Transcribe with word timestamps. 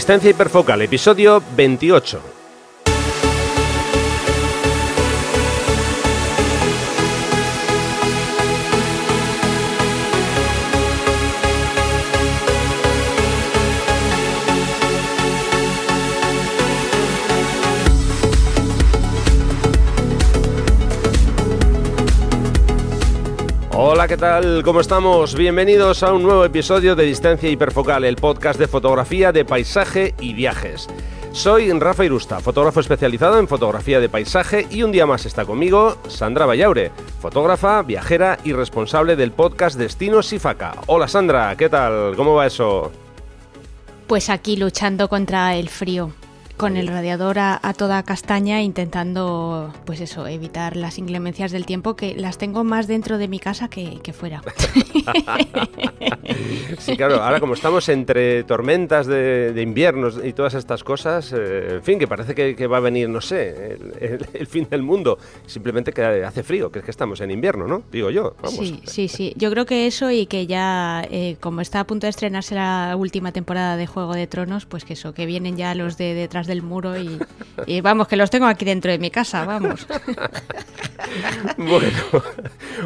Distancia 0.00 0.30
hiperfocal, 0.30 0.80
episodio 0.80 1.42
28. 1.54 2.39
Hola, 24.00 24.08
¿qué 24.08 24.16
tal? 24.16 24.62
¿Cómo 24.62 24.80
estamos? 24.80 25.34
Bienvenidos 25.34 26.02
a 26.02 26.14
un 26.14 26.22
nuevo 26.22 26.42
episodio 26.42 26.96
de 26.96 27.04
Distancia 27.04 27.50
Hiperfocal, 27.50 28.04
el 28.04 28.16
podcast 28.16 28.58
de 28.58 28.66
fotografía 28.66 29.30
de 29.30 29.44
paisaje 29.44 30.14
y 30.18 30.32
viajes. 30.32 30.88
Soy 31.32 31.70
Rafa 31.70 32.06
Irusta, 32.06 32.40
fotógrafo 32.40 32.80
especializado 32.80 33.38
en 33.38 33.46
fotografía 33.46 34.00
de 34.00 34.08
paisaje 34.08 34.66
y 34.70 34.84
un 34.84 34.90
día 34.90 35.04
más 35.04 35.26
está 35.26 35.44
conmigo 35.44 35.98
Sandra 36.08 36.46
Vallaure, 36.46 36.92
fotógrafa, 37.20 37.82
viajera 37.82 38.38
y 38.42 38.54
responsable 38.54 39.16
del 39.16 39.32
podcast 39.32 39.76
Destinos 39.78 40.32
y 40.32 40.38
Faca. 40.38 40.76
Hola 40.86 41.06
Sandra, 41.06 41.54
¿qué 41.58 41.68
tal? 41.68 42.16
¿Cómo 42.16 42.36
va 42.36 42.46
eso? 42.46 42.90
Pues 44.06 44.30
aquí 44.30 44.56
luchando 44.56 45.10
contra 45.10 45.56
el 45.56 45.68
frío 45.68 46.10
con 46.60 46.76
el 46.76 46.88
radiador 46.88 47.38
a, 47.38 47.58
toda 47.74 48.02
castaña 48.02 48.60
intentando, 48.60 49.72
pues 49.86 50.02
eso, 50.02 50.26
evitar 50.26 50.76
las 50.76 50.98
inclemencias 50.98 51.52
del 51.52 51.64
tiempo 51.64 51.96
que 51.96 52.14
las 52.14 52.36
tengo 52.36 52.64
más 52.64 52.86
dentro 52.86 53.16
de 53.16 53.28
mi 53.28 53.38
casa 53.38 53.68
que, 53.68 53.98
fuera. 54.12 54.42
sí, 56.78 56.98
claro, 56.98 57.22
ahora 57.22 57.40
como 57.40 57.54
estamos 57.54 57.88
entre 57.88 58.44
tormentas 58.44 59.06
de, 59.06 59.58
inviernos 59.62 60.20
y 60.22 60.34
todas 60.34 60.52
estas 60.52 60.84
cosas, 60.84 61.32
eh, 61.32 61.76
en 61.76 61.82
fin, 61.82 61.98
que 61.98 62.06
parece 62.06 62.34
que, 62.34 62.66
va 62.66 62.76
a 62.76 62.80
venir, 62.80 63.08
no 63.08 63.22
sé, 63.22 63.78
el, 64.34 64.46
fin 64.46 64.66
del 64.68 64.82
mundo, 64.82 65.18
simplemente 65.46 65.94
que 65.94 66.02
hace 66.02 66.42
frío, 66.42 66.70
que 66.70 66.80
es 66.80 66.84
que 66.84 66.90
estamos 66.90 67.22
en 67.22 67.30
invierno, 67.30 67.66
¿no? 67.66 67.84
Digo 67.90 68.10
yo. 68.10 68.34
Vamos. 68.42 68.58
Sí, 68.58 68.82
sí, 68.84 69.08
sí. 69.08 69.32
Yo 69.36 69.50
creo 69.50 69.64
que 69.64 69.86
eso 69.86 70.10
y 70.10 70.26
que 70.26 70.46
ya, 70.46 71.06
eh, 71.10 71.36
como 71.40 71.62
está 71.62 71.80
a 71.80 71.84
punto 71.84 72.06
de 72.06 72.10
estrenarse 72.10 72.54
la 72.54 72.96
última 72.98 73.32
temporada 73.32 73.78
de 73.78 73.86
Juego 73.86 74.12
de 74.12 74.26
Tronos, 74.26 74.66
pues 74.66 74.84
que 74.84 74.92
eso, 74.92 75.14
que 75.14 75.24
vienen 75.24 75.56
ya 75.56 75.74
los 75.74 75.96
de 75.96 76.12
detrás 76.12 76.49
del 76.50 76.62
muro 76.62 76.94
y, 76.98 77.80
vamos, 77.80 78.08
que 78.08 78.16
los 78.16 78.28
tengo 78.28 78.46
aquí 78.46 78.64
dentro 78.64 78.90
de 78.90 78.98
mi 78.98 79.10
casa, 79.10 79.44
vamos. 79.44 79.86
bueno, 81.56 81.98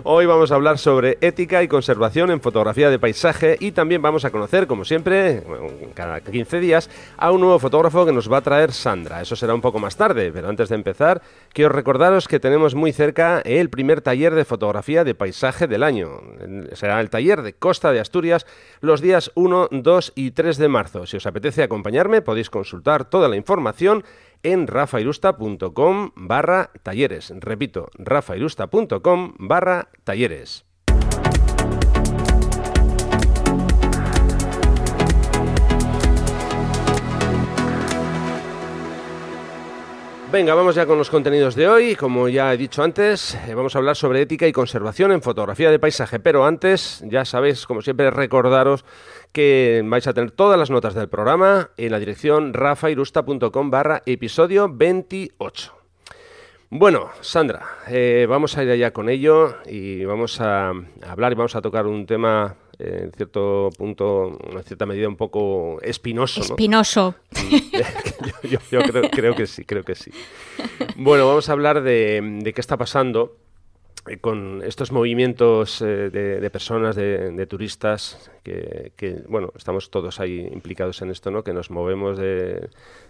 hoy 0.05 0.27
vamos 0.27 0.53
a 0.53 0.55
hablar 0.55 0.79
sobre 0.79 1.17
ética 1.21 1.63
y 1.63 1.69
conservación 1.69 2.31
en 2.31 2.41
fotografía 2.41 2.91
de 2.91 2.99
paisaje 2.99 3.57
y 3.59 3.73
también 3.73 4.03
vamos 4.03 4.25
a 4.25 4.31
conocer, 4.31 4.67
como 4.67 4.85
siempre, 4.85 5.43
cada 5.95 6.21
15 6.21 6.61
días, 6.61 6.91
a 7.17 7.31
un 7.33 7.41
nuevo 7.41 7.59
fotógrafo 7.59 8.05
que 8.05 8.13
nos 8.13 8.31
va 8.31 8.39
a 8.39 8.43
traer 8.43 8.73
Sandra. 8.73 9.23
Eso 9.23 9.35
será 9.35 9.55
un 9.55 9.63
poco 9.63 9.79
más 9.79 9.97
tarde, 9.97 10.31
pero 10.31 10.49
antes 10.49 10.69
de 10.69 10.75
empezar, 10.75 11.23
quiero 11.53 11.71
recordaros 11.71 12.29
que 12.29 12.39
tenemos 12.39 12.75
muy 12.75 12.93
cerca 12.93 13.41
el 13.41 13.71
primer 13.71 14.03
taller 14.03 14.35
de 14.35 14.45
fotografía 14.45 15.05
de 15.05 15.15
paisaje 15.15 15.67
del 15.67 15.83
año. 15.83 16.21
Será 16.75 17.01
el 17.01 17.09
taller 17.09 17.41
de 17.41 17.55
Costa 17.55 17.93
de 17.93 18.01
Asturias 18.01 18.47
los 18.81 19.01
días 19.01 19.33
1, 19.35 19.69
2 19.71 20.13
y 20.15 20.33
3 20.33 20.59
de 20.59 20.69
marzo. 20.69 21.07
Si 21.07 21.17
os 21.17 21.27
apetece 21.27 21.63
acompañarme, 21.63 22.21
podéis 22.21 22.51
consultar 22.51 23.09
toda 23.09 23.27
la 23.29 23.37
información 23.37 23.44
en 24.43 24.67
rafairusta.com 24.67 26.11
barra 26.17 26.71
talleres. 26.83 27.33
Repito, 27.41 27.89
rafairusta.com 27.99 29.35
barra 29.39 29.89
talleres. 30.05 30.65
Venga, 40.35 40.57
vamos 40.57 40.75
ya 40.75 40.85
con 40.85 40.99
los 40.99 41.11
contenidos 41.11 41.55
de 41.55 41.69
hoy. 41.69 41.95
Como 41.95 42.29
ya 42.29 42.53
he 42.53 42.57
dicho 42.57 42.83
antes, 42.83 43.39
eh, 43.47 43.55
vamos 43.55 43.77
a 43.77 43.79
hablar 43.79 43.95
sobre 43.95 44.21
ética 44.21 44.49
y 44.49 44.53
conservación 44.53 45.13
en 45.13 45.23
fotografía 45.23 45.71
de 45.71 45.79
paisaje. 45.79 46.19
Pero 46.19 46.45
antes, 46.45 47.05
ya 47.07 47.25
sabéis, 47.25 47.69
como 47.69 47.83
siempre, 47.83 48.11
recordaros 48.11 48.85
que 49.31 49.81
vais 49.85 50.05
a 50.09 50.13
tener 50.13 50.33
todas 50.33 50.59
las 50.59 50.71
notas 50.71 50.95
del 50.95 51.09
programa 51.09 51.71
en 51.77 51.93
la 51.93 52.01
dirección 52.01 52.53
rafairusta.com 52.53 53.71
barra 53.71 54.03
episodio 54.07 54.69
28. 54.69 55.73
Bueno, 56.71 57.11
Sandra, 57.21 57.65
eh, 57.87 58.27
vamos 58.29 58.59
a 58.59 58.65
ir 58.65 58.71
allá 58.71 58.93
con 58.93 59.09
ello 59.09 59.59
y 59.67 60.05
vamos 60.05 60.41
a 60.41 60.73
hablar 61.07 61.31
y 61.31 61.37
vamos 61.37 61.55
a 61.55 61.63
tocar 61.63 61.87
un 61.87 62.07
tema 62.07 62.57
en 62.79 63.13
cierto 63.13 63.71
punto, 63.77 64.39
en 64.53 64.63
cierta 64.65 64.87
medida, 64.87 65.09
un 65.09 65.17
poco 65.17 65.81
espinoso. 65.83 66.41
Espinoso. 66.41 67.15
yo, 68.71 68.81
creo, 69.13 69.35
que 69.35 69.47
sí, 69.47 69.65
creo 69.65 69.85
que 69.85 69.95
sí. 69.95 70.11
Bueno, 70.97 71.27
vamos 71.27 71.49
a 71.49 71.53
hablar 71.53 71.83
de, 71.83 72.53
qué 72.55 72.61
está 72.61 72.77
pasando 72.77 73.37
eh, 74.09 74.19
con 74.19 74.63
estos 74.65 74.93
movimientos 74.93 75.81
eh, 75.83 76.11
de, 76.11 76.51
personas, 76.51 76.97
de, 76.97 77.47
turistas, 77.47 78.31
que, 78.43 79.23
bueno, 79.29 79.53
estamos 79.57 79.91
todos 79.91 80.21
ahí 80.21 80.49
implicados 80.53 81.01
en 81.03 81.11
esto, 81.11 81.31
¿no? 81.31 81.43
Que 81.45 81.53
nos 81.53 81.71
movemos 81.71 82.19
de, 82.19 82.69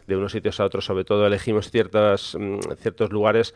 unos 0.08 0.32
sitios 0.32 0.60
a 0.60 0.64
otros, 0.64 0.84
sobre 0.84 1.04
todo 1.04 1.26
elegimos 1.26 1.70
ciertas, 1.70 2.36
mm, 2.38 2.60
ciertos 2.80 3.10
lugares 3.10 3.54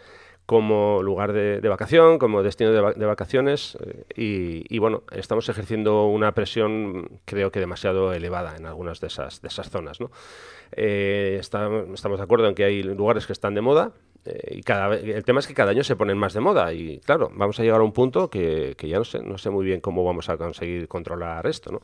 como 0.48 1.02
lugar 1.02 1.34
de, 1.34 1.60
vacación, 1.68 2.18
como 2.18 2.42
destino 2.42 2.72
de, 2.72 3.04
vacaciones 3.04 3.76
eh, 4.16 4.64
y, 4.66 4.78
bueno, 4.78 5.02
estamos 5.12 5.46
ejerciendo 5.50 6.06
una 6.06 6.32
presión 6.32 7.20
creo 7.26 7.52
que 7.52 7.60
demasiado 7.60 8.14
elevada 8.14 8.56
en 8.56 8.64
algunas 8.64 8.98
de 9.02 9.08
esas, 9.08 9.42
de 9.42 9.48
esas 9.48 9.68
zonas. 9.68 10.00
¿no? 10.00 10.10
Eh, 10.72 11.36
estamos 11.38 12.00
de 12.00 12.22
acuerdo 12.22 12.48
en 12.48 12.54
que 12.54 12.64
hay 12.64 12.82
lugares 12.82 13.26
que 13.26 13.34
están 13.34 13.54
de 13.54 13.60
moda 13.60 13.92
eh, 14.24 14.54
y 14.56 14.62
cada, 14.62 14.96
el 14.96 15.22
tema 15.22 15.40
es 15.40 15.46
que 15.46 15.52
cada 15.52 15.72
año 15.72 15.84
se 15.84 15.96
ponen 15.96 16.16
más 16.16 16.32
de 16.32 16.40
moda 16.40 16.72
y 16.72 16.98
claro, 17.00 17.30
vamos 17.34 17.60
a 17.60 17.62
llegar 17.62 17.82
a 17.82 17.84
un 17.84 17.92
punto 17.92 18.30
que, 18.30 18.74
que 18.78 18.88
ya 18.88 18.96
no 18.96 19.04
sé, 19.04 19.22
no 19.22 19.36
sé 19.36 19.50
muy 19.50 19.66
bien 19.66 19.82
cómo 19.82 20.02
vamos 20.02 20.30
a 20.30 20.38
conseguir 20.38 20.88
controlar 20.88 21.46
esto. 21.46 21.72
¿no? 21.72 21.82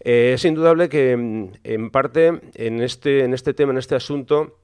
es 0.00 0.44
indudable 0.44 0.90
que 0.90 1.16
mm, 1.16 1.52
en 1.64 1.90
parte 1.90 2.38
en 2.52 2.82
este, 2.82 3.24
en 3.24 3.32
este 3.32 3.54
tema, 3.54 3.72
en 3.72 3.78
este 3.78 3.94
asunto, 3.94 4.58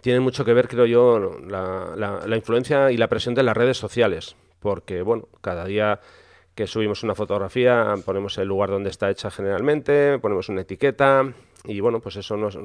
tiene 0.00 0.20
mucho 0.20 0.44
que 0.44 0.52
ver, 0.52 0.68
creo 0.68 0.86
yo, 0.86 1.38
la, 1.46 2.20
la, 2.26 2.36
influencia 2.36 2.90
y 2.90 2.96
la 2.96 3.08
presión 3.08 3.34
de 3.34 3.42
las 3.42 3.56
redes 3.56 3.76
sociales, 3.76 4.36
porque, 4.60 5.02
bueno, 5.02 5.28
cada 5.40 5.64
día 5.64 6.00
que 6.54 6.66
subimos 6.66 7.02
una 7.02 7.14
fotografía 7.14 7.94
ponemos 8.04 8.38
el 8.38 8.48
lugar 8.48 8.70
donde 8.70 8.88
está 8.88 9.10
hecha 9.10 9.30
generalmente, 9.30 10.18
ponemos 10.18 10.48
una 10.48 10.62
etiqueta 10.62 11.34
y, 11.64 11.80
bueno, 11.80 12.00
pues 12.00 12.16
eso, 12.16 12.36
nos, 12.36 12.58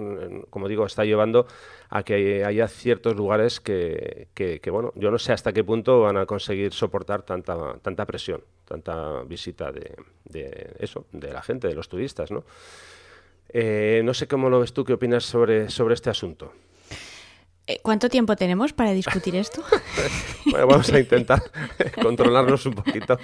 como 0.49 0.67
digo, 0.67 0.85
está 0.85 1.03
llevando 1.03 1.45
a 1.89 2.03
que 2.03 2.45
haya 2.45 2.67
ciertos 2.67 3.15
lugares 3.15 3.59
que, 3.59 4.27
bueno, 4.71 4.93
yo 4.95 5.11
no 5.11 5.17
sé 5.17 5.33
hasta 5.33 5.51
qué 5.51 5.63
punto 5.63 6.01
van 6.01 6.17
a 6.17 6.25
conseguir 6.25 6.73
soportar 6.73 7.23
tanta, 7.23 7.75
tanta 7.81 8.05
presión, 8.05 8.41
tanta 8.65 9.23
visita 9.23 9.71
de, 9.71 9.95
de 10.25 10.75
eso, 10.79 11.05
de 11.11 11.33
la 11.33 11.41
gente, 11.41 11.67
de 11.67 11.75
los 11.75 11.89
turistas, 11.89 12.31
¿no? 12.31 12.43
Eh, 13.53 14.01
no 14.05 14.13
sé 14.13 14.27
cómo 14.27 14.49
lo 14.49 14.61
ves 14.61 14.71
tú, 14.71 14.85
qué 14.85 14.93
opinas 14.93 15.25
sobre, 15.25 15.69
sobre 15.69 15.95
este 15.95 16.09
asunto. 16.09 16.53
Eh, 17.71 17.79
¿Cuánto 17.81 18.09
tiempo 18.09 18.35
tenemos 18.35 18.73
para 18.73 18.91
discutir 18.91 19.35
esto? 19.35 19.63
bueno, 20.45 20.67
vamos 20.67 20.91
a 20.91 20.99
intentar 20.99 21.41
controlarnos 22.01 22.65
un 22.65 22.73
poquito, 22.73 23.17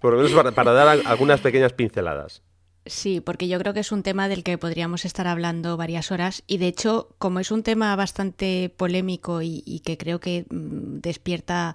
por 0.00 0.12
lo 0.12 0.22
menos 0.22 0.52
para, 0.54 0.72
dar 0.72 1.00
algunas 1.04 1.40
pequeñas 1.40 1.72
pinceladas. 1.72 2.42
Sí, 2.86 3.20
porque 3.20 3.48
yo 3.48 3.58
creo 3.58 3.72
que 3.72 3.80
es 3.80 3.90
un 3.92 4.02
tema 4.02 4.28
del 4.28 4.44
que 4.44 4.58
podríamos 4.58 5.04
estar 5.04 5.26
hablando 5.26 5.76
varias 5.76 6.12
horas 6.12 6.44
y 6.46 6.58
de 6.58 6.68
hecho, 6.68 7.08
como 7.18 7.40
es 7.40 7.50
un 7.50 7.62
tema 7.62 7.96
bastante 7.96 8.72
polémico 8.76 9.40
y 9.42 9.80
que 9.84 9.96
creo 9.96 10.20
que 10.20 10.44
mm, 10.50 11.00
despierta 11.00 11.74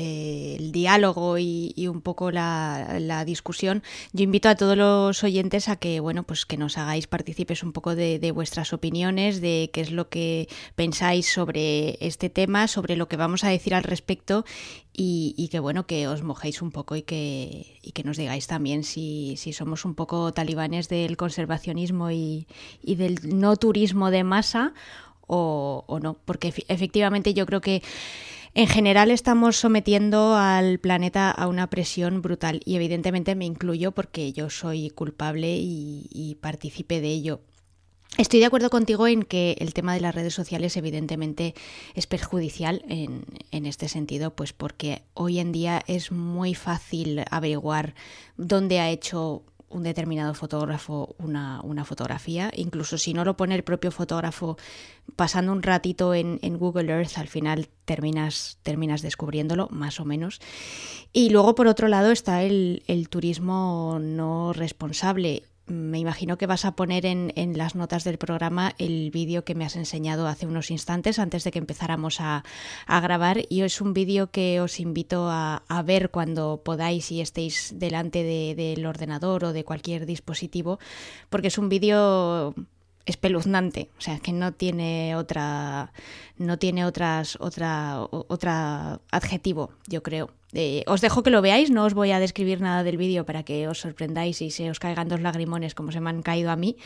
eh, 0.00 0.54
el 0.60 0.70
diálogo 0.70 1.38
y, 1.38 1.88
un 1.88 2.02
poco 2.02 2.30
la, 2.30 3.24
discusión, 3.26 3.82
yo 4.12 4.22
invito 4.22 4.48
a 4.48 4.54
todos 4.54 4.76
los 4.76 5.24
oyentes 5.24 5.68
a 5.68 5.74
que, 5.74 5.98
bueno, 5.98 6.22
pues 6.22 6.46
que 6.46 6.56
nos 6.56 6.78
hagáis 6.78 7.08
partícipes 7.08 7.64
un 7.64 7.72
poco 7.72 7.96
de, 7.96 8.30
vuestras 8.30 8.72
opiniones, 8.72 9.40
de 9.40 9.70
qué 9.72 9.80
es 9.80 9.90
lo 9.90 10.08
que 10.08 10.48
pensáis 10.76 11.28
sobre 11.28 11.98
este 12.00 12.30
tema, 12.30 12.68
sobre 12.68 12.94
lo 12.94 13.08
que 13.08 13.16
vamos 13.16 13.42
a 13.42 13.48
decir 13.48 13.74
al 13.74 13.82
respecto 13.82 14.44
y, 14.92 15.48
que, 15.50 15.58
bueno, 15.58 15.84
que 15.88 16.06
os 16.06 16.22
mojéis 16.22 16.62
un 16.62 16.70
poco 16.70 16.94
y 16.94 17.02
que, 17.02 17.80
y 17.82 17.90
que 17.90 18.04
nos 18.04 18.16
digáis 18.16 18.46
también 18.46 18.84
si, 18.84 19.34
si, 19.36 19.52
somos 19.52 19.84
un 19.84 19.96
poco 19.96 20.32
talibanes 20.32 20.88
del 20.88 21.16
conservacionismo 21.16 22.12
y, 22.12 22.46
del 22.84 23.18
no 23.36 23.56
turismo 23.56 24.12
de 24.12 24.22
masa 24.22 24.74
o 25.26 25.98
no, 26.00 26.14
porque 26.24 26.54
efectivamente 26.68 27.34
yo 27.34 27.46
creo 27.46 27.60
que 27.60 27.82
en 28.58 28.66
general 28.66 29.12
estamos 29.12 29.56
sometiendo 29.56 30.34
al 30.34 30.80
planeta 30.80 31.30
a 31.30 31.46
una 31.46 31.70
presión 31.70 32.22
brutal 32.22 32.60
y 32.64 32.74
evidentemente 32.74 33.36
me 33.36 33.44
incluyo 33.44 33.92
porque 33.92 34.32
yo 34.32 34.50
soy 34.50 34.90
culpable 34.90 35.58
y, 35.58 36.08
y 36.10 36.34
partícipe 36.34 37.00
de 37.00 37.06
ello. 37.06 37.40
Estoy 38.16 38.40
de 38.40 38.46
acuerdo 38.46 38.68
contigo 38.68 39.06
en 39.06 39.22
que 39.22 39.54
el 39.60 39.74
tema 39.74 39.94
de 39.94 40.00
las 40.00 40.12
redes 40.12 40.34
sociales 40.34 40.76
evidentemente 40.76 41.54
es 41.94 42.08
perjudicial 42.08 42.82
en, 42.88 43.26
en, 43.52 43.64
este 43.64 43.88
sentido, 43.88 44.34
pues 44.34 44.52
porque 44.52 45.02
hoy 45.14 45.38
en 45.38 45.52
día 45.52 45.80
es 45.86 46.10
muy 46.10 46.56
fácil 46.56 47.22
averiguar 47.30 47.94
dónde 48.36 48.80
ha 48.80 48.90
hecho 48.90 49.44
un 49.70 49.82
determinado 49.82 50.34
fotógrafo 50.34 51.14
una, 51.18 51.84
fotografía, 51.84 52.50
incluso 52.54 52.98
si 52.98 53.14
no 53.14 53.24
lo 53.24 53.36
pone 53.36 53.54
el 53.54 53.62
propio 53.62 53.90
fotógrafo, 53.90 54.56
pasando 55.16 55.52
un 55.52 55.62
ratito 55.62 56.14
en, 56.14 56.38
Google 56.58 56.92
Earth, 56.92 57.18
al 57.18 57.28
final 57.28 57.68
terminas, 57.84 58.58
terminas 58.62 59.02
descubriéndolo, 59.02 59.68
más 59.70 60.00
o 60.00 60.04
menos. 60.04 60.40
Y 61.12 61.30
luego, 61.30 61.54
por 61.54 61.66
otro 61.66 61.88
lado, 61.88 62.10
está 62.10 62.42
el, 62.42 62.82
el 62.86 63.08
turismo 63.08 63.98
no 64.00 64.52
responsable 64.52 65.44
me 65.68 65.98
imagino 65.98 66.38
que 66.38 66.46
vas 66.46 66.64
a 66.64 66.72
poner 66.72 67.06
en, 67.06 67.32
las 67.56 67.74
notas 67.74 68.04
del 68.04 68.18
programa 68.18 68.74
el 68.78 69.10
vídeo 69.10 69.44
que 69.44 69.54
me 69.54 69.64
has 69.64 69.76
enseñado 69.76 70.26
hace 70.26 70.46
unos 70.46 70.70
instantes 70.70 71.18
antes 71.18 71.44
de 71.44 71.50
que 71.50 71.58
empezáramos 71.58 72.20
a, 72.20 72.44
grabar. 72.86 73.42
Y 73.48 73.62
es 73.62 73.80
un 73.80 73.92
vídeo 73.92 74.30
que 74.30 74.60
os 74.60 74.80
invito 74.80 75.28
a, 75.30 75.62
ver 75.84 76.10
cuando 76.10 76.62
podáis 76.64 77.10
y 77.12 77.20
estéis 77.20 77.72
delante 77.76 78.22
del 78.22 78.84
ordenador 78.84 79.44
o 79.44 79.52
de 79.52 79.64
cualquier 79.64 80.06
dispositivo 80.06 80.78
porque 81.30 81.48
es 81.48 81.58
un 81.58 81.68
vídeo 81.68 82.54
espeluznante, 83.08 83.88
o 83.98 84.00
sea, 84.00 84.18
que 84.18 84.32
no 84.32 84.52
tiene 84.52 85.16
otra 85.16 85.92
no 86.36 86.58
tiene 86.58 86.84
otras 86.84 87.36
otra 87.40 88.00
otra 88.10 89.00
adjetivo, 89.10 89.70
yo 89.86 90.02
creo. 90.02 90.30
Eh, 90.52 90.82
os 90.86 91.00
dejo 91.00 91.22
que 91.22 91.30
lo 91.30 91.42
veáis, 91.42 91.70
no 91.70 91.84
os 91.84 91.94
voy 91.94 92.10
a 92.12 92.20
describir 92.20 92.60
nada 92.60 92.82
del 92.82 92.96
vídeo 92.96 93.26
para 93.26 93.42
que 93.42 93.68
os 93.68 93.80
sorprendáis 93.80 94.40
y 94.40 94.50
se 94.50 94.70
os 94.70 94.78
caigan 94.78 95.08
dos 95.08 95.20
lagrimones 95.20 95.74
como 95.74 95.92
se 95.92 96.00
me 96.00 96.10
han 96.10 96.22
caído 96.22 96.50
a 96.50 96.56
mí. 96.56 96.76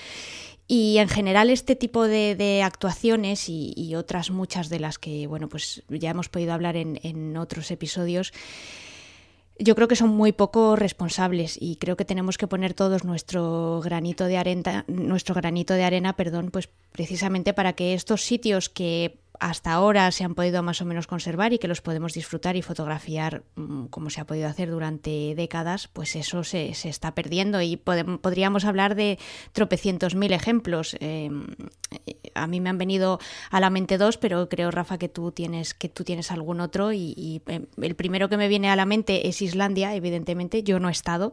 Y 0.69 0.99
en 0.99 1.09
general 1.09 1.51
este 1.51 1.77
tipo 1.77 2.07
de, 2.07 2.63
actuaciones 2.65 3.49
y, 3.49 3.95
otras 3.97 4.31
muchas 4.31 4.69
de 4.69 4.79
las 4.79 4.99
que 4.99 5.27
bueno 5.27 5.49
pues 5.49 5.83
ya 5.89 6.11
hemos 6.11 6.29
podido 6.29 6.53
hablar 6.55 6.77
en, 6.77 6.99
en 7.03 7.37
otros 7.37 7.71
episodios 7.71 8.33
yo 9.63 9.75
creo 9.75 9.89
que 9.89 9.97
son 9.97 10.11
muy 10.11 10.33
poco 10.33 10.77
responsables 10.77 11.57
y 11.61 11.77
creo 11.77 11.97
que 11.97 12.05
tenemos 12.05 12.39
que 12.39 12.47
poner 12.47 12.75
todos 12.75 13.05
nuestro 13.05 13.81
granito 13.83 14.27
de 14.27 14.37
arena, 14.37 14.85
nuestro 14.89 15.35
granito 15.35 15.75
de 15.75 15.85
arena, 15.85 16.15
perdón, 16.15 16.51
pues 16.51 16.69
precisamente 16.93 17.55
para 17.55 17.73
que 17.73 17.95
estos 17.95 18.23
sitios 18.23 18.69
que 18.69 19.22
hasta 19.41 19.73
ahora 19.73 20.11
se 20.13 20.25
han 20.25 20.35
podido 20.35 20.63
más 20.63 20.81
o 20.81 20.85
menos 20.85 21.07
conservar 21.07 21.53
y 21.53 21.59
que 21.59 21.69
los 21.69 21.81
podemos 21.81 22.13
disfrutar 22.13 22.57
y 22.57 22.63
fotografiar 22.63 23.43
mm, 23.57 23.87
como 23.87 24.11
se 24.11 24.21
ha 24.21 24.27
podido 24.27 24.49
hacer 24.49 24.71
durante 24.71 25.35
décadas, 25.35 25.89
pues 25.89 26.17
eso 26.17 26.45
se, 26.45 26.71
está 26.71 27.15
perdiendo. 27.15 27.61
Y 27.61 27.77
podríamos 27.77 28.65
hablar 28.65 28.95
de 28.95 29.19
tropecientos 29.53 30.15
mil 30.15 30.33
ejemplos. 30.33 30.97
Em, 31.01 31.47
a 32.35 32.47
mí 32.47 32.61
me 32.61 32.71
han 32.71 32.79
venido 32.79 33.19
a 33.51 33.61
la 33.61 33.71
mente 33.71 33.99
dos, 33.99 34.19
pero 34.19 34.49
creo, 34.49 34.71
Rafa, 34.71 34.99
que 34.99 35.09
tú 35.09 35.33
tienes, 35.33 35.75
que 35.75 35.89
tú 35.89 36.05
tienes 36.05 36.31
algún 36.31 36.61
otro. 36.61 36.93
Y, 36.93 37.43
em, 37.47 37.67
el 37.81 37.95
primero 37.95 38.29
que 38.29 38.37
me 38.37 38.49
viene 38.49 38.71
a 38.71 38.77
la 38.77 38.87
mente 38.87 39.29
es 39.29 39.43
Islandia, 39.43 39.95
evidentemente, 39.95 40.63
yo 40.63 40.79
no 40.79 40.89
he 40.89 40.93
estado, 40.93 41.33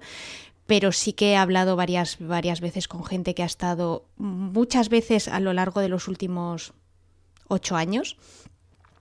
pero 0.66 0.92
sí 0.92 1.14
que 1.14 1.32
he 1.32 1.36
hablado 1.36 1.76
varias, 1.76 2.18
varias 2.20 2.62
veces 2.62 2.88
con 2.88 3.04
gente 3.04 3.34
que 3.34 3.44
ha 3.44 3.48
estado 3.48 4.06
muchas 4.18 4.90
veces 4.90 5.28
a 5.28 5.40
lo 5.40 5.54
largo 5.54 5.82
de 5.82 5.90
los 5.90 6.08
últimos 6.08 6.74
ocho 7.50 7.76
años. 7.76 8.16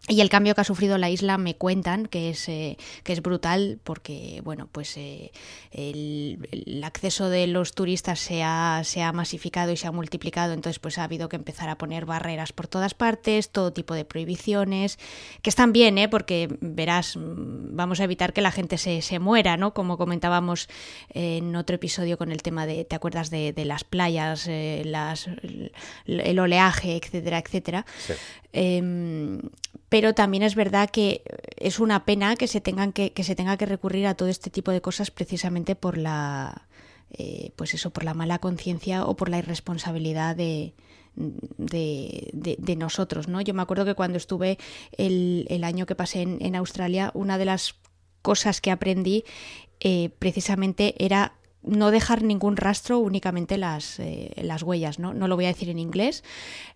Y 0.08 0.22
el 0.22 0.30
cambio 0.30 0.54
que 0.54 0.62
ha 0.62 0.64
sufrido 0.64 0.96
la 0.96 1.10
isla 1.10 1.36
me 1.36 1.54
cuentan 1.54 2.06
que 2.06 2.30
es, 2.30 2.48
eh, 2.48 2.78
que 3.04 3.12
es 3.12 3.20
brutal 3.20 3.78
porque 3.84 4.40
bueno, 4.42 4.66
pues 4.72 4.96
eh, 4.96 5.32
el, 5.70 6.82
acceso 6.82 7.28
de 7.28 7.46
los 7.46 7.74
turistas 7.74 8.18
se 8.18 8.42
ha, 8.42 8.80
se 8.84 9.02
ha, 9.02 9.12
masificado 9.12 9.70
y 9.70 9.76
se 9.76 9.86
ha 9.86 9.92
multiplicado, 9.92 10.54
entonces 10.54 10.78
pues 10.78 10.96
ha 10.96 11.04
habido 11.04 11.28
que 11.28 11.36
empezar 11.36 11.68
a 11.68 11.76
poner 11.76 12.06
barreras 12.06 12.52
por 12.52 12.68
todas 12.68 12.94
partes, 12.94 13.50
todo 13.50 13.72
tipo 13.72 13.92
de 13.92 14.06
prohibiciones, 14.06 14.98
que 15.42 15.50
están 15.50 15.72
bien, 15.74 15.98
¿eh? 15.98 16.08
porque 16.08 16.48
verás, 16.60 17.14
vamos 17.18 18.00
a 18.00 18.04
evitar 18.04 18.32
que 18.32 18.40
la 18.40 18.50
gente 18.50 18.78
se, 18.78 19.02
se 19.02 19.18
muera, 19.18 19.58
¿no? 19.58 19.74
Como 19.74 19.98
comentábamos 19.98 20.68
en 21.10 21.54
otro 21.54 21.76
episodio 21.76 22.16
con 22.16 22.32
el 22.32 22.42
tema 22.42 22.64
de, 22.64 22.86
¿te 22.86 22.96
acuerdas 22.96 23.28
de, 23.28 23.52
de 23.52 23.64
las 23.66 23.84
playas, 23.84 24.46
eh, 24.48 24.82
las, 24.86 25.28
el 26.06 26.38
oleaje, 26.38 26.96
etcétera, 26.96 27.38
etcétera? 27.38 27.84
Em, 28.52 29.40
pero 29.88 29.97
también 30.14 30.42
es 30.42 30.54
verdad 30.54 30.90
que 30.90 31.22
es 31.56 31.78
una 31.80 32.04
pena 32.04 32.36
que 32.36 32.46
se 32.46 32.60
tengan 32.60 32.92
que, 32.92 33.12
se 33.22 33.34
tenga 33.34 33.56
que 33.56 33.66
recurrir 33.66 34.06
a 34.06 34.14
todo 34.14 34.28
este 34.28 34.50
tipo 34.50 34.70
de 34.70 34.80
cosas 34.80 35.10
precisamente 35.10 35.74
por 35.74 35.98
la 35.98 36.68
eh, 37.10 37.52
pues 37.56 37.74
eso 37.74 37.90
por 37.90 38.04
la 38.04 38.14
mala 38.14 38.38
conciencia 38.38 39.04
o 39.04 39.16
por 39.16 39.28
la 39.28 39.38
irresponsabilidad 39.38 40.36
de, 40.36 40.74
de, 41.14 42.56
de, 42.58 42.76
nosotros 42.76 43.28
no 43.28 43.40
yo 43.40 43.54
me 43.54 43.62
acuerdo 43.62 43.84
que 43.84 43.94
cuando 43.94 44.18
estuve 44.18 44.58
el, 44.96 45.46
el 45.48 45.64
año 45.64 45.86
que 45.86 45.94
pasé 45.94 46.22
en, 46.22 46.38
en, 46.40 46.54
Australia 46.54 47.10
una 47.14 47.38
de 47.38 47.46
las 47.46 47.76
cosas 48.20 48.60
que 48.60 48.70
aprendí 48.70 49.24
eh, 49.80 50.10
precisamente 50.18 50.94
era 51.02 51.37
no 51.62 51.90
dejar 51.90 52.22
ningún 52.22 52.56
rastro, 52.56 52.98
únicamente 52.98 53.58
las, 53.58 53.98
eh, 53.98 54.32
las 54.36 54.62
huellas. 54.62 54.98
¿no? 54.98 55.14
no 55.14 55.28
lo 55.28 55.36
voy 55.36 55.46
a 55.46 55.48
decir 55.48 55.68
en 55.68 55.78
inglés 55.78 56.24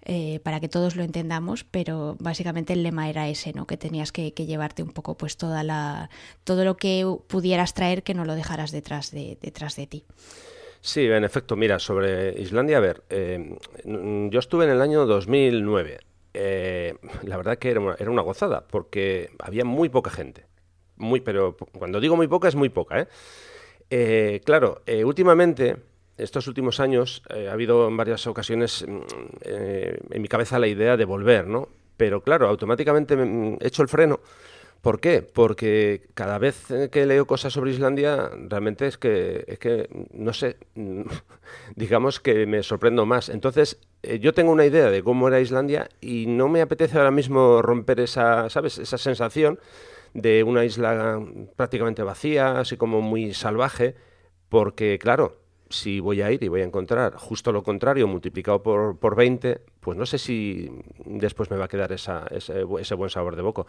eh, 0.04 0.40
para 0.42 0.60
que 0.60 0.68
todos 0.68 0.96
lo 0.96 1.04
entendamos, 1.04 1.64
pero 1.64 2.16
básicamente 2.18 2.72
el 2.72 2.82
lema 2.82 3.08
era 3.08 3.28
ese, 3.28 3.52
¿no? 3.52 3.66
que 3.66 3.76
tenías 3.76 4.12
que, 4.12 4.32
llevarte 4.32 4.82
un 4.82 4.90
poco 4.90 5.16
pues 5.16 5.36
toda 5.36 5.62
la, 5.62 6.10
todo 6.42 6.64
lo 6.64 6.76
que 6.76 7.06
pudieras 7.28 7.74
traer 7.74 8.02
que 8.02 8.12
no 8.12 8.24
lo 8.24 8.34
dejaras 8.34 8.72
detrás 8.72 9.12
de, 9.12 9.38
detrás 9.40 9.76
de 9.76 9.86
ti. 9.86 10.04
Sí, 10.80 11.06
en 11.06 11.22
efecto, 11.22 11.54
mira, 11.54 11.78
sobre 11.78 12.40
Islandia, 12.40 12.78
a 12.78 12.80
ver, 12.80 13.04
eh, 13.08 13.56
yo 13.84 14.38
estuve 14.40 14.64
en 14.64 14.72
el 14.72 14.82
año 14.82 15.06
2009. 15.06 16.00
la 17.22 17.36
verdad 17.36 17.56
que 17.58 17.70
era 17.70 17.78
una, 17.78 17.94
era 18.00 18.10
una 18.10 18.22
gozada, 18.22 18.66
porque 18.66 19.30
había 19.38 19.64
muy 19.64 19.88
poca 19.90 20.10
gente. 20.10 20.46
Muy, 20.96 21.20
pero 21.20 21.56
cuando 21.56 22.00
digo 22.00 22.16
muy 22.16 22.26
poca 22.26 22.48
es 22.48 22.56
muy 22.56 22.68
poca, 22.68 23.00
¿eh? 23.00 23.08
Eh, 23.94 24.40
claro, 24.46 24.80
eh, 24.86 25.04
últimamente, 25.04 25.76
estos 26.16 26.46
últimos 26.46 26.80
años, 26.80 27.22
eh, 27.28 27.50
ha 27.50 27.52
habido 27.52 27.86
en 27.88 27.94
varias 27.98 28.26
ocasiones 28.26 28.86
mm, 28.88 29.00
en 29.44 30.22
mi 30.22 30.28
cabeza 30.28 30.58
la 30.58 30.66
idea 30.66 30.96
de 30.96 31.04
volver, 31.04 31.46
¿no? 31.46 31.68
Pero 31.98 32.22
claro, 32.22 32.48
automáticamente 32.48 33.12
he 33.12 33.18
mm, 33.18 33.58
hecho 33.60 33.82
el 33.82 33.88
freno. 33.88 34.20
¿Por 34.80 34.98
qué? 34.98 35.20
Porque 35.20 36.06
cada 36.14 36.38
vez 36.38 36.68
que 36.90 37.04
leo 37.04 37.26
cosas 37.26 37.52
sobre 37.52 37.72
Islandia, 37.72 38.30
realmente 38.48 38.86
es 38.86 38.96
que, 38.96 39.44
es 39.46 39.58
que 39.58 39.90
no 40.14 40.32
sé, 40.32 40.56
digamos 41.76 42.18
que 42.18 42.46
me 42.46 42.62
sorprendo 42.62 43.04
más. 43.04 43.28
Entonces, 43.28 43.78
yo 44.20 44.32
tengo 44.32 44.52
una 44.52 44.64
idea 44.64 44.90
de 44.90 45.02
cómo 45.02 45.28
era 45.28 45.38
Islandia 45.38 45.90
y 46.00 46.24
no 46.26 46.48
me 46.48 46.62
apetece 46.62 46.96
ahora 46.96 47.10
mismo 47.10 47.60
romper 47.60 48.00
esa, 48.00 48.48
¿sabes? 48.48 48.78
Esa 48.78 48.96
sensación 48.96 49.58
de 50.14 50.42
una 50.42 50.64
isla 50.64 51.20
prácticamente 51.56 52.02
vacía, 52.02 52.60
así 52.60 52.76
como 52.76 53.00
muy 53.00 53.34
salvaje, 53.34 53.94
porque 54.48 54.98
claro, 54.98 55.42
si 55.72 56.00
voy 56.00 56.22
a 56.22 56.30
ir 56.30 56.42
y 56.42 56.48
voy 56.48 56.60
a 56.60 56.64
encontrar 56.64 57.14
justo 57.16 57.50
lo 57.50 57.62
contrario 57.62 58.06
multiplicado 58.06 58.62
por, 58.62 58.98
por 58.98 59.16
20, 59.16 59.60
pues 59.80 59.96
no 59.96 60.06
sé 60.06 60.18
si 60.18 60.70
después 61.04 61.50
me 61.50 61.56
va 61.56 61.64
a 61.64 61.68
quedar 61.68 61.92
esa, 61.92 62.26
ese, 62.30 62.62
buen 62.62 63.10
sabor 63.10 63.36
de 63.36 63.42
boca, 63.42 63.64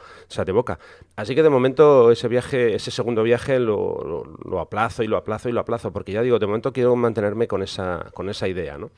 de 0.46 0.52
boca. 0.52 0.80
Así 1.16 1.34
que 1.34 1.44
de 1.44 1.50
momento 1.50 2.12
ese 2.12 2.28
viaje, 2.28 2.76
ese 2.76 2.92
segundo 2.92 3.24
viaje 3.24 3.60
lo, 3.60 4.24
lo, 4.46 4.60
aplazo 4.60 5.04
y 5.04 5.08
lo 5.08 5.18
aplazo 5.18 5.50
y 5.50 5.54
lo 5.54 5.62
aplazo, 5.62 5.92
porque 5.92 6.12
ya 6.12 6.22
digo, 6.22 6.40
de 6.40 6.46
momento 6.46 6.74
quiero 6.74 6.96
mantenerme 6.96 7.48
con 7.48 7.64
esa, 7.64 8.06
con 8.14 8.30
esa 8.30 8.48
idea, 8.48 8.78
¿no? 8.78 8.92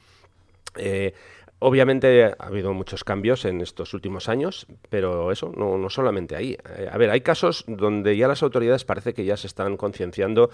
Eh, 0.78 1.14
Obviamente 1.60 2.26
ha 2.26 2.36
habido 2.40 2.74
muchos 2.74 3.06
cambios 3.06 3.46
en 3.46 3.62
estos 3.62 3.94
últimos 3.94 4.28
años, 4.28 4.68
pero 4.90 5.32
eso, 5.32 5.54
no, 5.56 5.78
no 5.78 5.90
solamente 5.90 6.36
ahí. 6.36 6.58
Eh, 6.78 6.90
a 6.92 6.98
ver, 6.98 7.10
hay 7.10 7.22
casos 7.22 7.64
donde 7.68 8.18
ya 8.18 8.28
las 8.28 8.44
autoridades 8.44 8.84
parece 8.84 9.14
que 9.14 9.24
ya 9.24 9.38
se 9.38 9.48
están 9.48 9.78
concienciando 9.78 10.50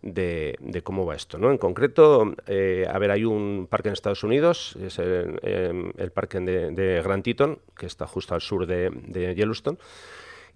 de, 0.00 0.56
cómo 0.82 1.04
va 1.04 1.14
esto. 1.14 1.36
¿no? 1.36 1.50
En 1.50 1.58
concreto, 1.58 2.34
eh, 2.46 2.86
a 2.90 2.98
ver, 2.98 3.10
hay 3.10 3.24
un 3.24 3.66
parque 3.68 3.88
en 3.88 3.92
Estados 3.92 4.24
Unidos, 4.24 4.76
es 4.82 4.98
el, 4.98 5.38
em, 5.42 5.92
parque 6.10 6.40
de, 6.40 6.70
de, 6.70 7.02
Grand 7.02 7.22
Teton, 7.22 7.58
que 7.76 7.84
está 7.84 8.06
justo 8.06 8.34
al 8.34 8.40
sur 8.40 8.66
de, 8.66 9.34
Yellowstone. 9.36 9.76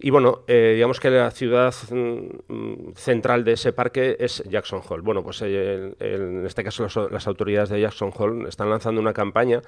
Y 0.03 0.09
bueno, 0.09 0.43
eh, 0.47 0.73
digamos 0.75 0.99
que 0.99 1.09
la 1.11 1.29
ciudad 1.31 1.73
mm, 1.91 2.93
central 2.95 3.43
de 3.43 3.53
ese 3.53 3.71
parque 3.71 4.17
es 4.19 4.43
Jackson 4.49 4.81
Hole. 4.87 5.03
Bueno, 5.03 5.23
pues 5.23 5.41
en 5.41 6.43
este 6.45 6.63
caso 6.63 6.87
las 7.09 7.27
autoridades 7.27 7.69
de 7.69 7.81
Jackson 7.81 8.11
Hole 8.15 8.49
están 8.49 8.69
lanzando 8.69 8.99
una 8.99 9.13
campaña 9.13 9.61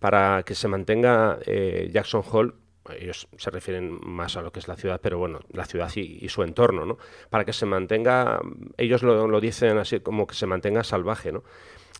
para 0.00 0.42
que 0.42 0.54
se 0.54 0.68
mantenga 0.68 1.38
eh, 1.46 1.90
Jackson 1.92 2.22
Hole 2.30 2.52
ellos 2.98 3.28
se 3.38 3.50
refieren 3.50 3.98
más 4.02 4.36
a 4.36 4.42
lo 4.42 4.52
que 4.52 4.58
es 4.58 4.68
la 4.68 4.76
ciudad, 4.76 5.00
pero 5.02 5.18
bueno, 5.18 5.40
la 5.52 5.64
ciudad 5.64 5.90
y, 5.96 6.28
su 6.28 6.42
entorno, 6.42 6.84
¿no? 6.84 6.98
Para 7.30 7.44
que 7.44 7.52
se 7.52 7.66
mantenga, 7.66 8.40
ellos 8.76 9.02
lo, 9.02 9.40
dicen 9.40 9.78
así 9.78 10.00
como 10.00 10.26
que 10.26 10.34
se 10.34 10.46
mantenga 10.46 10.84
salvaje, 10.84 11.32
¿no? 11.32 11.44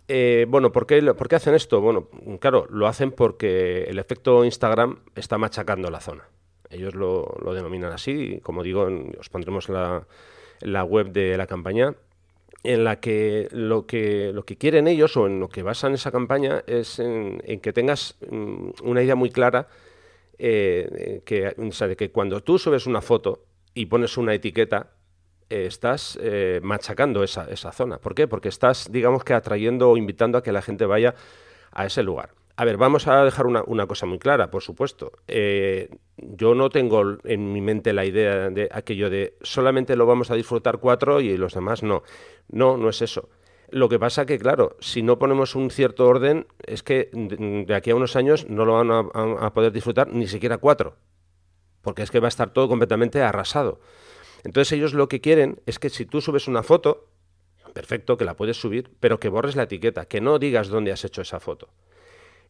Eh, 0.08 0.44
bueno, 0.46 0.72
¿por 0.72 0.86
qué, 0.86 1.00
¿por 1.14 1.28
qué, 1.28 1.36
hacen 1.36 1.54
esto? 1.54 1.80
Bueno, 1.80 2.08
claro, 2.38 2.66
lo 2.68 2.86
hacen 2.86 3.12
porque 3.12 3.84
el 3.84 3.98
efecto 3.98 4.44
Instagram 4.44 4.98
está 5.14 5.38
machacando 5.38 5.90
la 5.90 6.00
zona. 6.00 6.28
Ellos 6.74 6.94
lo, 6.94 7.36
lo 7.42 7.54
denominan 7.54 7.92
así, 7.92 8.34
y 8.36 8.40
como 8.40 8.62
digo, 8.62 8.88
os 9.18 9.28
pondremos 9.28 9.68
la, 9.68 10.06
la 10.60 10.84
web 10.84 11.12
de 11.12 11.36
la 11.36 11.46
campaña 11.46 11.94
en 12.64 12.82
la 12.82 12.98
que 12.98 13.48
lo 13.52 13.86
que 13.86 14.32
lo 14.32 14.44
que 14.44 14.56
quieren 14.56 14.88
ellos 14.88 15.16
o 15.16 15.26
en 15.26 15.38
lo 15.38 15.48
que 15.48 15.62
basan 15.62 15.92
esa 15.92 16.10
campaña 16.10 16.64
es 16.66 16.98
en, 16.98 17.38
que 17.60 17.72
tengas 17.72 18.16
mm, 18.30 18.70
una 18.82 19.02
idea 19.02 19.14
muy 19.14 19.30
clara 19.30 19.68
eh, 20.38 21.20
que, 21.24 21.54
o 21.58 21.86
de 21.86 21.96
que 21.96 22.10
cuando 22.10 22.40
tú 22.42 22.58
subes 22.58 22.86
una 22.86 23.02
foto 23.02 23.44
y 23.74 23.86
pones 23.86 24.16
una 24.16 24.34
etiqueta 24.34 24.92
eh, 25.50 25.66
estás 25.66 26.18
eh, 26.22 26.60
machacando 26.62 27.22
esa, 27.22 27.48
esa 27.50 27.70
zona. 27.70 27.98
¿Por 27.98 28.14
qué? 28.14 28.26
Porque 28.26 28.48
estás, 28.48 28.90
digamos 28.90 29.24
que 29.24 29.34
atrayendo 29.34 29.90
o 29.90 29.96
invitando 29.96 30.38
a 30.38 30.42
que 30.42 30.52
la 30.52 30.62
gente 30.62 30.86
vaya 30.86 31.14
a 31.70 31.84
ese 31.84 32.02
lugar. 32.02 32.30
A 32.56 32.64
ver, 32.64 32.76
vamos 32.76 33.08
a 33.08 33.24
dejar 33.24 33.46
una, 33.46 33.86
cosa 33.86 34.06
muy 34.06 34.20
clara, 34.20 34.50
por 34.50 34.62
supuesto. 34.62 35.12
Eh, 35.26 35.88
yo 36.16 36.54
no 36.54 36.70
tengo 36.70 37.18
en 37.24 37.52
mi 37.52 37.60
mente 37.60 37.92
la 37.92 38.04
idea 38.04 38.48
de 38.48 38.68
aquello 38.70 39.10
de 39.10 39.36
solamente 39.42 39.96
lo 39.96 40.06
vamos 40.06 40.30
a 40.30 40.36
disfrutar 40.36 40.78
cuatro 40.78 41.20
y 41.20 41.36
los 41.36 41.54
demás 41.54 41.82
no. 41.82 42.04
No, 42.48 42.76
no 42.76 42.88
es 42.88 43.02
eso. 43.02 43.28
Lo 43.70 43.88
que 43.88 43.98
pasa 43.98 44.24
que, 44.24 44.38
claro, 44.38 44.76
si 44.78 45.02
no 45.02 45.18
ponemos 45.18 45.56
un 45.56 45.70
cierto 45.70 46.06
orden, 46.06 46.46
es 46.64 46.84
que 46.84 47.10
de 47.12 47.74
aquí 47.74 47.90
a 47.90 47.96
unos 47.96 48.14
años 48.14 48.48
no 48.48 48.64
lo 48.64 48.74
van 48.74 48.90
a, 48.92 49.46
a 49.46 49.52
poder 49.52 49.72
disfrutar 49.72 50.12
ni 50.12 50.28
siquiera 50.28 50.58
cuatro, 50.58 50.96
porque 51.82 52.02
es 52.02 52.12
que 52.12 52.20
va 52.20 52.28
a 52.28 52.28
estar 52.28 52.52
todo 52.52 52.68
completamente 52.68 53.20
arrasado. 53.20 53.80
Entonces 54.44 54.70
ellos 54.72 54.94
lo 54.94 55.08
que 55.08 55.20
quieren 55.20 55.60
es 55.66 55.80
que 55.80 55.90
si 55.90 56.06
tú 56.06 56.20
subes 56.20 56.46
una 56.46 56.62
foto, 56.62 57.08
perfecto, 57.72 58.16
que 58.16 58.24
la 58.24 58.36
puedes 58.36 58.60
subir, 58.60 58.92
pero 59.00 59.18
que 59.18 59.28
borres 59.28 59.56
la 59.56 59.64
etiqueta, 59.64 60.04
que 60.04 60.20
no 60.20 60.38
digas 60.38 60.68
dónde 60.68 60.92
has 60.92 61.04
hecho 61.04 61.22
esa 61.22 61.40
foto. 61.40 61.70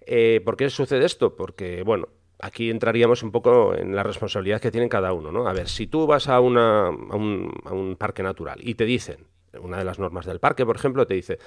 Eh, 0.06 0.40
¿Por 0.44 0.56
qué 0.56 0.70
sucede 0.70 1.04
esto? 1.04 1.34
Porque, 1.34 1.82
bueno, 1.82 2.08
aquí 2.40 2.70
entraríamos 2.70 3.22
un 3.22 3.32
poco 3.32 3.74
en 3.74 3.94
la 3.94 4.02
responsabilidad 4.02 4.60
que 4.60 4.70
tiene 4.70 4.88
cada 4.88 5.12
uno, 5.12 5.32
¿no? 5.32 5.48
A 5.48 5.52
ver, 5.52 5.68
si 5.68 5.86
tú 5.86 6.06
vas 6.06 6.28
a, 6.28 6.40
una, 6.40 6.86
a, 6.86 6.90
un, 6.90 7.52
a 7.64 7.72
un, 7.72 7.96
parque 7.96 8.22
natural 8.22 8.58
y 8.62 8.74
te 8.74 8.84
dicen, 8.84 9.26
una 9.60 9.78
de 9.78 9.84
las 9.84 9.98
normas 9.98 10.26
del 10.26 10.40
parque, 10.40 10.66
por 10.66 10.76
ejemplo, 10.76 11.06
te 11.06 11.14
dice, 11.14 11.38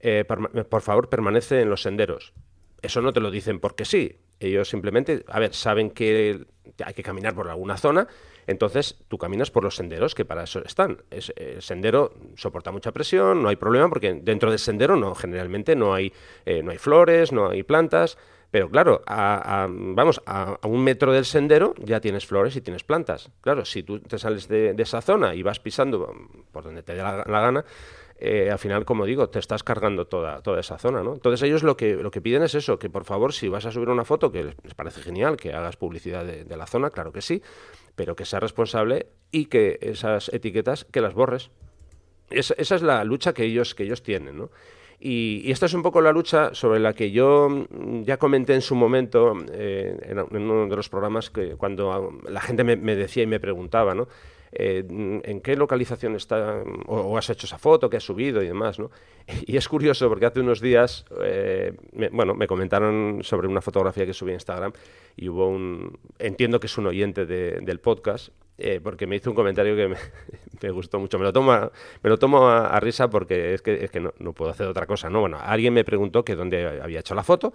eh, 0.00 0.24
por 0.24 0.82
favor, 0.82 1.08
permanece 1.08 1.60
en 1.60 1.70
los 1.70 1.82
senderos. 1.82 2.32
Eso 2.80 3.02
no 3.02 3.12
te 3.12 3.20
lo 3.20 3.30
dicen 3.30 3.58
porque 3.60 3.84
sí. 3.84 4.16
Ellos 4.40 4.68
simplemente, 4.68 5.24
a 5.26 5.40
ver, 5.40 5.52
saben 5.52 5.90
que 5.90 6.46
hay 6.84 6.94
que 6.94 7.02
caminar 7.02 7.34
por 7.34 7.48
alguna 7.48 7.76
zona 7.76 8.06
entonces 8.48 8.96
tú 9.08 9.18
caminas 9.18 9.50
por 9.50 9.62
los 9.62 9.76
senderos 9.76 10.14
que 10.14 10.24
para 10.24 10.44
eso 10.44 10.64
están. 10.64 11.02
Es, 11.10 11.30
el 11.36 11.60
sendero 11.60 12.14
soporta 12.34 12.72
mucha 12.72 12.92
presión, 12.92 13.42
no 13.42 13.50
hay 13.50 13.56
problema 13.56 13.90
porque 13.90 14.14
dentro 14.14 14.48
del 14.50 14.58
sendero 14.58 14.96
no 14.96 15.14
generalmente 15.14 15.76
no 15.76 15.92
hay, 15.92 16.14
eh, 16.46 16.62
no 16.62 16.70
hay 16.70 16.78
flores, 16.78 17.30
no 17.30 17.50
hay 17.50 17.62
plantas. 17.62 18.16
Pero 18.50 18.70
claro, 18.70 19.02
a, 19.06 19.66
vamos, 19.68 20.22
a, 20.24 20.58
un 20.66 20.82
metro 20.82 21.12
del 21.12 21.26
sendero 21.26 21.74
ya 21.76 22.00
tienes 22.00 22.24
flores 22.24 22.56
y 22.56 22.62
tienes 22.62 22.84
plantas. 22.84 23.30
Claro, 23.42 23.66
si 23.66 23.82
tú 23.82 24.00
te 24.00 24.18
sales 24.18 24.48
de, 24.48 24.74
esa 24.78 25.02
zona 25.02 25.34
y 25.34 25.42
vas 25.42 25.60
pisando 25.60 26.10
por 26.50 26.64
donde 26.64 26.82
te 26.82 26.94
dé 26.94 27.02
la, 27.02 27.24
gana, 27.26 27.66
eh, 28.18 28.50
al 28.50 28.58
final, 28.58 28.86
como 28.86 29.04
digo, 29.04 29.28
te 29.28 29.40
estás 29.40 29.62
cargando 29.62 30.06
toda, 30.06 30.40
toda 30.40 30.60
esa 30.60 30.78
zona, 30.78 31.02
¿no? 31.02 31.12
Entonces 31.12 31.42
ellos 31.42 31.62
lo 31.62 31.76
que, 31.76 31.96
lo 31.96 32.10
que 32.10 32.22
piden 32.22 32.42
es 32.42 32.54
eso, 32.54 32.78
que 32.78 32.88
por 32.88 33.04
favor, 33.04 33.34
si 33.34 33.48
vas 33.50 33.66
a 33.66 33.70
subir 33.70 33.90
una 33.90 34.06
foto, 34.06 34.32
que 34.32 34.54
les 34.62 34.74
parece 34.74 35.02
genial, 35.02 35.36
que 35.36 35.52
hagas 35.52 35.76
publicidad 35.76 36.24
de 36.24 36.56
la 36.56 36.66
zona, 36.66 36.88
claro 36.88 37.12
que 37.12 37.20
sí, 37.20 37.42
pero 37.98 38.14
que 38.14 38.24
sea 38.24 38.38
responsable 38.38 39.08
y 39.32 39.46
que 39.46 39.80
esas 39.82 40.28
etiquetas, 40.32 40.84
que 40.84 41.00
las 41.00 41.14
borres. 41.14 41.50
Es, 42.30 42.54
esa 42.56 42.76
es 42.76 42.82
la 42.82 43.02
lucha 43.02 43.34
que 43.34 43.42
ellos, 43.42 43.74
que 43.74 43.82
ellos 43.82 44.04
tienen, 44.04 44.38
¿no? 44.38 44.50
Y, 45.00 45.42
y, 45.44 45.50
esta 45.50 45.66
es 45.66 45.74
un 45.74 45.82
poco 45.82 46.00
la 46.00 46.12
lucha 46.12 46.54
sobre 46.54 46.78
la 46.78 46.92
que 46.92 47.10
yo 47.10 47.48
mm, 47.48 48.02
ya 48.02 48.16
comenté 48.16 48.54
en 48.54 48.62
su 48.62 48.76
momento 48.76 49.32
eh, 49.52 49.96
en, 50.02 50.18
en, 50.18 50.50
uno 50.50 50.68
de 50.68 50.76
los 50.76 50.88
programas 50.88 51.30
que 51.30 51.56
cuando 51.56 52.20
la 52.28 52.40
gente 52.40 52.62
me, 52.62 52.76
me 52.76 52.94
decía 52.94 53.24
y 53.24 53.26
me 53.26 53.40
preguntaba, 53.40 53.94
¿no? 53.94 54.06
Eh, 54.52 54.84
en 54.88 55.40
qué 55.40 55.56
localización 55.56 56.16
está 56.16 56.62
o, 56.86 57.16
has 57.18 57.30
hecho 57.30 57.46
esa 57.46 57.58
foto, 57.58 57.90
que 57.90 57.96
has 57.96 58.04
subido 58.04 58.42
y 58.42 58.46
demás, 58.46 58.78
¿no? 58.78 58.90
Y 59.46 59.56
es 59.56 59.68
curioso 59.68 60.08
porque 60.08 60.26
hace 60.26 60.40
unos 60.40 60.60
días, 60.60 61.04
eh, 61.22 61.72
me, 61.92 62.08
bueno, 62.08 62.34
me 62.34 62.46
comentaron 62.46 63.20
sobre 63.22 63.46
una 63.46 63.60
fotografía 63.60 64.06
que 64.06 64.14
subí 64.14 64.30
en 64.30 64.36
Instagram 64.36 64.72
y 65.16 65.28
hubo 65.28 65.48
un, 65.48 65.98
entiendo 66.18 66.60
que 66.60 66.66
es 66.66 66.78
un 66.78 66.86
oyente 66.86 67.26
de, 67.26 67.60
del 67.60 67.80
podcast, 67.80 68.30
eh, 68.56 68.80
porque 68.82 69.06
me 69.06 69.16
hizo 69.16 69.30
un 69.30 69.36
comentario 69.36 69.76
que 69.76 69.88
me, 69.88 70.70
gustó 70.70 70.98
mucho. 70.98 71.18
Me 71.18 71.24
lo 71.24 71.32
tomo, 71.32 71.52
a, 71.52 71.70
me 72.02 72.10
lo 72.10 72.18
tomo 72.18 72.48
a, 72.48 72.78
risa 72.80 73.08
porque 73.08 73.54
es 73.54 73.62
que, 73.62 73.84
es 73.84 73.90
que 73.90 74.00
no, 74.00 74.12
no, 74.18 74.32
puedo 74.32 74.50
hacer 74.50 74.66
otra 74.66 74.86
cosa, 74.86 75.08
¿no? 75.08 75.20
Bueno, 75.20 75.38
alguien 75.40 75.74
me 75.74 75.84
preguntó 75.84 76.24
que 76.24 76.34
dónde 76.34 76.80
había 76.80 77.00
hecho 77.00 77.14
la 77.14 77.22
foto 77.22 77.52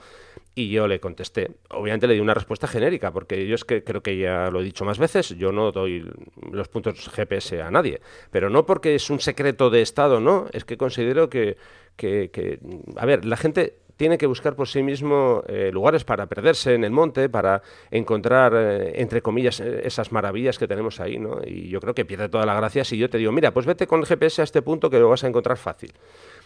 y 0.55 0.69
yo 0.69 0.87
le 0.87 0.99
contesté. 0.99 1.51
Obviamente 1.69 2.07
le 2.07 2.13
di 2.13 2.19
una 2.19 2.33
respuesta 2.33 2.67
genérica, 2.67 3.11
porque 3.11 3.47
yo 3.47 3.55
es 3.55 3.65
que 3.65 3.83
creo 3.83 4.01
que 4.01 4.17
ya 4.17 4.49
lo 4.51 4.61
he 4.61 4.63
dicho 4.63 4.85
más 4.85 4.99
veces, 4.99 5.29
yo 5.37 5.51
no 5.51 5.71
doy 5.71 6.09
los 6.51 6.67
puntos 6.67 7.09
GPS 7.09 7.61
a 7.61 7.71
nadie, 7.71 8.01
pero 8.31 8.49
no 8.49 8.65
porque 8.65 8.95
es 8.95 9.09
un 9.09 9.19
secreto 9.19 9.69
de 9.69 9.81
Estado, 9.81 10.19
no, 10.19 10.47
es 10.53 10.65
que 10.65 10.77
considero 10.77 11.29
que, 11.29 11.57
que, 11.95 12.59
a 12.97 13.05
ver, 13.05 13.25
la 13.25 13.37
gente 13.37 13.79
tiene 13.95 14.17
que 14.17 14.25
buscar 14.25 14.55
por 14.55 14.67
sí 14.67 14.81
mismo 14.81 15.43
eh, 15.47 15.69
lugares 15.71 16.03
para 16.03 16.25
perderse 16.27 16.73
en 16.73 16.83
el 16.83 16.91
monte, 16.91 17.29
para 17.29 17.61
encontrar, 17.91 18.53
eh, 18.55 19.01
entre 19.01 19.21
comillas, 19.21 19.59
esas 19.59 20.11
maravillas 20.11 20.57
que 20.57 20.67
tenemos 20.67 20.99
ahí, 20.99 21.19
¿no? 21.19 21.41
Y 21.45 21.69
yo 21.69 21.79
creo 21.79 21.93
que 21.93 22.03
pierde 22.03 22.27
toda 22.27 22.45
la 22.45 22.55
gracia 22.55 22.83
si 22.83 22.97
yo 22.97 23.09
te 23.09 23.17
digo, 23.17 23.31
mira, 23.31 23.53
pues 23.53 23.65
vete 23.65 23.87
con 23.87 23.99
el 23.99 24.05
GPS 24.05 24.41
a 24.41 24.43
este 24.43 24.61
punto 24.61 24.89
que 24.89 24.99
lo 24.99 25.09
vas 25.09 25.23
a 25.23 25.27
encontrar 25.27 25.57
fácil. 25.57 25.93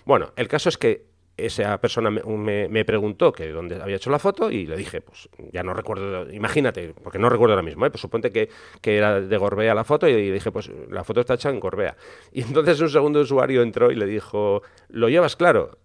Bueno, 0.05 0.31
el 0.35 0.47
caso 0.47 0.69
es 0.69 0.77
que 0.77 1.16
esa 1.37 1.79
persona 1.79 2.09
me, 2.09 2.67
me, 2.67 2.85
preguntó 2.85 3.31
que 3.31 3.49
dónde 3.49 3.81
había 3.81 3.97
hecho 3.97 4.09
la 4.09 4.19
foto 4.19 4.49
y 4.49 4.65
le 4.65 4.75
dije, 4.75 5.01
pues 5.01 5.29
ya 5.53 5.63
no 5.63 5.73
recuerdo, 5.73 6.29
imagínate, 6.31 6.93
porque 7.03 7.19
no 7.19 7.29
recuerdo 7.29 7.53
ahora 7.53 7.63
mismo, 7.63 7.85
¿eh? 7.85 7.91
pues 7.91 8.01
suponte 8.01 8.31
que, 8.31 8.49
que, 8.81 8.97
era 8.97 9.21
de 9.21 9.37
Gorbea 9.37 9.75
la 9.75 9.83
foto 9.83 10.07
y 10.07 10.13
le 10.13 10.31
dije, 10.31 10.51
pues 10.51 10.69
la 10.89 11.03
foto 11.03 11.21
está 11.21 11.35
hecha 11.35 11.49
en 11.49 11.59
Gorbea. 11.59 11.95
Y 12.31 12.41
entonces 12.41 12.81
un 12.81 12.89
segundo 12.89 13.21
usuario 13.21 13.61
entró 13.61 13.91
y 13.91 13.95
le 13.95 14.05
dijo, 14.05 14.63
¿lo 14.89 15.09
llevas 15.09 15.35
claro? 15.35 15.77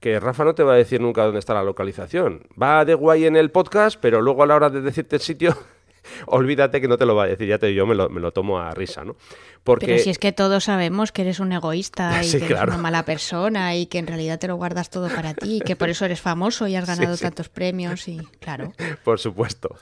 que 0.00 0.18
Rafa 0.18 0.44
no 0.44 0.54
te 0.54 0.62
va 0.62 0.72
a 0.72 0.76
decir 0.76 1.00
nunca 1.00 1.24
dónde 1.24 1.38
está 1.38 1.52
la 1.52 1.62
localización. 1.62 2.46
Va 2.60 2.86
de 2.86 2.94
guay 2.94 3.26
en 3.26 3.36
el 3.36 3.50
podcast, 3.50 3.98
pero 4.00 4.22
luego 4.22 4.42
a 4.42 4.46
la 4.46 4.56
hora 4.56 4.70
de 4.70 4.80
decirte 4.80 5.16
el 5.16 5.22
sitio, 5.22 5.54
olvídate 6.26 6.80
que 6.80 6.88
no 6.88 6.98
te 6.98 7.06
lo 7.06 7.14
va 7.14 7.24
a 7.24 7.26
decir, 7.26 7.48
ya 7.48 7.58
te 7.58 7.74
yo 7.74 7.86
me 7.86 7.94
lo, 7.94 8.08
me 8.08 8.20
lo 8.20 8.32
tomo 8.32 8.58
a 8.58 8.70
risa, 8.72 9.04
¿no? 9.04 9.16
Porque... 9.64 9.86
Pero 9.86 9.98
si 9.98 10.10
es 10.10 10.18
que 10.18 10.32
todos 10.32 10.64
sabemos 10.64 11.12
que 11.12 11.22
eres 11.22 11.40
un 11.40 11.52
egoísta 11.52 12.20
y 12.22 12.24
sí, 12.24 12.38
que 12.38 12.44
eres 12.44 12.56
claro. 12.56 12.72
una 12.72 12.82
mala 12.82 13.04
persona 13.04 13.76
y 13.76 13.86
que 13.86 13.98
en 13.98 14.06
realidad 14.06 14.38
te 14.38 14.48
lo 14.48 14.56
guardas 14.56 14.90
todo 14.90 15.08
para 15.08 15.34
ti 15.34 15.56
y 15.56 15.60
que 15.60 15.76
por 15.76 15.90
eso 15.90 16.04
eres 16.04 16.20
famoso 16.20 16.66
y 16.66 16.76
has 16.76 16.86
ganado 16.86 17.16
sí, 17.16 17.22
tantos 17.22 17.48
premios 17.48 18.08
y 18.08 18.18
claro. 18.40 18.72
Por 19.04 19.18
supuesto. 19.18 19.76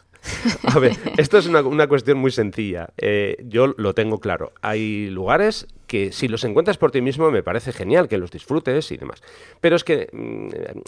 A 0.64 0.78
ver, 0.78 0.96
esto 1.16 1.38
es 1.38 1.46
una, 1.46 1.62
una 1.62 1.87
cuestión 1.87 2.18
muy 2.18 2.32
sencilla. 2.32 2.88
Eh, 2.98 3.37
yo 3.44 3.75
lo 3.76 3.94
tengo 3.94 4.18
claro. 4.18 4.52
Hay 4.62 5.08
lugares 5.10 5.66
que 5.87 6.12
si 6.12 6.28
los 6.28 6.44
encuentras 6.44 6.76
por 6.76 6.90
ti 6.90 7.00
mismo 7.00 7.30
me 7.30 7.42
parece 7.42 7.72
genial 7.72 8.08
que 8.08 8.18
los 8.18 8.30
disfrutes 8.30 8.92
y 8.92 8.96
demás. 8.96 9.22
Pero 9.60 9.76
es 9.76 9.84
que, 9.84 10.08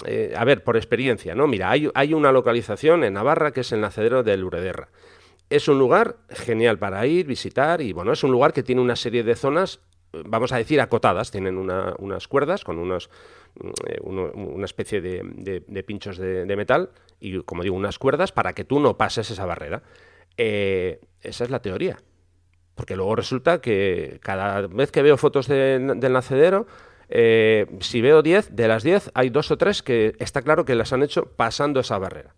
eh, 0.05 0.35
a 0.37 0.45
ver, 0.45 0.63
por 0.63 0.77
experiencia, 0.77 1.35
¿no? 1.35 1.47
Mira, 1.47 1.71
hay, 1.71 1.89
hay, 1.95 2.13
una 2.13 2.33
localización 2.33 3.05
en 3.05 3.15
Navarra 3.15 3.53
que 3.53 3.61
es 3.61 3.73
el 3.73 3.81
nacedero 3.81 4.23
del 4.23 4.45
Urederra. 4.45 4.89
Es 5.51 5.67
un 5.67 5.79
lugar 5.81 6.17
genial 6.31 6.79
para 6.79 7.05
ir, 7.07 7.27
visitar 7.27 7.81
y, 7.81 7.93
bueno, 7.93 8.13
es 8.13 8.23
un 8.23 8.31
lugar 8.31 8.53
que 8.53 8.63
tiene 8.63 8.81
una 8.81 8.95
serie 8.95 9.25
de 9.25 9.35
zonas, 9.35 9.81
vamos 10.13 10.53
a 10.53 10.57
decir, 10.57 10.81
acotadas. 10.81 11.33
Tienen 11.33 11.59
una, 11.59 11.95
unas 11.99 12.29
cuerdas 12.29 12.63
con 12.63 12.79
unos, 12.79 13.11
eh, 13.89 13.99
una 14.03 14.65
especie 14.65 15.01
de, 15.01 15.23
de, 15.25 15.65
de 15.67 15.83
pinchos 15.83 16.19
de, 16.19 16.55
metal 16.57 16.91
y, 17.19 17.43
como 17.43 17.65
digo, 17.65 17.75
unas 17.75 17.99
cuerdas 17.99 18.31
para 18.31 18.53
que 18.53 18.65
tú 18.65 18.79
no 18.79 18.97
pases 18.97 19.29
esa 19.31 19.45
barrera. 19.45 19.83
Eh, 20.37 21.01
esa 21.21 21.43
es 21.43 21.51
la 21.51 21.61
teoría. 21.61 21.99
Porque 22.77 22.95
luego 22.95 23.17
resulta 23.17 23.61
que 23.61 24.21
cada 24.23 24.69
vez 24.69 24.93
que 24.93 25.03
veo 25.03 25.17
fotos 25.17 25.49
de, 25.49 25.81
del 25.97 26.13
nacedero, 26.13 26.69
eh, 27.09 27.67
si 27.81 28.01
veo 28.01 28.23
10, 28.23 28.55
de 28.55 28.69
las 28.69 28.85
10 28.85 29.11
hay 29.15 29.31
dos 29.31 29.51
o 29.51 29.59
tres 29.59 29.83
que 29.83 30.15
está 30.21 30.43
claro 30.43 30.65
que 30.65 30.77
las 30.77 30.93
han 30.93 31.03
hecho 31.03 31.27
pasando 31.27 31.81
esa 31.81 31.99
barrera. 31.99 32.37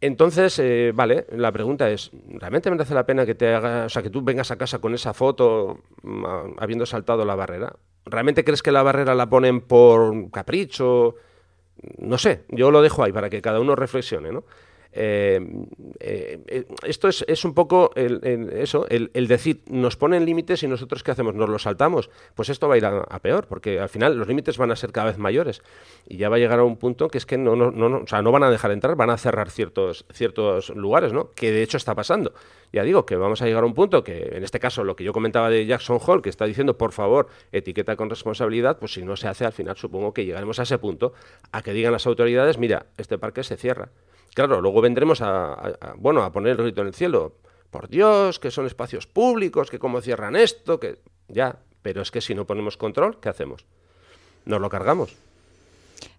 Entonces, 0.00 0.58
eh, 0.58 0.92
vale, 0.94 1.26
la 1.30 1.52
pregunta 1.52 1.88
es, 1.90 2.10
¿realmente 2.28 2.70
merece 2.70 2.94
la 2.94 3.06
pena 3.06 3.24
que 3.24 3.34
te 3.34 3.54
haga, 3.54 3.86
o 3.86 3.88
sea, 3.88 4.02
que 4.02 4.10
tú 4.10 4.22
vengas 4.22 4.50
a 4.50 4.56
casa 4.56 4.78
con 4.78 4.94
esa 4.94 5.14
foto 5.14 5.80
mm, 6.02 6.24
habiendo 6.58 6.84
saltado 6.84 7.24
la 7.24 7.34
barrera? 7.34 7.76
¿Realmente 8.04 8.44
crees 8.44 8.62
que 8.62 8.72
la 8.72 8.82
barrera 8.82 9.14
la 9.14 9.28
ponen 9.28 9.62
por 9.62 10.30
capricho? 10.30 11.16
No 11.98 12.18
sé, 12.18 12.44
yo 12.48 12.70
lo 12.70 12.82
dejo 12.82 13.04
ahí 13.04 13.12
para 13.12 13.30
que 13.30 13.42
cada 13.42 13.58
uno 13.60 13.74
reflexione, 13.74 14.32
¿no? 14.32 14.44
Eh, 14.98 15.38
eh, 16.00 16.64
esto 16.84 17.08
es, 17.08 17.22
es, 17.28 17.44
un 17.44 17.52
poco 17.52 17.90
el, 17.96 18.50
eso, 18.54 18.86
el, 18.88 19.28
decir, 19.28 19.60
nos 19.68 19.94
ponen 19.98 20.24
límites 20.24 20.62
y 20.62 20.68
nosotros 20.68 21.02
qué 21.02 21.10
hacemos, 21.10 21.34
nos 21.34 21.50
los 21.50 21.62
saltamos. 21.62 22.08
Pues 22.34 22.48
esto 22.48 22.66
va 22.66 22.76
a 22.76 22.78
ir 22.78 22.86
a, 22.86 23.18
peor, 23.20 23.46
porque 23.46 23.78
al 23.78 23.90
final 23.90 24.16
los 24.16 24.26
límites 24.26 24.56
van 24.56 24.70
a 24.70 24.76
ser 24.76 24.92
cada 24.92 25.08
vez 25.08 25.18
mayores 25.18 25.62
y 26.08 26.16
ya 26.16 26.30
va 26.30 26.36
a 26.36 26.38
llegar 26.38 26.60
a 26.60 26.64
un 26.64 26.78
punto 26.78 27.08
que 27.08 27.18
es 27.18 27.26
que 27.26 27.36
no, 27.36 27.56
no, 27.56 27.70
no, 27.70 27.90
no, 27.90 27.98
o 27.98 28.06
sea, 28.06 28.22
no 28.22 28.32
van 28.32 28.42
a 28.42 28.50
dejar 28.50 28.70
entrar, 28.70 28.96
van 28.96 29.10
a 29.10 29.18
cerrar 29.18 29.50
ciertos, 29.50 30.06
ciertos 30.10 30.70
lugares, 30.70 31.12
¿no? 31.12 31.32
Que 31.32 31.52
de 31.52 31.62
hecho 31.62 31.76
está 31.76 31.94
pasando. 31.94 32.32
Ya 32.72 32.82
digo 32.82 33.04
que 33.04 33.16
vamos 33.16 33.42
a 33.42 33.46
llegar 33.46 33.64
a 33.64 33.66
un 33.66 33.74
punto 33.74 34.02
que, 34.02 34.30
en 34.32 34.44
este 34.44 34.58
caso, 34.58 34.82
lo 34.82 34.96
que 34.96 35.04
yo 35.04 35.12
comentaba 35.12 35.50
de 35.50 35.66
Jackson 35.66 35.98
Hall, 36.04 36.22
que 36.22 36.30
está 36.30 36.46
diciendo, 36.46 36.78
por 36.78 36.92
favor, 36.92 37.28
etiqueta 37.52 37.96
con 37.96 38.08
responsabilidad, 38.08 38.78
pues 38.78 38.94
si 38.94 39.02
no 39.02 39.14
se 39.16 39.28
hace, 39.28 39.44
al 39.44 39.52
final 39.52 39.76
supongo 39.76 40.14
que 40.14 40.24
llegaremos 40.24 40.58
a 40.58 40.62
ese 40.62 40.78
punto, 40.78 41.12
a 41.52 41.60
que 41.60 41.74
digan 41.74 41.92
las 41.92 42.06
autoridades, 42.06 42.56
mira, 42.56 42.86
este 42.96 43.18
parque 43.18 43.44
se 43.44 43.56
cierra. 43.56 43.90
Claro, 44.36 44.60
luego 44.60 44.82
vendremos 44.82 45.22
a, 45.22 45.94
bueno, 45.96 46.22
a 46.22 46.30
poner 46.30 46.50
el 46.50 46.64
grito 46.64 46.82
en 46.82 46.88
el 46.88 46.94
cielo. 46.94 47.36
Por 47.70 47.88
Dios, 47.88 48.38
que 48.38 48.50
son 48.50 48.66
espacios 48.66 49.06
públicos, 49.06 49.70
que 49.70 49.78
cómo 49.78 50.02
cierran 50.02 50.36
esto, 50.36 50.78
que 50.78 50.98
ya, 51.26 51.60
pero 51.80 52.02
es 52.02 52.10
que 52.10 52.20
si 52.20 52.34
no 52.34 52.46
ponemos 52.46 52.76
control, 52.76 53.18
¿qué 53.18 53.30
hacemos? 53.30 53.64
Nos 54.44 54.60
lo 54.60 54.68
cargamos. 54.68 55.16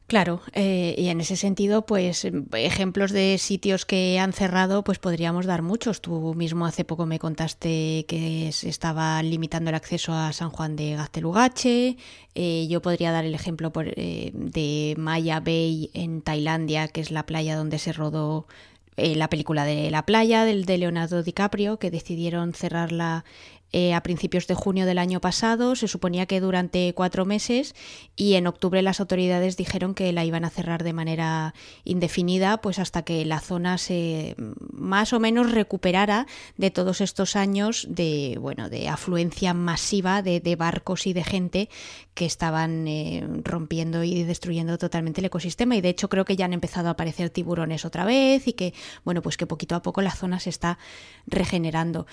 Claro, 0.08 0.42
eh, 0.54 0.96
y 0.98 1.10
en 1.10 1.20
ese 1.20 1.36
sentido, 1.36 1.86
pues 1.86 2.26
ejemplos 2.54 3.12
de 3.12 3.38
sitios 3.38 3.86
que 3.86 4.20
han 4.20 4.32
cerrado, 4.32 4.82
pues 4.86 5.00
podríamos 5.00 5.46
dar 5.46 5.64
muchos. 5.64 6.00
Tú 6.00 6.34
mismo 6.34 6.66
hace 6.66 6.86
poco 6.86 7.06
me 7.06 7.20
contaste 7.20 8.06
que 8.08 8.50
se 8.54 8.70
estaba 8.70 9.22
limitando 9.22 9.70
el 9.70 9.76
acceso 9.76 10.14
a 10.14 10.32
San 10.32 10.50
Juan 10.50 10.78
de 10.78 10.96
Gaztelugache. 10.96 11.98
Eh, 12.36 12.68
yo 12.70 12.82
podría 12.82 13.12
dar 13.12 13.26
el 13.26 13.36
ejemplo 13.36 13.74
por, 13.74 13.88
eh, 13.98 14.32
de 14.34 14.96
Maya 14.98 15.42
Bay 15.42 15.92
en 15.94 16.22
Tailandia, 16.22 16.88
que 16.88 17.02
es 17.02 17.12
la 17.12 17.26
playa 17.26 17.58
donde 17.58 17.78
se 17.78 17.92
rodó 17.92 18.48
la 18.96 19.30
película 19.30 19.64
de 19.64 19.92
la 19.92 20.08
playa 20.08 20.44
del 20.44 20.66
de 20.66 20.80
Leonardo 20.80 21.22
DiCaprio, 21.22 21.78
que 21.78 21.92
decidieron 21.92 22.54
cerrarla 22.54 23.26
eh, 23.74 23.94
a 23.94 24.02
principios 24.02 24.48
de 24.48 24.56
junio 24.56 24.86
del 24.86 24.98
año 24.98 25.20
pasado. 25.20 25.76
Se 25.76 25.90
suponía 25.90 26.26
que 26.26 26.40
durante 26.40 26.94
cuatro 26.94 27.26
meses 27.26 27.76
y 28.16 28.36
en 28.36 28.48
octubre 28.48 28.82
las 28.82 29.02
autoridades 29.02 29.58
dijeron 29.58 29.94
que 29.94 30.14
la 30.14 30.24
iban 30.24 30.46
a 30.46 30.50
cerrar 30.50 30.86
de 30.86 30.94
manera 30.94 31.54
indefinida, 31.84 32.62
pues 32.62 32.80
hasta 32.80 33.02
que 33.02 33.26
la 33.26 33.42
zona 33.42 33.78
se 33.78 34.36
más 34.72 35.12
o 35.12 35.20
menos 35.20 35.52
recuperara 35.52 36.28
de 36.56 36.72
todos 36.72 37.02
estos 37.02 37.36
años 37.36 37.86
de 37.90 38.38
bueno 38.40 38.70
de 38.70 38.88
afluencia 38.88 39.54
masiva 39.54 40.22
de, 40.22 40.56
barcos 40.58 41.06
y 41.06 41.12
de 41.14 41.26
gente 41.26 41.70
que 42.14 42.26
estaban 42.26 42.88
eh, 42.88 43.28
rompiendo 43.44 44.04
y 44.04 44.24
destruyendo 44.24 44.78
totalmente 44.78 45.20
el 45.20 45.26
ecosistema. 45.26 45.76
Y 45.76 45.82
de 45.82 45.90
hecho 45.90 46.08
creo 46.08 46.24
que 46.24 46.38
ya 46.38 46.46
han 46.46 46.54
empezado 46.54 46.88
a 46.88 46.92
aparecer 46.92 47.30
tiburones 47.30 47.84
otra 47.84 48.06
vez 48.06 48.48
y 48.48 48.54
que 48.54 48.74
bueno 49.04 49.22
pues 49.22 49.36
que 49.36 49.46
poquito 49.46 49.76
a 49.76 49.82
poco 49.82 50.02
la 50.02 50.12
zona 50.12 50.40
se 50.40 50.50
está 50.50 50.80
regenerando. 51.26 52.08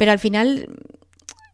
Pero 0.00 0.12
al 0.12 0.18
final 0.18 0.66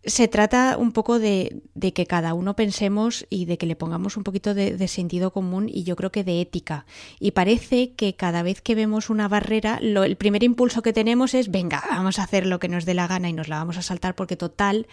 se 0.05 0.29
trata 0.29 0.77
un 0.79 0.93
poco 0.93 1.19
de, 1.19 1.65
que 1.93 2.07
cada 2.07 2.33
uno 2.33 2.55
pensemos 2.55 3.27
y 3.29 3.47
de 3.47 3.59
que 3.59 3.67
le 3.67 3.75
pongamos 3.75 4.17
un 4.17 4.23
poquito 4.23 4.55
de, 4.55 4.87
sentido 4.87 5.33
común 5.33 5.69
y 5.69 5.83
yo 5.83 5.97
creo 5.97 6.13
que 6.13 6.23
de 6.23 6.41
ética. 6.41 6.87
Y 7.19 7.33
parece 7.33 7.95
que 7.95 8.15
cada 8.15 8.45
vez 8.45 8.61
que 8.61 8.77
vemos 8.77 9.11
una 9.11 9.27
barrera, 9.27 9.81
el 9.83 10.17
primer 10.17 10.45
impulso 10.45 10.81
que 10.81 10.93
tenemos 10.93 11.35
es, 11.35 11.51
venga, 11.51 11.83
vamos 11.91 12.21
a 12.21 12.23
hacer 12.23 12.47
lo 12.47 12.61
que 12.61 12.69
nos 12.69 12.85
dé 12.85 12.95
la 12.95 13.09
gana 13.09 13.29
y 13.29 13.33
nos 13.33 13.49
la 13.49 13.57
vamos 13.57 13.79
a 13.79 13.83
saltar 13.83 14.15
porque 14.15 14.37
total, 14.37 14.87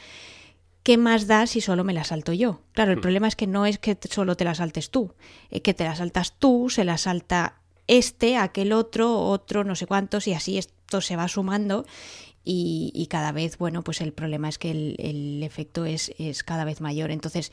¿qué 0.82 0.98
más 0.98 1.28
da 1.28 1.46
si 1.46 1.62
solo 1.62 1.84
me 1.84 1.94
la 1.94 2.06
salto 2.06 2.34
yo? 2.34 2.62
Claro, 2.72 2.92
el 2.92 2.98
hmm. 2.98 3.02
problema 3.02 3.28
es 3.28 3.36
que 3.36 3.46
no 3.46 3.68
es 3.68 3.78
que 3.78 3.96
solo 4.10 4.36
te 4.36 4.46
la 4.46 4.56
saltes 4.56 4.90
tú, 4.90 5.14
es 5.52 5.62
que 5.62 5.76
te 5.76 5.84
la 5.84 5.96
saltas 5.96 6.40
tú, 6.40 6.72
se 6.72 6.86
la 6.86 6.98
salta 6.98 7.62
este, 7.86 8.36
aquel 8.36 8.74
otro, 8.74 9.20
otro, 9.20 9.64
no 9.64 9.76
sé 9.76 9.86
cuántos 9.86 10.28
y 10.28 10.34
así 10.34 10.58
esto 10.58 11.02
se 11.02 11.16
va 11.16 11.28
sumando 11.28 11.86
y, 12.46 13.08
cada 13.10 13.32
vez, 13.32 13.58
bueno, 13.58 13.84
pues 13.84 14.02
el 14.02 14.12
problema 14.12 14.50
es 14.50 14.58
que 14.58 14.72
el, 14.72 15.42
efecto 15.44 15.86
es, 15.86 16.14
es, 16.18 16.44
cada 16.44 16.66
vez 16.66 16.82
mayor. 16.82 17.12
Entonces, 17.12 17.52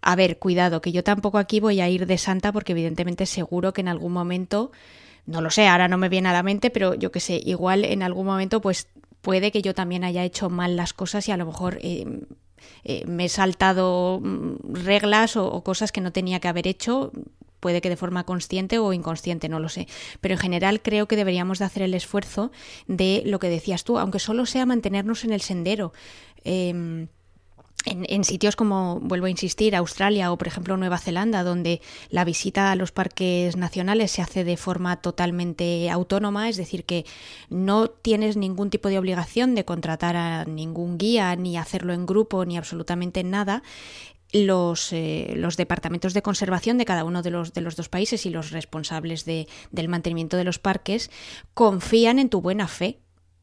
a 0.00 0.16
ver, 0.16 0.38
cuidado, 0.38 0.80
que 0.80 0.92
yo 0.92 1.04
tampoco 1.04 1.38
aquí 1.38 1.60
voy 1.60 1.80
a 1.80 1.88
ir 1.88 2.06
de 2.06 2.18
santa 2.18 2.52
porque 2.52 2.72
evidentemente 2.72 3.26
seguro 3.26 3.72
que 3.72 3.82
en 3.82 3.88
algún 3.88 4.12
momento, 4.12 4.72
no 5.26 5.40
lo 5.42 5.50
sé, 5.50 5.68
ahora 5.68 5.88
no 5.88 5.98
me 5.98 6.08
viene 6.08 6.28
a 6.28 6.32
la 6.32 6.42
mente, 6.42 6.70
pero 6.70 6.94
yo 6.94 7.12
que 7.12 7.20
sé, 7.20 7.40
igual 7.44 7.84
en 7.84 8.02
algún 8.02 8.26
momento 8.26 8.60
pues 8.60 8.88
puede 9.20 9.52
que 9.52 9.62
yo 9.62 9.74
también 9.74 10.04
haya 10.04 10.24
hecho 10.24 10.50
mal 10.50 10.76
las 10.76 10.92
cosas 10.92 11.28
y 11.28 11.32
a 11.32 11.36
lo 11.36 11.46
mejor... 11.46 11.78
Eh, 11.82 12.06
eh, 12.84 13.04
me 13.06 13.26
he 13.26 13.28
saltado 13.28 14.20
mm, 14.22 14.74
reglas 14.84 15.36
o, 15.36 15.62
cosas 15.62 15.92
que 15.92 16.00
no 16.00 16.12
tenía 16.12 16.40
que 16.40 16.48
haber 16.48 16.66
hecho 16.66 17.12
puede 17.62 17.80
que 17.80 17.88
de 17.88 17.96
forma 17.96 18.24
consciente 18.24 18.80
o 18.80 18.92
inconsciente, 18.92 19.48
no 19.48 19.60
lo 19.60 19.68
sé. 19.68 19.86
Pero 20.20 20.34
en 20.34 20.40
general 20.40 20.82
creo 20.82 21.06
que 21.06 21.16
deberíamos 21.16 21.60
de 21.60 21.64
hacer 21.64 21.84
el 21.84 21.94
esfuerzo 21.94 22.50
de 22.88 23.22
lo 23.24 23.38
que 23.38 23.48
decías 23.48 23.84
tú, 23.84 23.98
aunque 23.98 24.18
solo 24.18 24.44
sea 24.46 24.66
mantenernos 24.66 25.22
en 25.24 25.32
el 25.32 25.40
sendero. 25.40 25.92
Em, 26.42 27.06
en, 27.84 28.24
sitios 28.24 28.54
como, 28.54 29.00
vuelvo 29.00 29.26
a 29.26 29.30
insistir, 29.30 29.74
Australia 29.74 30.30
o 30.32 30.38
por 30.38 30.46
ejemplo 30.46 30.76
Nueva 30.76 30.98
Zelanda, 30.98 31.42
donde 31.42 31.80
la 32.10 32.24
visita 32.24 32.70
a 32.70 32.76
los 32.76 32.92
parques 32.92 33.56
nacionales 33.56 34.10
se 34.12 34.22
hace 34.22 34.44
de 34.44 34.56
forma 34.56 35.00
totalmente 35.00 35.90
autónoma, 35.90 36.48
es 36.48 36.56
decir, 36.56 36.84
que 36.84 37.04
no 37.48 37.88
tienes 37.88 38.36
ningún 38.36 38.70
tipo 38.70 38.88
de 38.88 38.98
obligación 38.98 39.54
de 39.54 39.64
contratar 39.64 40.16
a 40.16 40.44
ningún 40.44 40.96
guía, 40.96 41.34
ni 41.36 41.56
hacerlo 41.56 41.92
en 41.92 42.06
grupo, 42.06 42.44
ni 42.44 42.56
absolutamente 42.56 43.24
nada, 43.24 43.62
los, 44.32 44.92
eh, 44.92 45.34
los, 45.36 45.56
departamentos 45.56 46.14
de 46.14 46.22
conservación 46.22 46.78
de 46.78 46.84
cada 46.84 47.04
uno 47.04 47.22
de 47.22 47.30
los, 47.30 47.52
de 47.52 47.60
los 47.60 47.76
dos 47.76 47.88
países 47.88 48.26
y 48.26 48.30
los 48.30 48.50
responsables 48.50 49.24
de, 49.24 49.46
del 49.70 49.88
mantenimiento 49.88 50.36
de 50.36 50.44
los 50.44 50.58
parques 50.58 51.10
confían 51.54 52.18
en 52.18 52.30
tu 52.30 52.40
buena 52.40 52.66
fe 52.66 52.98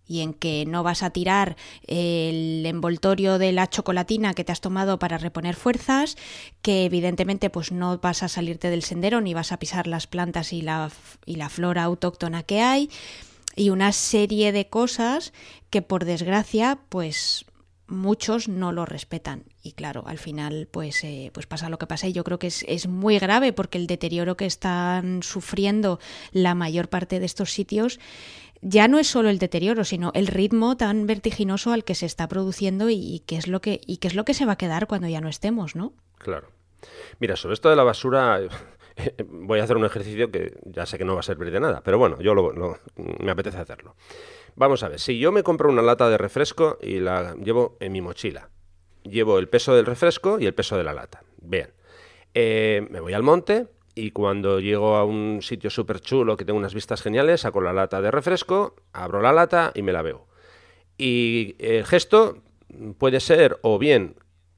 y 0.10 0.22
en 0.22 0.34
que 0.34 0.66
no 0.66 0.82
vas 0.82 1.04
a 1.04 1.12
tirar 1.12 1.56
el 1.86 2.66
envoltorio 2.66 3.38
de 3.38 3.52
la 3.52 3.70
chocolatina 3.70 4.34
que 4.34 4.44
te 4.44 4.52
has 4.52 4.60
tomado 4.60 4.98
para 4.98 5.20
reponer 5.20 5.56
fuerzas, 5.56 6.18
que 6.64 6.84
evidentemente 6.84 7.52
pues 7.52 7.72
no 7.72 8.00
vas 8.00 8.24
a 8.24 8.28
salirte 8.28 8.72
del 8.72 8.82
sendero 8.82 9.22
ni 9.22 9.36
vas 9.36 9.52
a 9.52 9.60
pisar 9.60 9.86
las 9.86 10.08
plantas 10.08 10.52
y 10.52 10.64
la, 10.64 10.90
y 11.28 11.36
la 11.36 11.50
flora 11.50 11.84
autóctona 11.84 12.42
que 12.42 12.62
hay 12.62 12.90
y 13.56 13.70
una 13.70 13.92
serie 13.92 14.52
de 14.52 14.68
cosas 14.68 15.32
que 15.70 15.84
por 15.84 16.06
desgracia 16.06 16.80
pues 16.90 17.46
muchos 17.90 18.48
no 18.48 18.72
lo 18.72 18.86
respetan. 18.86 19.44
Y 19.62 19.74
claro 19.74 20.04
al 20.08 20.18
final 20.18 20.68
pues 20.72 21.04
eh, 21.04 21.32
pues 21.34 21.48
pasa 21.48 21.70
lo 21.70 21.78
que 21.78 21.88
pasa. 21.88 22.08
Y 22.08 22.14
yo 22.14 22.24
creo 22.24 22.40
que 22.40 22.48
es, 22.48 22.64
es, 22.68 22.88
muy 22.88 23.20
grave 23.20 23.54
porque 23.54 23.78
el 23.78 23.88
deterioro 23.88 24.38
que 24.38 24.46
están 24.46 25.24
sufriendo 25.24 26.00
la 26.32 26.56
mayor 26.56 26.90
parte 26.90 27.20
de 27.20 27.26
estos 27.26 27.52
sitios 27.52 28.00
ya 28.62 28.88
no 28.88 29.00
es 29.00 29.08
solo 29.08 29.30
el 29.30 29.40
deterioro 29.40 29.84
sino 29.84 30.12
el 30.14 30.28
ritmo 30.28 30.78
tan 30.78 31.08
vertiginoso 31.08 31.72
al 31.72 31.84
que 31.84 31.96
se 31.96 32.06
está 32.06 32.28
produciendo 32.28 32.90
y, 32.90 33.24
qué 33.26 33.38
es 33.38 33.48
lo 33.48 33.62
que 33.62 33.80
y 33.86 33.98
qué 33.98 34.08
es 34.08 34.16
lo 34.16 34.26
que 34.26 34.34
se 34.34 34.46
va 34.46 34.54
a 34.54 34.58
quedar 34.58 34.88
cuando 34.88 35.08
ya 35.08 35.22
no 35.22 35.30
estemos 35.30 35.76
no 35.76 35.94
claro. 36.18 36.48
Mira 37.20 37.36
sobre 37.36 37.54
esto 37.54 37.70
de 37.70 37.76
la 37.76 37.84
basura 37.84 38.40
voy 39.28 39.60
a 39.60 39.64
hacer 39.64 39.78
un 39.78 39.86
ejercicio 39.86 40.32
que 40.32 40.58
ya 40.66 40.86
sé 40.86 40.98
que 40.98 41.06
no 41.06 41.14
va 41.14 41.22
a 41.22 41.24
servir 41.24 41.52
de 41.52 41.60
nada 41.60 41.82
pero 41.84 41.98
bueno 41.98 42.20
yo 42.22 42.34
lo, 42.34 42.78
me 42.96 43.32
apetece 43.32 43.58
hacerlo 43.58 43.96
Vamos 44.60 44.84
a 44.84 44.90
ver, 44.90 45.00
si 45.00 45.18
yo 45.18 45.32
me 45.32 45.42
compro 45.42 45.70
una 45.70 45.82
lata 45.82 46.10
de 46.10 46.18
refresco 46.18 46.78
y 46.82 47.00
la 47.00 47.34
llevo 47.36 47.78
en 47.80 47.94
mi 47.94 48.02
mochila, 48.02 48.50
llevo 49.04 49.40
el 49.40 49.48
peso 49.48 49.74
del 49.74 49.86
refresco 49.86 50.38
y 50.38 50.48
el 50.48 50.54
peso 50.54 50.76
de 50.76 50.84
la 50.84 50.92
lata. 50.92 51.24
Bien, 51.42 51.72
eh, 52.34 52.86
me 52.92 53.00
voy 53.00 53.14
al 53.14 53.24
monte 53.24 53.68
y 53.96 54.12
cuando 54.12 54.60
llego 54.60 54.98
a 54.98 55.06
un 55.06 55.40
sitio 55.42 55.70
súper 55.70 56.02
chulo 56.02 56.36
que 56.36 56.44
tengo 56.44 56.60
unas 56.60 56.74
vistas 56.74 57.02
geniales, 57.02 57.40
saco 57.40 57.62
la 57.62 57.72
lata 57.72 58.02
de 58.02 58.12
refresco, 58.12 58.76
abro 58.92 59.22
la 59.22 59.32
lata 59.32 59.72
y 59.76 59.82
me 59.82 59.94
la 59.94 60.02
veo. 60.02 60.28
Y 60.98 61.56
el 61.60 61.86
gesto 61.86 62.40
puede 62.98 63.22
ser 63.22 63.60
o 63.62 63.80
bien 63.80 64.18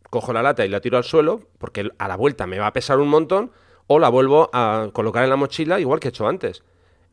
cojo 0.09 0.33
la 0.33 0.41
lata 0.41 0.65
y 0.65 0.69
la 0.69 0.81
tiro 0.81 0.97
al 0.97 1.03
suelo, 1.03 1.41
porque 1.59 1.91
a 1.99 2.07
la 2.07 2.15
vuelta 2.15 2.47
me 2.47 2.57
va 2.57 2.65
a 2.65 2.73
pesar 2.73 2.97
un 2.97 3.09
montón, 3.09 3.51
o 3.85 3.99
la 3.99 4.09
vuelvo 4.09 4.49
a 4.51 4.89
colocar 4.93 5.23
en 5.23 5.29
la 5.29 5.35
mochila 5.35 5.79
igual 5.79 5.99
que 5.99 6.07
he 6.07 6.09
hecho 6.09 6.27
antes. 6.27 6.63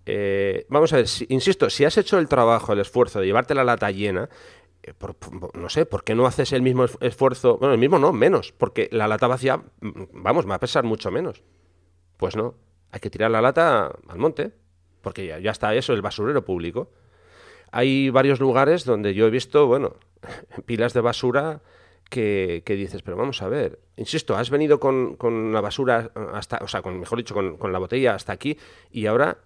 Eh, 0.06 0.66
vamos 0.68 0.92
a 0.92 0.96
ver, 0.96 1.06
insisto, 1.28 1.68
si 1.68 1.84
has 1.84 1.98
hecho 1.98 2.18
el 2.18 2.28
trabajo, 2.28 2.72
el 2.72 2.80
esfuerzo 2.80 3.20
de 3.20 3.26
llevarte 3.26 3.54
la 3.54 3.64
lata 3.64 3.90
llena, 3.90 4.28
eh, 4.82 4.94
no 5.54 5.68
sé, 5.68 5.86
¿por 5.86 6.04
qué 6.04 6.14
no 6.14 6.26
haces 6.26 6.52
el 6.52 6.62
mismo 6.62 6.86
esfuerzo? 7.00 7.58
Bueno, 7.58 7.74
el 7.74 7.80
mismo 7.80 7.98
no, 7.98 8.12
menos, 8.12 8.52
porque 8.52 8.88
la 8.92 9.08
lata 9.08 9.26
vacía, 9.26 9.56
mm, 9.56 10.04
vamos, 10.12 10.48
va 10.48 10.54
a 10.54 10.60
pesar 10.60 10.84
mucho 10.84 11.10
menos. 11.10 11.42
Pues 12.16 12.36
no, 12.36 12.54
hay 12.90 13.00
que 13.00 13.10
tirar 13.10 13.30
la 13.30 13.42
lata 13.42 13.92
al 14.08 14.18
monte, 14.18 14.52
porque 15.02 15.26
ya, 15.26 15.50
está 15.50 15.74
eso, 15.74 15.92
el 15.92 16.02
basurero 16.02 16.44
público. 16.44 16.90
Hay 17.70 18.10
varios 18.10 18.40
lugares 18.40 18.84
donde 18.84 19.14
yo 19.14 19.26
he 19.26 19.30
visto, 19.30 19.66
bueno, 19.66 19.96
pilas 20.66 20.94
de 20.94 21.00
basura 21.00 21.60
que, 22.08 22.62
dices, 22.66 23.02
pero 23.02 23.16
vamos 23.16 23.42
a 23.42 23.48
ver, 23.48 23.80
insisto, 23.96 24.36
has 24.36 24.48
venido 24.48 24.80
con, 24.80 25.16
con 25.16 25.52
la 25.52 25.60
basura 25.60 26.10
hasta, 26.32 26.58
o 26.62 26.68
sea, 26.68 26.80
con, 26.80 26.98
mejor 26.98 27.18
dicho, 27.18 27.34
con, 27.34 27.58
con 27.58 27.72
la 27.72 27.78
botella 27.78 28.14
hasta 28.14 28.32
aquí 28.32 28.56
y 28.90 29.04
ahora 29.06 29.36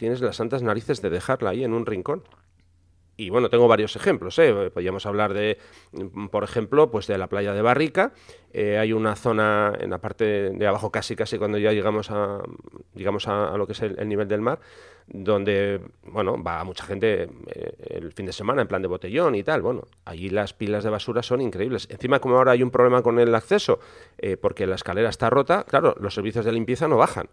tienes 0.00 0.22
las 0.22 0.36
santas 0.36 0.62
narices 0.62 1.02
de 1.02 1.10
dejarla 1.10 1.50
ahí 1.50 1.62
en 1.62 1.74
un 1.74 1.84
rincón. 1.84 2.24
Y 3.18 3.28
bueno, 3.28 3.50
tengo 3.50 3.68
varios 3.68 3.96
ejemplos. 3.96 4.38
¿eh? 4.38 4.70
Podríamos 4.72 5.04
hablar 5.04 5.34
de, 5.34 5.58
mm, 5.92 6.28
por 6.28 6.42
ejemplo, 6.42 6.90
pues 6.90 7.06
de 7.06 7.18
la 7.18 7.26
playa 7.26 7.52
de 7.52 7.60
Barrica. 7.60 8.14
Eh, 8.54 8.78
hay 8.78 8.94
una 8.94 9.14
zona 9.14 9.74
en 9.78 9.90
la 9.90 9.98
parte 9.98 10.24
de 10.52 10.66
abajo, 10.66 10.90
casi 10.90 11.14
casi 11.14 11.36
cuando 11.36 11.58
ya 11.58 11.72
llegamos 11.72 12.10
a, 12.10 12.40
digamos 12.94 13.28
a, 13.28 13.54
lo 13.58 13.66
que 13.66 13.72
es 13.72 13.82
el, 13.82 14.08
nivel 14.08 14.26
del 14.26 14.40
mar, 14.40 14.58
donde 15.06 15.82
bueno 16.02 16.42
va 16.42 16.64
mucha 16.64 16.84
gente 16.84 17.28
eh, 17.48 17.74
el 17.90 18.12
fin 18.12 18.24
de 18.24 18.32
semana 18.32 18.62
en 18.62 18.68
plan 18.68 18.80
de 18.80 18.88
botellón 18.88 19.34
y 19.34 19.42
tal. 19.42 19.60
Bueno, 19.60 19.82
allí 20.06 20.30
las 20.30 20.54
pilas 20.54 20.82
de 20.82 20.88
basura 20.88 21.22
son 21.22 21.42
increíbles. 21.42 21.88
Encima, 21.90 22.20
como 22.20 22.38
ahora 22.38 22.52
hay 22.52 22.62
un 22.62 22.70
problema 22.70 23.02
con 23.02 23.18
el 23.18 23.34
acceso, 23.34 23.80
eh, 24.16 24.38
porque 24.38 24.66
la 24.66 24.76
escalera 24.76 25.10
está 25.10 25.28
rota, 25.28 25.64
claro, 25.64 25.94
los 26.00 26.14
servicios 26.14 26.46
de 26.46 26.52
limpieza 26.52 26.88
no 26.88 26.96
bajan. 26.96 27.28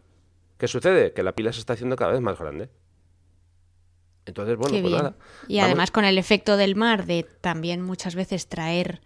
¿Qué 0.57 0.67
sucede? 0.67 1.13
Que 1.13 1.23
la 1.23 1.33
pila 1.33 1.53
se 1.53 1.59
está 1.59 1.73
haciendo 1.73 1.95
cada 1.95 2.11
vez 2.11 2.21
más 2.21 2.39
grande. 2.39 2.69
Entonces, 4.25 4.57
bueno, 4.57 4.77
pues 4.81 4.93
nada. 4.93 5.15
Y 5.47 5.59
además 5.59 5.91
con 5.91 6.03
el 6.03 6.17
efecto 6.17 6.57
del 6.57 6.75
mar 6.75 7.05
de 7.05 7.25
también 7.41 7.81
muchas 7.81 8.15
veces 8.15 8.47
traer 8.47 9.01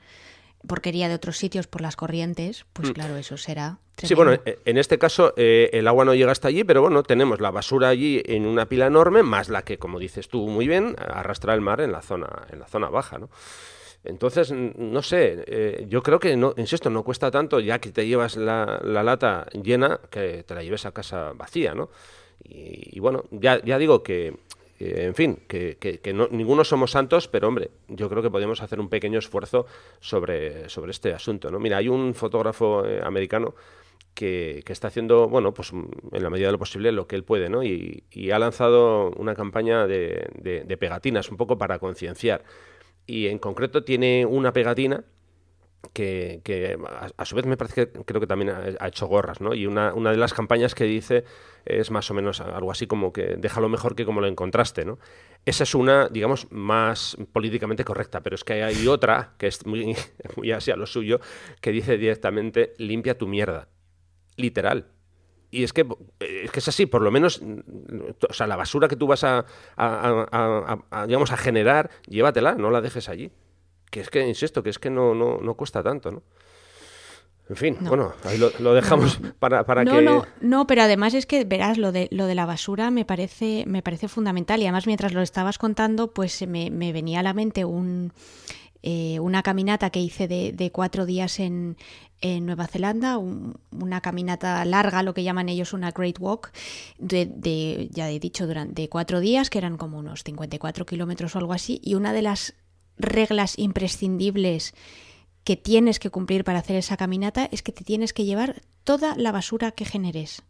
porquería 0.68 1.10
de 1.10 1.16
otros 1.16 1.38
sitios 1.38 1.68
por 1.68 1.82
las 1.82 1.96
corrientes, 1.96 2.66
pues 2.74 2.90
mm. 2.90 2.94
claro, 2.94 3.18
eso 3.18 3.38
será. 3.38 3.80
Sí, 3.98 4.14
bueno, 4.14 4.34
e, 4.34 4.60
en 4.66 4.78
este 4.78 4.98
caso 4.98 5.34
eh, 5.38 5.70
el 5.74 5.88
agua 5.88 6.06
no 6.06 6.14
llega 6.14 6.32
hasta 6.32 6.48
allí, 6.48 6.64
pero 6.64 6.82
bueno, 6.82 7.04
tenemos 7.04 7.40
la 7.40 7.52
basura 7.52 7.90
allí 7.90 8.22
en 8.26 8.46
una 8.46 8.68
pila 8.68 8.88
enorme, 8.88 9.24
más 9.24 9.50
la 9.50 9.64
que, 9.64 9.78
como 9.78 10.00
dices 10.00 10.28
tú 10.28 10.48
muy 10.48 10.68
bien, 10.68 10.96
arrastra 10.98 11.54
el 11.54 11.62
mar 11.62 11.82
en 11.82 11.92
la 11.92 12.02
zona, 12.02 12.48
en 12.52 12.60
la 12.60 12.68
zona 12.68 12.90
baja, 12.90 13.18
¿no? 13.18 13.30
Entonces, 14.04 14.52
no 14.52 15.02
sé, 15.04 15.44
eh, 15.46 15.86
yo 15.88 16.02
creo 16.02 16.20
que, 16.20 16.36
no, 16.36 16.54
insisto, 16.58 16.90
no 16.90 17.04
cuesta 17.04 17.30
tanto 17.30 17.60
ya 17.60 17.80
que 17.80 17.92
te 17.92 18.08
llevas 18.08 18.36
la, 18.36 18.80
lata 18.84 19.46
llena 19.52 20.00
que 20.10 20.44
te 20.44 20.56
la 20.56 20.64
lleves 20.64 20.86
a 20.86 20.92
casa 20.92 21.34
vacía, 21.36 21.76
¿no? 21.76 21.90
Y, 22.44 23.00
bueno, 23.00 23.26
ya, 23.30 23.62
ya 23.64 23.78
digo 23.78 24.02
que, 24.02 24.36
en 24.80 25.14
fin, 25.14 25.44
que, 25.48 25.78
que, 25.78 26.14
no, 26.14 26.28
ninguno 26.32 26.64
somos 26.64 26.90
santos, 26.90 27.28
pero 27.28 27.48
hombre, 27.48 27.70
yo 27.88 28.10
creo 28.10 28.24
que 28.24 28.32
podemos 28.32 28.64
hacer 28.64 28.80
un 28.80 28.90
pequeño 28.90 29.20
esfuerzo 29.20 29.68
sobre, 30.00 30.68
sobre 30.68 30.90
este 30.90 31.14
asunto, 31.14 31.52
¿no? 31.52 31.60
Mira, 31.60 31.78
hay 31.78 31.88
un 31.88 32.16
fotógrafo 32.16 32.84
eh, 32.84 33.00
americano 33.04 33.54
que, 34.16 34.64
está 34.68 34.88
haciendo, 34.88 35.30
bueno, 35.30 35.54
pues 35.54 35.72
en 35.72 36.24
la 36.24 36.32
medida 36.32 36.48
de 36.48 36.54
lo 36.54 36.60
posible 36.60 36.92
lo 36.92 37.06
que 37.06 37.16
él 37.16 37.24
puede, 37.24 37.48
¿no? 37.48 37.64
Y, 37.64 38.04
ha 38.34 38.40
lanzado 38.40 39.12
una 39.12 39.36
campaña 39.36 39.86
de, 39.86 40.28
de 40.42 40.78
pegatinas, 40.78 41.30
un 41.30 41.38
poco 41.38 41.60
para 41.60 41.78
concienciar 41.78 42.44
y 43.06 43.28
en 43.28 43.40
concreto 43.40 43.84
tiene 43.84 44.26
una 44.26 44.54
pegatina 44.54 45.04
que, 45.94 46.78
a, 47.18 47.26
su 47.26 47.36
vez 47.36 47.46
me 47.46 47.58
parece 47.58 47.90
que 47.90 48.04
creo 48.04 48.22
que 48.22 48.28
también 48.28 48.52
ha, 48.52 48.88
hecho 48.88 49.08
gorras, 49.08 49.42
¿no? 49.42 49.54
Y 49.54 49.66
una, 49.66 49.94
una, 49.94 50.12
de 50.12 50.18
las 50.18 50.34
campañas 50.34 50.76
que 50.76 50.86
dice 50.86 51.26
es 51.66 51.92
más 51.92 52.10
o 52.12 52.14
menos 52.14 52.40
algo 52.40 52.72
así 52.72 52.88
como 52.88 53.12
que 53.12 53.36
déjalo 53.38 53.68
mejor 53.70 53.96
que 53.96 54.06
como 54.06 54.22
lo 54.22 54.28
encontraste, 54.28 54.86
¿no? 54.86 55.00
Esa 55.46 55.64
es 55.64 55.76
una, 55.76 56.08
digamos, 56.08 56.48
más 56.52 57.18
políticamente 57.34 57.84
correcta, 57.84 58.22
pero 58.22 58.36
es 58.36 58.44
que 58.44 58.64
hay 58.64 58.88
otra 58.88 59.34
que 59.38 59.48
es 59.48 59.66
muy, 59.66 59.96
muy 60.38 60.52
así 60.52 60.72
a 60.72 60.76
lo 60.76 60.86
suyo, 60.86 61.20
que 61.60 61.72
dice 61.72 61.98
directamente 61.98 62.74
limpia 62.78 63.18
tu 63.18 63.28
mierda. 63.28 63.68
Literal. 64.38 64.88
Y 65.52 65.64
es 65.64 65.74
que, 65.74 65.86
es 66.20 66.50
que 66.50 66.60
es 66.60 66.68
así, 66.70 66.86
por 66.86 67.02
lo 67.02 67.12
menos, 67.12 67.42
o 68.28 68.34
sea, 68.34 68.48
la 68.48 68.56
basura 68.56 68.88
que 68.88 68.96
tú 68.96 69.06
vas 69.06 69.26
a, 69.26 69.46
digamos, 71.06 71.32
a 71.32 71.38
generar, 71.38 71.92
llévatela, 72.08 72.56
no 72.56 72.72
la 72.72 72.80
dejes 72.80 73.10
allí. 73.10 73.32
Que 73.90 74.00
es 74.00 74.10
que, 74.10 74.26
insisto, 74.26 74.64
que 74.64 74.70
es 74.70 74.80
que 74.80 74.90
no, 74.90 75.14
no, 75.14 75.40
no 75.42 75.54
cuesta 75.56 75.84
tanto, 75.84 76.10
¿no? 76.12 76.24
En 77.50 77.58
fin, 77.58 77.78
bueno, 77.82 78.14
ahí 78.24 78.38
lo, 78.38 78.74
dejamos 78.74 79.20
para, 79.40 79.66
para 79.66 79.84
no, 79.84 79.92
que... 79.92 80.02
No, 80.02 80.26
no, 80.40 80.68
pero 80.68 80.84
además 80.84 81.14
es 81.14 81.26
que, 81.26 81.44
verás, 81.44 81.78
lo 81.78 81.92
de, 81.92 82.08
lo 82.10 82.26
de 82.26 82.34
la 82.34 82.46
basura 82.46 82.92
me 82.92 83.04
parece, 83.04 83.66
me 83.68 83.84
parece 83.84 84.08
fundamental. 84.08 84.62
Y 84.62 84.64
además, 84.64 84.88
mientras 84.88 85.12
lo 85.12 85.22
estabas 85.22 85.58
contando, 85.58 86.14
pues 86.14 86.48
me, 86.48 86.72
me 86.72 86.94
venía 86.94 87.20
a 87.20 87.24
la 87.24 87.34
mente 87.34 87.66
un, 87.66 88.14
eh, 88.84 89.20
una 89.20 89.44
caminata 89.44 89.90
que 89.90 90.00
hice 90.00 90.28
de, 90.28 90.54
de 90.54 90.72
cuatro 90.72 91.06
días 91.06 91.40
en, 91.40 91.78
en 92.22 92.46
Nueva 92.46 92.68
Zelanda, 92.68 93.18
una 93.18 94.02
caminata 94.02 94.64
larga, 94.66 95.04
lo 95.04 95.14
que 95.14 95.24
llaman 95.24 95.50
ellos 95.50 95.74
una 95.74 95.92
Great 95.92 96.20
Walk, 96.20 96.52
de, 97.00 97.90
ya 97.92 98.10
he 98.10 98.20
dicho, 98.20 98.48
durante 98.48 98.88
cuatro 98.90 99.20
días, 99.20 99.50
que 99.50 99.58
eran 99.58 99.78
como 99.78 99.98
unos 99.98 100.24
54 100.24 100.86
kilómetros 100.86 101.36
o 101.36 101.40
algo 101.40 101.54
así, 101.54 101.82
y 101.84 101.96
una 101.96 102.14
de 102.14 102.22
las 102.22 102.54
reglas 102.98 103.58
imprescindibles 103.58 104.74
que 105.44 105.58
tienes 105.58 105.98
que 105.98 106.12
cumplir 106.12 106.44
para 106.44 106.60
hacer 106.60 106.76
esa 106.76 106.98
caminata 106.98 107.50
es 107.52 107.64
que 107.64 107.72
te 107.72 107.84
tienes 107.84 108.14
que 108.14 108.26
llevar 108.26 108.62
toda 108.84 109.16
la 109.16 109.32
basura 109.32 109.72
que 109.72 109.86
generes. 109.86 110.44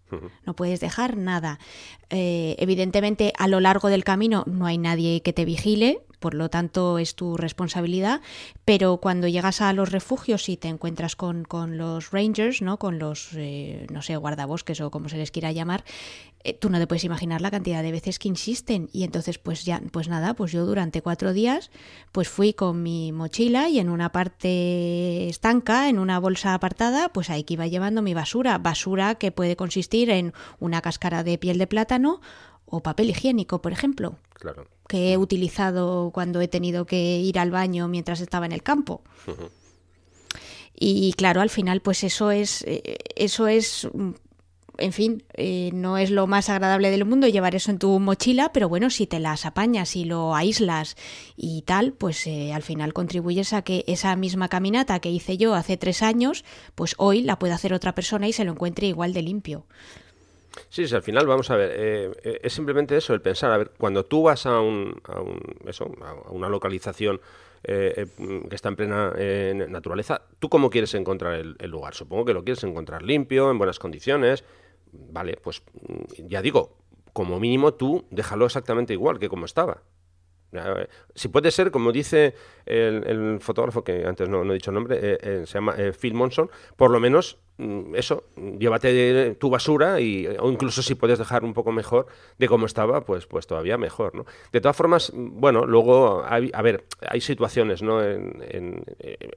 No 0.45 0.53
puedes 0.53 0.81
dejar 0.81 1.15
nada. 1.15 1.59
Eh, 2.09 2.57
evidentemente, 2.59 3.31
a 3.37 3.47
lo 3.47 3.61
largo 3.61 3.87
del 3.87 4.03
camino 4.03 4.43
no 4.47 4.65
hay 4.65 4.77
nadie 4.77 5.21
que 5.21 5.31
te 5.31 5.45
vigile, 5.45 6.01
por 6.21 6.35
lo 6.35 6.49
tanto 6.49 6.99
es 6.99 7.15
tu 7.15 7.35
responsabilidad, 7.35 8.21
pero 8.63 8.97
cuando 8.97 9.27
llegas 9.27 9.59
a 9.59 9.73
los 9.73 9.91
refugios 9.91 10.47
y 10.47 10.55
te 10.55 10.67
encuentras 10.67 11.15
con, 11.15 11.47
los 11.77 12.11
rangers, 12.11 12.61
¿no? 12.61 12.77
con 12.77 12.99
los, 12.99 13.29
eh, 13.33 13.87
no 13.91 14.01
sé, 14.03 14.15
guardabosques 14.15 14.79
o 14.81 14.91
como 14.91 15.09
se 15.09 15.17
les 15.17 15.31
quiera 15.31 15.51
llamar, 15.51 15.83
eh, 16.43 16.53
tú 16.53 16.69
no 16.69 16.77
te 16.77 16.85
puedes 16.85 17.03
imaginar 17.03 17.41
la 17.41 17.49
cantidad 17.49 17.81
de 17.81 17.91
veces 17.91 18.19
que 18.19 18.27
insisten 18.27 18.87
y 18.93 19.03
entonces 19.03 19.39
pues 19.39 19.65
ya, 19.65 19.81
pues 19.91 20.07
nada, 20.09 20.35
pues 20.35 20.51
yo 20.51 20.65
durante 20.65 21.01
cuatro 21.01 21.33
días 21.33 21.71
pues 22.11 22.29
fui 22.29 22.53
con 22.53 22.83
mi 22.83 23.11
mochila 23.11 23.67
y 23.67 23.79
en 23.79 23.89
una 23.89 24.11
parte 24.11 25.27
estanca, 25.27 25.89
en 25.89 25.97
una 25.97 26.19
bolsa 26.19 26.53
apartada, 26.53 27.09
pues 27.09 27.31
ahí 27.31 27.43
que 27.43 27.55
iba 27.55 27.65
llevando 27.65 28.03
mi 28.03 28.13
basura, 28.13 28.59
basura 28.59 29.15
que 29.15 29.31
puede 29.31 29.55
consistir 29.55 30.11
en 30.11 30.33
una 30.59 30.81
cáscara 30.81 31.23
de 31.23 31.39
piel 31.39 31.57
de 31.57 31.65
plátano 31.65 32.21
o 32.65 32.81
papel 32.81 33.09
higiénico, 33.09 33.59
por 33.61 33.71
ejemplo. 33.71 34.17
Claro 34.35 34.67
que 34.91 35.13
he 35.13 35.17
utilizado 35.17 36.11
cuando 36.13 36.41
he 36.41 36.49
tenido 36.49 36.85
que 36.85 37.17
ir 37.19 37.39
al 37.39 37.49
baño 37.49 37.87
mientras 37.87 38.19
estaba 38.19 38.45
en 38.45 38.51
el 38.51 38.61
campo. 38.61 39.01
Y 40.75 41.13
claro, 41.13 41.39
al 41.39 41.49
final, 41.49 41.79
pues 41.79 42.03
eso 42.03 42.29
es, 42.29 42.61
eh, 42.67 42.97
eso 43.15 43.47
es, 43.47 43.87
en 44.77 44.91
fin, 44.91 45.23
eh, 45.35 45.69
no 45.73 45.97
es 45.97 46.11
lo 46.11 46.27
más 46.27 46.49
agradable 46.49 46.91
del 46.91 47.05
mundo 47.05 47.29
llevar 47.29 47.55
eso 47.55 47.71
en 47.71 47.79
tu 47.79 48.01
mochila, 48.01 48.51
pero 48.51 48.67
bueno, 48.67 48.89
si 48.89 49.07
te 49.07 49.21
las 49.21 49.45
apañas 49.45 49.95
y 49.95 50.03
lo 50.03 50.35
aíslas 50.35 50.97
y 51.37 51.61
tal, 51.61 51.93
pues 51.93 52.27
eh, 52.27 52.51
al 52.51 52.63
final 52.63 52.91
contribuyes 52.91 53.53
a 53.53 53.61
que 53.61 53.85
esa 53.87 54.13
misma 54.17 54.49
caminata 54.49 54.99
que 54.99 55.09
hice 55.09 55.37
yo 55.37 55.55
hace 55.55 55.77
tres 55.77 56.01
años, 56.01 56.43
pues 56.75 56.95
hoy 56.97 57.21
la 57.21 57.39
pueda 57.39 57.55
hacer 57.55 57.73
otra 57.73 57.95
persona 57.95 58.27
y 58.27 58.33
se 58.33 58.43
lo 58.43 58.51
encuentre 58.51 58.87
igual 58.87 59.13
de 59.13 59.21
limpio. 59.21 59.67
Sí, 60.69 60.87
sí, 60.87 60.95
al 60.95 61.03
final 61.03 61.27
vamos 61.27 61.49
a 61.49 61.55
ver, 61.55 61.71
eh, 61.73 62.11
eh, 62.23 62.39
es 62.43 62.53
simplemente 62.53 62.97
eso, 62.97 63.13
el 63.13 63.21
pensar, 63.21 63.51
a 63.51 63.57
ver, 63.57 63.71
cuando 63.77 64.05
tú 64.05 64.23
vas 64.23 64.45
a, 64.45 64.59
un, 64.59 65.01
a, 65.05 65.21
un, 65.21 65.39
eso, 65.65 65.89
a 66.01 66.31
una 66.31 66.49
localización 66.49 67.21
eh, 67.63 68.07
que 68.49 68.55
está 68.55 68.69
en 68.69 68.75
plena 68.75 69.13
naturaleza, 69.67 70.21
¿tú 70.39 70.49
cómo 70.49 70.69
quieres 70.69 70.93
encontrar 70.93 71.35
el, 71.35 71.55
el, 71.59 71.71
lugar? 71.71 71.93
Supongo 71.93 72.25
que 72.25 72.33
lo 72.33 72.43
quieres 72.43 72.63
encontrar 72.63 73.01
limpio, 73.01 73.49
en 73.49 73.57
buenas 73.57 73.79
condiciones, 73.79 74.43
vale, 74.91 75.37
pues 75.41 75.61
mm, 75.87 76.27
ya 76.27 76.41
digo, 76.41 76.77
como 77.13 77.39
mínimo 77.39 77.73
tú 77.73 78.05
déjalo 78.09 78.45
exactamente 78.45 78.93
igual 78.93 79.19
que 79.19 79.29
como 79.29 79.45
estaba. 79.45 79.81
Si 81.15 81.29
puede 81.29 81.49
ser, 81.51 81.71
como 81.71 81.91
dice 81.91 82.35
el, 82.65 83.39
fotógrafo, 83.39 83.83
que 83.83 84.05
antes 84.05 84.27
no, 84.27 84.43
he 84.43 84.53
dicho 84.53 84.71
el 84.71 84.75
nombre, 84.75 84.99
eh, 85.01 85.17
eh, 85.21 85.43
se 85.45 85.53
llama 85.53 85.75
eh, 85.77 85.93
Phil 85.93 86.13
Monson, 86.13 86.49
por 86.75 86.91
lo 86.91 86.99
menos 86.99 87.37
mm, 87.57 87.95
eso, 87.95 88.25
llévate 88.59 89.35
tu 89.35 89.49
basura 89.49 90.01
y, 90.01 90.27
o 90.27 90.51
incluso 90.51 90.81
si 90.81 90.95
puedes 90.95 91.19
dejar 91.19 91.45
un 91.45 91.53
poco 91.53 91.71
mejor 91.71 92.07
de 92.37 92.47
cómo 92.49 92.65
estaba, 92.65 93.05
pues, 93.05 93.27
pues 93.27 93.47
todavía 93.47 93.77
mejor. 93.77 94.13
¿no? 94.13 94.25
De 94.51 94.59
todas 94.59 94.75
formas, 94.75 95.11
bueno, 95.15 95.65
luego, 95.65 96.23
hay, 96.27 96.51
a 96.53 96.61
ver, 96.61 96.83
hay 97.07 97.21
situaciones, 97.21 97.81
¿no? 97.81 98.01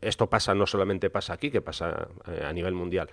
esto 0.00 0.28
pasa, 0.28 0.54
no 0.54 0.66
solamente 0.66 1.10
pasa 1.10 1.34
aquí, 1.34 1.50
que 1.50 1.60
pasa 1.60 2.08
a 2.24 2.52
nivel 2.52 2.74
mundial. 2.74 3.08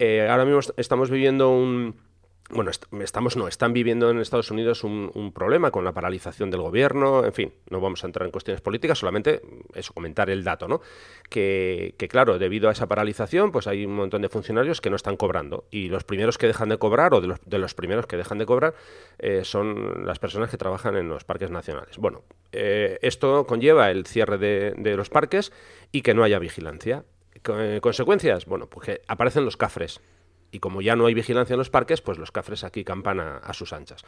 ahora 0.00 0.44
mismo 0.44 0.60
estamos 0.76 1.10
viviendo 1.10 1.50
un 1.50 2.09
bueno, 2.52 2.70
estamos, 3.02 3.36
no, 3.36 3.48
están 3.48 3.72
viviendo 3.72 4.10
en 4.10 4.18
Estados 4.18 4.50
Unidos 4.50 4.84
un, 4.84 5.32
problema 5.34 5.70
con 5.70 5.84
la 5.84 5.92
paralización 5.92 6.50
del 6.50 6.60
gobierno, 6.60 7.24
en 7.24 7.32
fin, 7.32 7.52
no 7.70 7.80
vamos 7.80 8.02
a 8.02 8.06
entrar 8.06 8.26
en 8.26 8.32
cuestiones 8.32 8.60
políticas, 8.60 8.98
solamente 8.98 9.40
eso, 9.74 9.92
comentar 9.92 10.28
el 10.30 10.42
dato, 10.42 10.66
¿no? 10.66 10.80
Que, 11.28 11.94
claro, 12.10 12.38
debido 12.38 12.68
a 12.68 12.72
esa 12.72 12.88
paralización, 12.88 13.52
pues 13.52 13.66
hay 13.66 13.86
un 13.86 13.94
montón 13.94 14.22
de 14.22 14.28
funcionarios 14.28 14.80
que 14.80 14.90
no 14.90 14.96
están 14.96 15.16
cobrando 15.16 15.64
y 15.70 15.88
los 15.88 16.04
primeros 16.04 16.38
que 16.38 16.48
dejan 16.48 16.68
de 16.68 16.78
cobrar 16.78 17.14
o 17.14 17.20
de 17.20 17.28
los, 17.28 17.40
de 17.44 17.58
los 17.58 17.74
primeros 17.74 18.06
que 18.06 18.16
dejan 18.16 18.38
de 18.38 18.46
cobrar 18.46 18.74
eh, 19.18 19.44
son 19.44 20.04
las 20.04 20.18
personas 20.18 20.50
que 20.50 20.56
trabajan 20.56 20.96
en 20.96 21.08
los 21.08 21.24
parques 21.24 21.50
nacionales. 21.50 21.96
Bueno, 21.98 22.22
eh, 22.52 22.98
esto 23.02 23.46
conlleva 23.46 23.90
el 23.90 24.06
cierre 24.06 24.38
de, 24.38 24.74
de 24.76 24.96
los 24.96 25.10
parques 25.10 25.52
y 25.92 26.02
que 26.02 26.14
no 26.14 26.24
haya 26.24 26.38
vigilancia. 26.38 27.04
Eh, 27.48 27.78
¿Consecuencias? 27.80 28.46
Bueno, 28.46 28.66
pues 28.66 28.86
que 28.86 29.02
aparecen 29.06 29.44
los 29.44 29.56
cafres 29.56 30.00
y 30.52 30.58
como 30.58 30.82
ya 30.82 30.96
no 30.96 31.06
hay 31.06 31.14
vigilancia 31.14 31.54
en 31.54 31.58
los 31.58 31.70
parques, 31.70 32.00
pues 32.00 32.18
los 32.18 32.32
cafres 32.32 32.64
aquí 32.64 32.84
campan 32.84 33.20
a, 33.20 33.52
sus 33.52 33.72
anchas. 33.72 34.04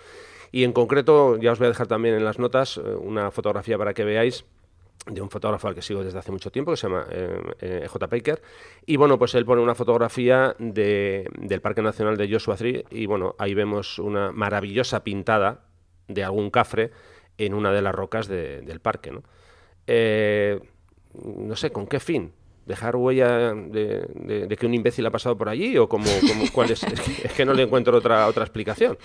Y 0.50 0.64
en 0.64 0.72
concreto, 0.72 1.36
ya 1.38 1.52
os 1.52 1.58
voy 1.58 1.66
a 1.66 1.68
dejar 1.68 1.86
también 1.86 2.14
en 2.14 2.24
las 2.24 2.38
notas 2.38 2.78
eh, 2.78 2.80
una 2.80 3.30
fotografía 3.30 3.78
para 3.78 3.94
que 3.94 4.04
veáis 4.04 4.44
de 5.06 5.20
un 5.20 5.30
fotógrafo 5.30 5.66
al 5.66 5.74
que 5.74 5.82
sigo 5.82 6.04
desde 6.04 6.18
hace 6.18 6.30
mucho 6.30 6.52
tiempo, 6.52 6.70
que 6.70 6.76
se 6.76 6.86
llama 6.86 7.06
eh, 7.10 7.40
eh, 7.60 7.86
J. 7.88 8.06
Baker. 8.06 8.40
Y 8.86 8.96
bueno, 8.96 9.18
pues 9.18 9.34
él 9.34 9.44
pone 9.44 9.60
una 9.62 9.74
fotografía 9.74 10.54
de, 10.58 11.28
del 11.38 11.60
Parque 11.60 11.82
Nacional 11.82 12.16
de 12.16 12.30
Joshua 12.30 12.56
Tree 12.56 12.84
y 12.90 13.06
bueno, 13.06 13.34
ahí 13.38 13.54
vemos 13.54 13.98
una 13.98 14.30
maravillosa 14.32 15.02
pintada 15.02 15.64
de 16.06 16.22
algún 16.22 16.50
cafre 16.50 16.92
en 17.38 17.54
una 17.54 17.72
de 17.72 17.82
las 17.82 17.94
rocas 17.94 18.28
del 18.28 18.80
parque. 18.80 19.10
no 19.10 19.22
sé, 21.56 21.72
¿con 21.72 21.86
qué 21.86 21.98
fin? 21.98 22.32
Dejar 22.66 22.96
huella 22.96 23.54
de, 23.54 24.56
que 24.58 24.66
un 24.66 24.74
imbécil 24.74 25.06
ha 25.06 25.10
pasado 25.10 25.36
por 25.36 25.48
allí 25.48 25.76
o 25.78 25.88
como, 25.88 26.06
cuál 26.52 26.70
es, 26.70 26.82
es, 26.82 27.32
que, 27.32 27.44
no 27.44 27.54
le 27.54 27.64
encuentro 27.64 27.96
otra 27.96 28.26
otra 28.26 28.44
explicación. 28.44 28.98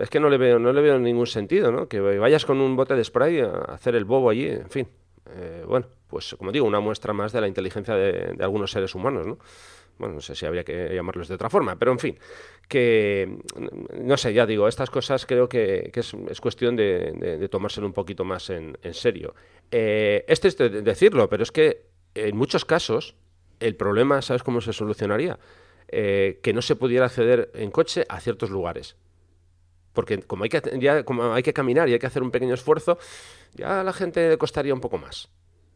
Es 0.00 0.10
que 0.10 0.20
no 0.20 0.28
le 0.28 0.36
veo 0.36 0.58
no 0.58 0.72
le 0.72 0.82
veo 0.82 0.98
ningún 0.98 1.26
sentido 1.26 1.72
no 1.72 1.88
que 1.88 2.00
vayas 2.00 2.44
con 2.44 2.60
un 2.60 2.76
bote 2.76 2.94
de 2.94 3.04
spray 3.04 3.40
a 3.40 3.52
hacer 3.68 3.94
el 3.96 4.04
bobo 4.04 4.30
allí 4.30 4.48
en 4.48 4.68
fin. 4.68 4.88
Eh, 5.34 5.64
bueno 5.66 5.86
pues 6.08 6.34
como 6.38 6.52
digo 6.52 6.66
una 6.66 6.80
muestra 6.80 7.14
más 7.14 7.32
de 7.32 7.40
la 7.40 7.48
inteligencia 7.48 7.94
de, 7.94 8.36
algunos 8.40 8.70
seres 8.70 8.94
humanos 8.94 9.26
no 9.26 9.38
bueno, 9.98 10.16
no 10.16 10.20
sé 10.20 10.34
si 10.34 10.44
habría 10.46 10.64
que 10.64 10.94
llamarlos 10.94 11.28
de 11.28 11.34
otra 11.34 11.50
forma, 11.50 11.76
pero 11.76 11.92
en 11.92 11.98
fin, 11.98 12.18
que, 12.66 13.38
no 14.00 14.16
sé, 14.16 14.32
ya 14.32 14.46
digo, 14.46 14.66
estas 14.66 14.90
cosas 14.90 15.26
creo 15.26 15.48
que, 15.48 15.92
es, 15.94 16.40
cuestión 16.40 16.74
de, 16.74 17.48
tomárselo 17.50 17.86
un 17.86 17.92
poquito 17.92 18.24
más 18.24 18.50
en, 18.50 18.76
serio. 18.92 19.34
Eh, 19.70 20.24
este 20.26 20.48
es 20.48 20.56
de 20.56 20.82
decirlo, 20.82 21.28
pero 21.28 21.42
es 21.42 21.52
que 21.52 21.91
en 22.14 22.36
muchos 22.36 22.64
casos, 22.64 23.16
el 23.60 23.76
problema, 23.76 24.22
¿sabes 24.22 24.42
cómo 24.42 24.60
se 24.60 24.72
solucionaría? 24.72 25.38
Eh, 25.88 26.40
que 26.42 26.52
no 26.52 26.62
se 26.62 26.76
pudiera 26.76 27.06
acceder 27.06 27.50
en 27.54 27.70
coche 27.70 28.04
a 28.08 28.20
ciertos 28.20 28.50
lugares. 28.50 28.96
Porque 29.92 30.20
como 30.22 30.44
hay, 30.44 30.50
que, 30.50 30.62
ya, 30.78 31.04
como 31.04 31.34
hay 31.34 31.42
que 31.42 31.52
caminar 31.52 31.88
y 31.88 31.92
hay 31.92 31.98
que 31.98 32.06
hacer 32.06 32.22
un 32.22 32.30
pequeño 32.30 32.54
esfuerzo, 32.54 32.98
ya 33.54 33.84
la 33.84 33.92
gente 33.92 34.30
le 34.30 34.38
costaría 34.38 34.72
un 34.72 34.80
poco 34.80 34.98
más. 34.98 35.28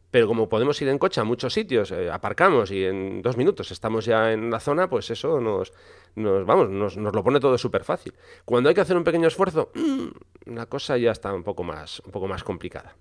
Pero 0.09 0.27
como 0.27 0.47
podemos 0.49 0.81
ir 0.81 0.87
en 0.87 0.97
coche 0.97 1.21
a 1.21 1.23
muchos 1.23 1.53
sitios, 1.53 1.91
eh, 1.91 2.09
aparcamos 2.09 2.71
y 2.71 2.85
en 2.85 3.21
dos 3.21 3.37
minutos 3.37 3.71
estamos 3.71 4.05
ya 4.05 4.31
en 4.31 4.49
la 4.49 4.59
zona, 4.59 4.89
pues 4.89 5.11
eso 5.11 5.39
nos, 5.41 5.73
nos 6.15 6.45
vamos, 6.45 6.69
nos, 6.69 6.97
nos 6.97 7.13
lo 7.13 7.23
pone 7.23 7.39
todo 7.39 7.57
súper 7.57 7.83
fácil. 7.83 8.13
Cuando 8.45 8.69
hay 8.69 8.75
que 8.75 8.81
hacer 8.81 8.97
un 8.97 9.03
pequeño 9.03 9.27
esfuerzo, 9.27 9.69
mm, 9.75 10.55
la 10.55 10.65
cosa 10.65 10.97
ya 10.97 11.11
está 11.11 11.33
un 11.33 11.43
poco 11.43 11.63
más, 11.63 11.99
un 11.99 12.11
poco 12.11 12.27
más 12.27 12.43
complicada. 12.43 12.95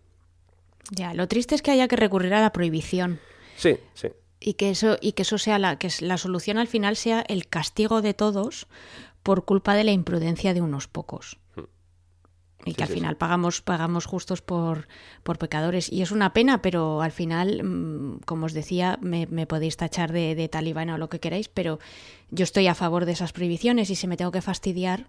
Ya, 0.90 1.14
lo 1.14 1.29
triste 1.29 1.55
es 1.55 1.62
que 1.62 1.70
haya 1.70 1.88
que 1.88 1.96
recurrir 1.96 2.35
a 2.35 2.40
la 2.40 2.53
prohibición. 2.53 3.20
Sí, 3.57 3.79
sí. 3.94 4.09
Y 4.38 4.55
que 4.55 4.70
eso, 4.70 4.99
y 5.01 5.12
que 5.12 5.22
eso 5.22 5.38
sea 5.38 5.59
la, 5.59 5.79
que 5.79 5.88
la 6.01 6.18
solución 6.18 6.59
al 6.59 6.68
final 6.68 6.96
sea 6.96 7.25
el 7.29 7.49
castigo 7.49 8.03
de 8.03 8.14
todos 8.14 8.66
por 9.22 9.44
culpa 9.44 9.75
de 9.75 9.85
la 9.85 9.92
imprudencia 9.92 10.55
de 10.55 10.61
unos 10.61 10.88
pocos. 10.88 11.38
Hmm. 11.57 11.64
Y 12.64 12.75
que 12.75 12.83
al 12.83 12.88
final 12.88 13.16
pagamos, 13.16 13.62
pagamos 13.62 14.07
justos 14.07 14.42
por, 14.42 14.88
por 15.22 15.38
pecadores. 15.38 15.90
Y 15.90 16.03
es 16.03 16.11
una 16.11 16.33
pena, 16.33 16.62
pero 16.62 17.01
al 17.01 17.12
final, 17.12 17.62
mm, 17.62 18.20
como 18.25 18.46
os 18.46 18.53
decía, 18.53 18.99
me, 19.01 19.27
podéis 19.46 19.77
tachar 19.77 20.12
de, 20.12 20.35
de 20.35 20.49
talibana 20.49 20.94
o 20.94 20.99
lo 20.99 21.09
que 21.09 21.20
queráis, 21.20 21.49
pero 21.49 21.79
yo 22.31 22.44
estoy 22.44 22.66
a 22.66 22.75
favor 22.75 23.05
de 23.05 23.12
esas 23.12 23.33
prohibiciones 23.33 23.90
y 23.90 23.94
si 23.94 24.07
me 24.07 24.16
tengo 24.16 24.33
que 24.33 24.42
fastidiar, 24.42 25.09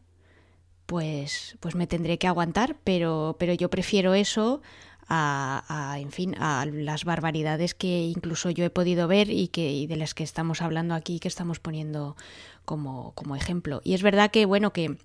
pues, 0.86 1.58
pues 1.60 1.76
me 1.76 1.86
tendré 1.86 2.18
que 2.18 2.28
aguantar, 2.28 2.78
pero, 2.84 3.36
pero 3.38 3.54
yo 3.54 3.70
prefiero 3.70 4.14
eso 4.14 4.62
a, 5.10 5.96
en 6.00 6.12
fin, 6.12 6.36
a 6.38 6.66
las 6.66 7.06
barbaridades 7.06 7.74
que 7.74 8.06
incluso 8.06 8.50
yo 8.50 8.66
he 8.66 8.70
podido 8.70 9.08
ver 9.08 9.30
y, 9.30 9.48
que, 9.48 9.86
de 9.88 9.96
las 9.96 10.14
que 10.14 10.24
estamos 10.24 10.62
hablando 10.62 10.94
aquí, 10.94 11.20
que 11.20 11.28
estamos 11.28 11.60
poniendo 11.60 12.16
como, 12.66 13.14
como 13.14 13.36
ejemplo. 13.36 13.82
Y 13.84 13.94
es 13.94 14.04
verdad 14.04 14.32
que, 14.32 14.46
bueno, 14.46 14.74
que 14.74 14.98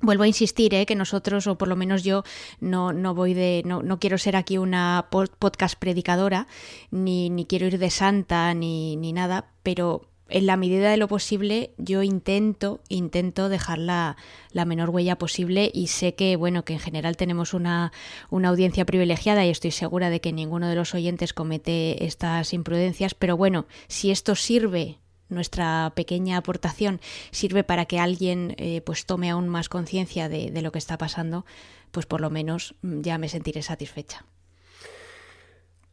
Vuelvo 0.00 0.22
a 0.22 0.28
insistir, 0.28 0.74
¿eh? 0.74 0.86
que 0.86 0.94
nosotros, 0.94 1.48
o 1.48 1.58
por 1.58 1.66
lo 1.66 1.74
menos 1.74 2.04
yo, 2.04 2.22
no, 2.60 2.92
no 2.92 3.14
voy 3.14 3.34
de. 3.34 3.62
No, 3.66 3.82
no 3.82 3.98
quiero 3.98 4.16
ser 4.16 4.36
aquí 4.36 4.56
una 4.56 5.08
podcast 5.10 5.76
predicadora, 5.76 6.46
ni, 6.92 7.30
ni 7.30 7.46
quiero 7.46 7.66
ir 7.66 7.78
de 7.78 7.90
santa, 7.90 8.54
ni, 8.54 8.96
ni 8.96 9.12
nada, 9.12 9.50
pero 9.64 10.02
en 10.28 10.46
la 10.46 10.56
medida 10.56 10.90
de 10.90 10.96
lo 10.96 11.08
posible 11.08 11.72
yo 11.78 12.02
intento 12.02 12.80
intento 12.88 13.48
dejar 13.48 13.78
la, 13.78 14.16
menor 14.52 14.90
huella 14.90 15.16
posible 15.16 15.70
y 15.72 15.86
sé 15.86 16.14
que 16.14 16.36
bueno 16.36 16.64
que 16.64 16.74
en 16.74 16.80
general 16.80 17.16
tenemos 17.16 17.54
una, 17.54 17.92
una, 18.30 18.48
audiencia 18.48 18.84
privilegiada 18.84 19.46
y 19.46 19.50
estoy 19.50 19.70
segura 19.70 20.10
de 20.10 20.20
que 20.20 20.32
ninguno 20.32 20.68
de 20.68 20.74
los 20.74 20.94
oyentes 20.94 21.32
comete 21.32 22.04
estas 22.04 22.52
imprudencias 22.52 23.14
pero 23.14 23.36
bueno 23.36 23.66
si 23.86 24.10
esto 24.10 24.34
sirve 24.34 24.98
nuestra 25.28 25.92
pequeña 25.94 26.36
aportación 26.36 27.00
sirve 27.30 27.64
para 27.64 27.86
que 27.86 27.98
alguien 27.98 28.54
eh, 28.58 28.82
pues 28.82 29.06
tome 29.06 29.30
aún 29.30 29.48
más 29.48 29.68
conciencia 29.68 30.28
de, 30.28 30.50
de 30.50 30.62
lo 30.62 30.72
que 30.72 30.78
está 30.78 30.98
pasando 30.98 31.46
pues 31.90 32.06
por 32.06 32.20
lo 32.20 32.30
menos 32.30 32.74
mm, 32.82 33.00
ya 33.00 33.18
me 33.18 33.28
sentiré 33.28 33.62
satisfecha 33.62 34.24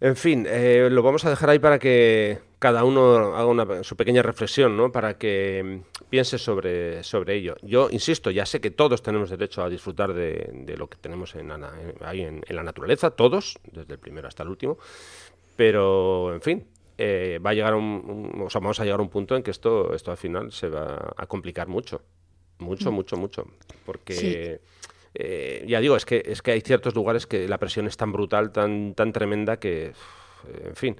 en 0.05 0.15
fin, 0.15 0.45
eh, 0.47 0.87
lo 0.91 1.01
vamos 1.01 1.25
a 1.25 1.31
dejar 1.31 1.49
ahí 1.49 1.57
para 1.57 1.79
que 1.79 2.37
cada 2.59 2.83
uno 2.83 3.35
haga 3.35 3.83
su 3.83 3.95
pequeña 3.95 4.21
reflexión, 4.21 4.77
¿no? 4.77 4.91
Para 4.91 5.17
que 5.17 5.63
mm, 5.63 6.05
piense 6.11 6.37
sobre, 6.37 7.01
sobre 7.01 7.33
ello. 7.33 7.55
Yo 7.63 7.89
insisto, 7.89 8.29
ya 8.29 8.45
sé 8.45 8.61
que 8.61 8.69
todos 8.69 9.01
tenemos 9.01 9.31
derecho 9.31 9.63
a 9.63 9.69
disfrutar 9.69 10.13
de, 10.13 10.75
lo 10.77 10.87
que 10.87 10.97
tenemos 10.97 11.33
en, 11.33 11.51
ahí 12.01 12.21
en, 12.21 12.43
la 12.47 12.61
naturaleza, 12.61 13.09
todos, 13.09 13.57
desde 13.71 13.93
el 13.93 13.99
primero 13.99 14.27
hasta 14.27 14.43
el 14.43 14.49
último. 14.49 14.77
Pero, 15.55 16.35
en 16.35 16.41
fin, 16.41 16.67
eh, 16.99 17.39
va 17.43 17.49
a 17.49 17.53
llegar 17.55 17.73
un, 17.73 18.43
o 18.45 18.49
sea, 18.51 18.61
vamos 18.61 18.79
a 18.79 18.83
llegar 18.83 18.99
a 18.99 19.03
un 19.03 19.09
punto 19.09 19.35
en 19.35 19.41
que 19.41 19.49
esto, 19.49 19.91
esto 19.95 20.11
al 20.11 20.17
final 20.17 20.51
se 20.51 20.69
va 20.69 21.15
a 21.17 21.25
complicar 21.25 21.67
mucho, 21.67 22.03
mucho, 22.59 22.91
mm. 22.91 22.93
mucho, 22.93 23.17
mucho, 23.17 23.47
porque 23.87 24.61
eh, 25.15 25.65
ya 25.67 25.79
digo, 25.79 25.95
es 25.95 26.05
que, 26.05 26.21
es 26.25 26.41
que 26.41 26.51
hay 26.51 26.61
ciertos 26.61 26.93
lugares 26.93 27.25
que 27.25 27.47
la 27.47 27.57
presión 27.57 27.87
es 27.87 27.97
tan 27.97 28.11
brutal, 28.11 28.51
tan, 28.51 28.93
tan 28.93 29.13
tremenda 29.13 29.57
que, 29.57 29.93
en 30.65 30.75
fin, 30.75 30.97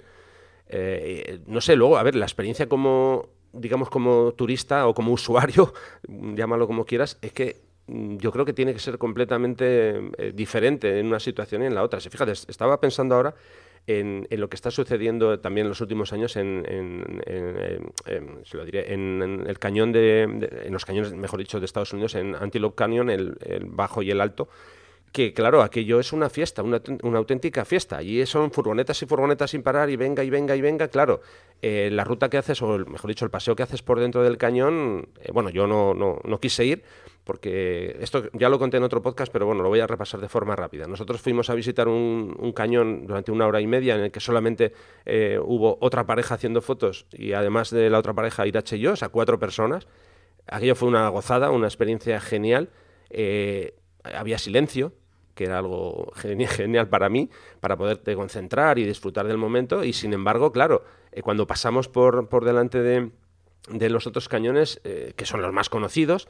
eh, 0.68 1.40
no 1.48 1.62
sé, 1.62 1.76
luego, 1.76 1.98
a 1.98 2.04
ver, 2.04 2.16
la 2.16 2.26
experiencia 2.26 2.68
como, 2.68 3.30
digamos, 3.52 3.90
como 3.90 4.34
turista 4.34 4.88
o 4.88 4.94
como 4.94 5.12
usuario, 5.12 5.74
llámalo 6.08 6.68
como 6.68 6.86
quieras, 6.86 7.18
es 7.22 7.34
que 7.34 7.58
mm, 7.88 8.18
yo 8.18 8.32
creo 8.32 8.46
que 8.46 8.54
tiene 8.54 8.74
que 8.74 8.80
ser 8.80 8.98
completamente 8.98 10.12
eh, 10.18 10.32
diferente 10.34 11.00
en 11.00 11.08
una 11.08 11.20
situación 11.20 11.64
y 11.64 11.66
en 11.66 11.76
la 11.76 11.84
otra. 11.84 12.00
Si 12.00 12.10
fíjate, 12.10 12.32
estaba 12.32 12.80
pensando 12.80 13.16
ahora 13.16 13.36
en, 13.88 14.28
lo 14.32 14.50
que 14.50 14.56
está 14.56 14.72
sucediendo 14.72 15.40
también 15.40 15.66
en 15.66 15.70
los 15.70 15.82
últimos 15.82 16.12
años 16.14 16.36
en, 16.36 16.64
lo 18.54 18.66
diré, 18.66 18.94
en, 18.94 19.44
el 19.48 19.60
cañón 19.60 19.92
de, 19.92 20.24
en 20.24 20.74
los 20.74 20.86
cañones, 20.86 21.14
mejor 21.14 21.40
dicho, 21.40 21.60
de 21.60 21.66
Estados 21.66 21.94
Unidos, 21.94 22.16
en 22.16 22.36
Antelope 22.36 22.76
Canyon, 22.76 23.10
el, 23.10 23.38
bajo 23.66 24.02
y 24.02 24.12
el 24.12 24.22
alto, 24.22 24.48
que 25.16 25.34
claro, 25.34 25.62
aquello 25.62 26.02
es 26.02 26.12
una 26.12 26.30
fiesta, 26.30 26.62
una, 26.62 26.82
auténtica 27.18 27.64
fiesta. 27.64 28.04
Y 28.04 28.26
son 28.26 28.52
furgonetas 28.52 29.02
y 29.02 29.06
furgonetas 29.06 29.50
sin 29.50 29.64
parar 29.64 29.90
y 29.90 29.96
venga 29.96 30.26
y 30.26 30.30
venga 30.30 30.58
y 30.58 30.60
venga. 30.60 30.90
Claro, 30.90 31.22
eh, 31.62 31.88
la 31.90 32.04
ruta 32.04 32.30
que 32.30 32.38
haces, 32.38 32.62
o 32.62 32.78
mejor 32.80 33.08
dicho, 33.08 33.24
el 33.24 33.32
paseo 33.32 33.56
que 33.56 33.64
haces 33.64 33.82
por 33.82 34.02
dentro 34.02 34.24
del 34.24 34.38
cañón, 34.38 35.08
eh, 35.22 35.32
bueno, 35.32 35.50
yo 35.52 35.68
no, 35.68 35.94
no, 35.94 36.20
no 36.22 36.40
quise 36.42 36.66
ir, 36.66 36.84
porque 37.24 37.96
esto 38.02 38.24
ya 38.34 38.50
lo 38.50 38.60
conté 38.60 38.76
en 38.76 38.84
otro 38.84 39.02
podcast, 39.02 39.32
pero 39.32 39.46
bueno, 39.46 39.64
lo 39.64 39.70
voy 39.70 39.80
a 39.80 39.88
repasar 39.88 40.20
de 40.20 40.28
forma 40.28 40.54
rápida. 40.54 40.86
Nosotros 40.86 41.22
fuimos 41.22 41.50
a 41.50 41.56
visitar 41.56 41.88
un, 41.88 42.52
cañón 42.54 43.08
durante 43.08 43.32
una 43.32 43.48
hora 43.48 43.62
y 43.62 43.68
media 43.68 43.96
en 43.96 44.02
el 44.02 44.12
que 44.12 44.20
solamente 44.20 44.74
eh, 45.06 45.40
hubo 45.42 45.78
otra 45.80 46.06
pareja 46.06 46.36
haciendo 46.36 46.62
fotos 46.62 47.06
y 47.14 47.32
además 47.32 47.70
de 47.70 47.90
la 47.90 48.00
otra 48.00 48.14
pareja 48.14 48.46
Irache 48.46 48.76
y 48.76 48.82
yo, 48.82 48.92
o 48.92 48.96
sea, 48.98 49.08
cuatro 49.08 49.40
personas. 49.40 49.88
Aquello 50.46 50.76
fue 50.76 50.90
una 50.90 51.08
gozada, 51.08 51.52
una 51.52 51.68
experiencia 51.68 52.20
genial. 52.20 52.70
Había 54.04 54.38
silencio, 54.38 54.94
que 55.36 55.44
era 55.44 55.60
algo 55.60 56.12
genial 56.16 56.90
para 56.90 57.10
mí, 57.10 57.30
para 57.60 57.78
poderte 57.78 58.16
concentrar 58.16 58.80
y 58.80 58.86
disfrutar 58.86 59.28
del 59.28 59.38
momento. 59.38 59.84
Y 59.84 59.94
sin 59.94 60.14
embargo, 60.14 60.52
claro, 60.52 60.84
eh, 61.12 61.22
cuando 61.22 61.46
pasamos 61.46 61.88
por, 61.88 62.30
por 62.30 62.46
delante 62.46 62.82
de, 62.82 63.12
de 63.70 63.90
los 63.90 64.08
otros 64.08 64.28
cañones, 64.28 64.82
que 64.84 65.26
son 65.26 65.42
los 65.42 65.54
más 65.54 65.70
conocidos, 65.70 66.28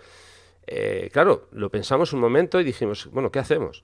eh, 0.68 1.10
claro, 1.13 1.48
lo 1.52 1.70
pensamos 1.70 2.13
un 2.13 2.20
momento 2.20 2.60
y 2.60 2.63
dijimos, 2.63 3.10
bueno, 3.12 3.32
¿qué 3.32 3.39
hacemos? 3.39 3.84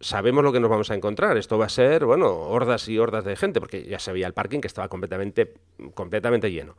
Sabemos 0.00 0.42
lo 0.42 0.52
que 0.52 0.60
nos 0.60 0.70
vamos 0.70 0.90
a 0.90 0.94
encontrar. 0.94 1.36
Esto 1.36 1.58
va 1.58 1.66
a 1.66 1.70
ser, 1.70 2.04
bueno, 2.04 2.28
hordas 2.30 2.88
y 2.88 2.98
hordas 2.98 3.24
de 3.24 3.36
gente, 3.36 3.60
porque 3.60 3.84
ya 3.84 3.98
se 3.98 4.12
veía 4.12 4.26
el 4.26 4.34
parking 4.34 4.60
que 4.60 4.66
estaba 4.66 4.88
completamente, 4.88 5.54
completamente 5.94 6.50
lleno. 6.50 6.76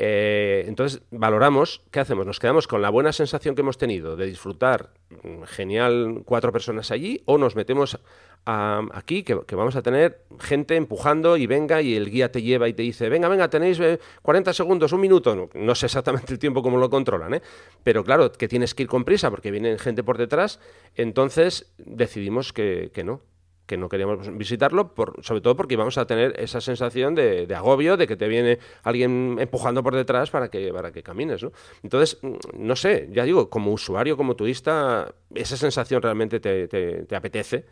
Eh, 0.00 0.64
entonces, 0.68 1.02
valoramos, 1.10 1.82
¿qué 1.90 1.98
hacemos? 1.98 2.24
Nos 2.24 2.38
quedamos 2.38 2.68
con 2.68 2.80
la 2.80 2.88
buena 2.88 3.12
sensación 3.12 3.56
que 3.56 3.62
hemos 3.62 3.78
tenido 3.78 4.14
de 4.14 4.26
disfrutar 4.26 4.90
mm, 5.10 5.42
genial 5.42 6.22
cuatro 6.24 6.52
personas 6.52 6.92
allí 6.92 7.20
o 7.24 7.36
nos 7.36 7.56
metemos 7.56 7.98
aquí, 8.46 9.24
que, 9.24 9.34
vamos 9.56 9.74
a 9.76 9.82
tener 9.82 10.24
gente 10.38 10.76
empujando 10.76 11.36
y 11.36 11.46
venga 11.46 11.82
y 11.82 11.96
el 11.96 12.10
guía 12.10 12.30
te 12.30 12.40
lleva 12.40 12.68
y 12.68 12.72
te 12.72 12.82
dice, 12.82 13.08
venga, 13.08 13.28
venga, 13.28 13.50
tenéis 13.50 13.78
40 14.22 14.50
eh, 14.50 14.54
segundos, 14.54 14.92
un 14.92 15.00
minuto. 15.00 15.50
No, 15.52 15.74
sé 15.74 15.86
exactamente 15.86 16.32
el 16.32 16.38
tiempo 16.38 16.62
cómo 16.62 16.78
lo 16.78 16.88
controlan, 16.88 17.34
¿eh? 17.34 17.42
pero 17.82 18.04
claro, 18.04 18.30
que 18.32 18.46
tienes 18.46 18.74
que 18.74 18.84
ir 18.84 18.88
con 18.88 19.04
prisa 19.04 19.30
porque 19.30 19.50
viene 19.50 19.76
gente 19.78 20.04
por 20.04 20.16
detrás. 20.16 20.60
Entonces 20.94 21.74
decidimos 21.76 22.52
que 22.52 23.02
no, 23.04 23.20
que 23.68 23.76
no 23.76 23.90
queríamos 23.90 24.34
visitarlo, 24.34 24.94
sobre 25.20 25.42
todo 25.42 25.54
porque 25.54 25.74
íbamos 25.74 25.98
a 25.98 26.06
tener 26.06 26.34
esa 26.40 26.58
sensación 26.58 27.14
de, 27.14 27.46
agobio, 27.54 27.98
de 27.98 28.06
que 28.06 28.16
te 28.16 28.26
viene 28.26 28.58
alguien 28.82 29.36
empujando 29.38 29.82
por 29.82 29.94
detrás 29.94 30.30
para 30.30 30.48
que, 30.48 30.72
para 30.72 30.90
que 30.90 31.02
camines. 31.02 31.42
¿no? 31.42 31.52
Entonces, 31.82 32.18
mm, 32.22 32.36
no 32.54 32.74
sé, 32.74 33.10
ya 33.12 33.24
digo, 33.24 33.50
como 33.50 33.70
usuario, 33.72 34.16
como 34.16 34.36
turista, 34.36 35.14
esa 35.34 35.58
sensación 35.58 36.00
realmente 36.00 36.40
te, 36.40 36.66
te, 36.66 37.14
apetece. 37.14 37.66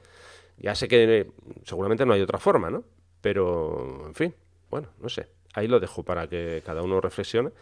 Ya 0.58 0.74
sé 0.74 0.86
que 0.86 1.30
seguramente 1.64 2.04
no 2.04 2.12
hay 2.12 2.20
otra 2.20 2.38
forma, 2.38 2.68
¿no? 2.68 2.84
Pero, 3.22 4.04
en 4.06 4.14
fin, 4.14 4.34
bueno, 4.68 4.88
no 5.00 5.08
sé. 5.08 5.28
Ahí 5.54 5.66
lo 5.66 5.80
dejo 5.80 6.02
para 6.02 6.28
que 6.28 6.62
cada 6.64 6.82
uno 6.82 7.00
reflexione 7.00 7.52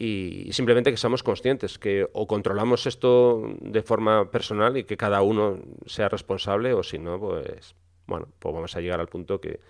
y 0.00 0.50
simplemente 0.54 0.90
que 0.90 0.96
seamos 0.96 1.22
conscientes 1.22 1.78
que 1.78 2.08
o 2.14 2.26
controlamos 2.26 2.86
esto 2.86 3.42
de 3.60 3.82
forma 3.82 4.30
personal 4.30 4.78
y 4.78 4.84
que 4.84 4.96
cada 4.96 5.20
uno 5.20 5.58
sea 5.84 6.08
responsable 6.08 6.72
o 6.72 6.82
si 6.82 6.98
no, 6.98 7.20
pues 7.20 7.74
bueno, 8.06 8.26
pues 8.38 8.54
vamos 8.54 8.74
a 8.74 8.80
llegar 8.80 8.98
al 8.98 9.08
punto 9.08 9.42
que, 9.42 9.60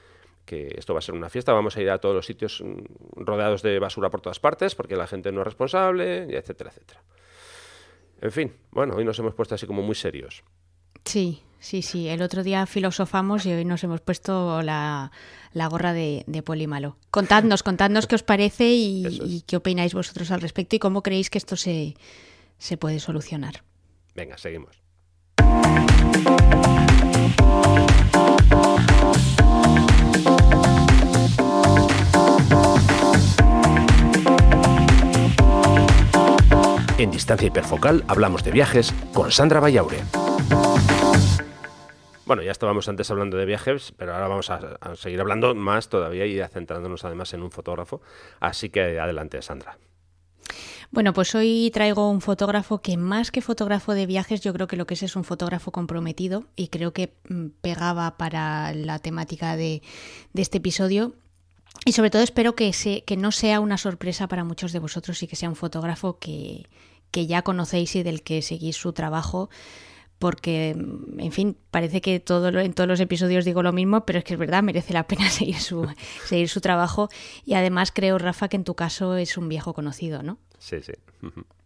que 0.45 0.73
esto 0.79 0.95
va 0.95 1.01
a 1.01 1.03
ser 1.03 1.16
una 1.16 1.31
fiesta, 1.31 1.53
vamos 1.53 1.77
a 1.77 1.83
ir 1.83 1.90
a 1.90 1.99
todos 1.99 2.14
los 2.14 2.27
sitios 2.27 2.62
mm, 2.64 3.25
rodeados 3.25 3.62
de 3.62 3.81
basura 3.81 4.09
por 4.09 4.21
todas 4.21 4.38
partes 4.38 4.77
porque 4.77 4.95
la 4.95 5.09
gente 5.09 5.33
no 5.33 5.40
es 5.40 5.47
responsable, 5.47 6.23
etcétera, 6.38 6.71
etcétera. 6.71 7.03
En 8.21 8.31
fin, 8.31 8.53
bueno, 8.71 8.95
hoy 8.95 9.05
nos 9.05 9.19
hemos 9.19 9.35
puesto 9.35 9.57
así 9.57 9.66
como 9.66 9.83
muy 9.83 9.97
serios. 9.97 10.45
Sí, 11.11 11.42
sí, 11.59 11.83
sí. 11.83 12.07
El 12.07 12.23
otro 12.23 12.44
día 12.44 12.66
filosofamos 12.66 13.44
y 13.44 13.53
hoy 13.53 13.64
nos 13.64 13.83
hemos 13.83 14.01
puesto 14.01 14.62
la, 14.62 15.11
gorra 15.53 15.92
de, 15.92 16.23
de 16.29 16.42
Polimalo. 16.44 16.99
Contadnos, 17.11 17.64
contadnos 17.64 18.07
qué 18.07 18.14
os 18.14 18.23
parece 18.23 18.68
y, 18.70 19.42
qué 19.44 19.57
opináis 19.57 19.92
vosotros 19.92 20.31
al 20.31 20.40
respecto 20.40 20.77
y 20.77 20.79
cómo 20.79 21.03
creéis 21.03 21.29
que 21.29 21.38
esto 21.38 21.57
se, 21.57 21.96
se 22.59 22.77
puede 22.77 23.01
solucionar. 23.01 23.64
Venga, 24.14 24.38
seguimos. 24.38 24.81
En 36.99 37.11
Distancia 37.11 37.49
Hiperfocal 37.49 38.05
hablamos 38.07 38.44
de 38.44 38.53
viajes 38.53 38.94
con 39.12 39.33
Sandra 39.33 39.59
Vallaure. 39.59 40.05
Bueno, 42.31 42.45
ya 42.45 42.53
estábamos 42.53 42.88
antes 42.88 43.11
hablando 43.11 43.37
de 43.38 43.45
viajes, 43.45 43.93
pero 43.97 44.14
ahora 44.14 44.29
vamos 44.29 44.51
a, 44.51 44.79
seguir 44.95 45.21
hablando 45.21 45.53
más 45.57 45.88
todavía 45.88 46.27
y 46.27 46.40
centrándonos 46.49 47.05
además 47.05 47.35
en 47.35 47.43
un 47.43 47.51
fotógrafo. 47.51 48.03
Así 48.38 48.71
que 48.71 49.01
adelante, 49.01 49.43
Sandra. 49.43 49.79
Bueno, 50.93 51.12
pues 51.12 51.35
hoy 51.35 51.73
traigo 51.75 52.09
un 52.09 52.21
fotógrafo 52.21 52.83
que 52.83 52.97
más 52.97 53.33
que 53.33 53.43
fotógrafo 53.43 53.95
de 53.95 54.07
viajes, 54.07 54.43
yo 54.43 54.53
creo 54.53 54.69
que 54.69 54.77
lo 54.77 54.87
que 54.87 54.95
es 54.95 55.03
es 55.03 55.16
un 55.16 55.25
fotógrafo 55.25 55.73
comprometido 55.73 56.45
y 56.55 56.69
creo 56.69 56.93
que 56.93 57.14
mm, 57.29 57.47
pegaba 57.62 58.16
para 58.16 58.75
la 58.75 59.01
temática 59.01 59.57
de, 59.57 59.83
este 60.33 60.59
episodio. 60.59 61.14
Y 61.85 61.95
sobre 61.95 62.11
todo 62.11 62.23
espero 62.23 62.55
que, 62.55 62.73
no 63.19 63.33
sea 63.33 63.59
una 63.59 63.77
sorpresa 63.77 64.29
para 64.29 64.45
muchos 64.45 64.71
de 64.73 64.79
vosotros 64.79 65.21
y 65.25 65.27
que 65.27 65.35
sea 65.35 65.49
un 65.49 65.57
fotógrafo 65.57 66.21
que 66.21 66.69
ya 67.12 67.43
conocéis 67.43 67.97
y 67.97 68.05
del 68.05 68.23
que 68.23 68.40
seguís 68.40 68.77
su 68.77 68.93
trabajo 68.93 69.51
porque, 70.20 70.70
en 70.72 71.33
fin, 71.33 71.56
parece 71.70 72.02
que 72.02 72.20
todo 72.20 72.50
en 72.50 72.74
todos 72.74 72.87
los 72.87 73.00
episodios 73.00 73.46
digo 73.46 73.62
lo 73.62 73.72
mismo, 73.72 74.04
pero 74.04 74.18
es 74.18 74.24
que 74.24 74.35
es 74.35 74.38
verdad, 74.38 74.62
merece 74.62 74.92
la 74.92 75.06
pena 75.06 75.28
seguir 75.30 75.59
su, 75.59 75.88
seguir 76.26 76.50
su 76.50 76.61
trabajo. 76.61 77.09
Y 77.46 77.54
además 77.54 77.90
creo, 77.90 78.18
Rafa, 78.18 78.48
que 78.48 78.56
en 78.56 78.64
tu 78.64 78.74
caso 78.74 79.16
es 79.16 79.38
un 79.38 79.48
viejo 79.48 79.72
conocido, 79.72 80.22
¿no? 80.22 80.38
Sí, 80.59 80.76
sí. 80.83 80.92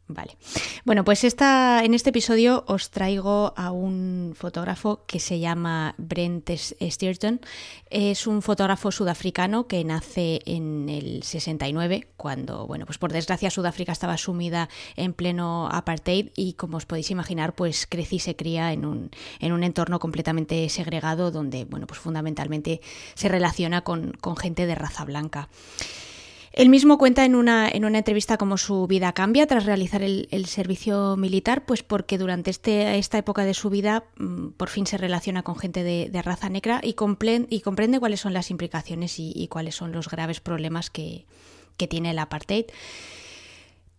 Vale. 0.06 0.36
Bueno, 0.84 1.02
pues 1.02 1.24
esta, 1.24 1.82
en 1.82 1.94
este 1.94 2.10
episodio 2.10 2.64
os 2.68 2.90
traigo 2.90 3.54
a 3.56 3.70
un 3.70 4.34
fotógrafo 4.36 5.02
que 5.06 5.18
se 5.18 5.38
llama 5.40 5.94
Brent 5.96 6.50
Stirton. 6.50 7.40
Es 7.88 8.26
un 8.26 8.42
fotógrafo 8.42 8.92
sudafricano 8.92 9.66
que 9.66 9.82
nace 9.82 10.42
en 10.44 10.90
el 10.90 11.22
69, 11.22 12.08
cuando, 12.18 12.66
bueno, 12.66 12.84
pues 12.84 12.98
por 12.98 13.12
desgracia 13.12 13.50
Sudáfrica 13.50 13.92
estaba 13.92 14.18
sumida 14.18 14.68
en 14.96 15.14
pleno 15.14 15.68
apartheid 15.72 16.32
y 16.36 16.52
como 16.52 16.76
os 16.76 16.84
podéis 16.84 17.10
imaginar, 17.10 17.54
pues 17.54 17.86
crecí 17.86 18.16
y 18.16 18.18
se 18.20 18.36
cría 18.36 18.74
en 18.74 18.84
un, 18.84 19.10
en 19.40 19.52
un 19.52 19.64
entorno 19.64 20.00
completamente 20.00 20.68
segregado 20.68 21.30
donde, 21.30 21.64
bueno, 21.64 21.86
pues 21.86 21.98
fundamentalmente 21.98 22.82
se 23.14 23.30
relaciona 23.30 23.80
con, 23.80 24.12
con 24.20 24.36
gente 24.36 24.66
de 24.66 24.74
raza 24.74 25.06
blanca. 25.06 25.48
Él 26.56 26.68
mismo 26.68 26.98
cuenta 26.98 27.24
en 27.24 27.34
una, 27.34 27.68
en 27.68 27.84
una 27.84 27.98
entrevista 27.98 28.38
cómo 28.38 28.56
su 28.58 28.86
vida 28.86 29.12
cambia 29.12 29.48
tras 29.48 29.66
realizar 29.66 30.04
el, 30.04 30.46
servicio 30.46 31.16
militar, 31.16 31.66
pues 31.66 31.82
porque 31.82 32.16
durante 32.16 32.50
este, 32.50 32.96
esta 32.96 33.18
época 33.18 33.44
de 33.44 33.54
su 33.54 33.70
vida 33.70 34.04
mm, 34.18 34.50
por 34.50 34.68
fin 34.68 34.86
se 34.86 34.96
relaciona 34.96 35.42
con 35.42 35.56
gente 35.56 35.82
de, 35.82 36.22
raza 36.22 36.48
negra 36.48 36.80
y, 36.80 36.94
y, 37.48 37.60
comprende 37.60 37.98
cuáles 37.98 38.20
son 38.20 38.32
las 38.32 38.52
implicaciones 38.52 39.16
y, 39.18 39.48
cuáles 39.48 39.74
son 39.74 39.90
los 39.90 40.08
graves 40.08 40.38
problemas 40.38 40.90
que, 40.90 41.26
que 41.76 41.88
tiene 41.88 42.12
el 42.12 42.20
apartheid. 42.20 42.66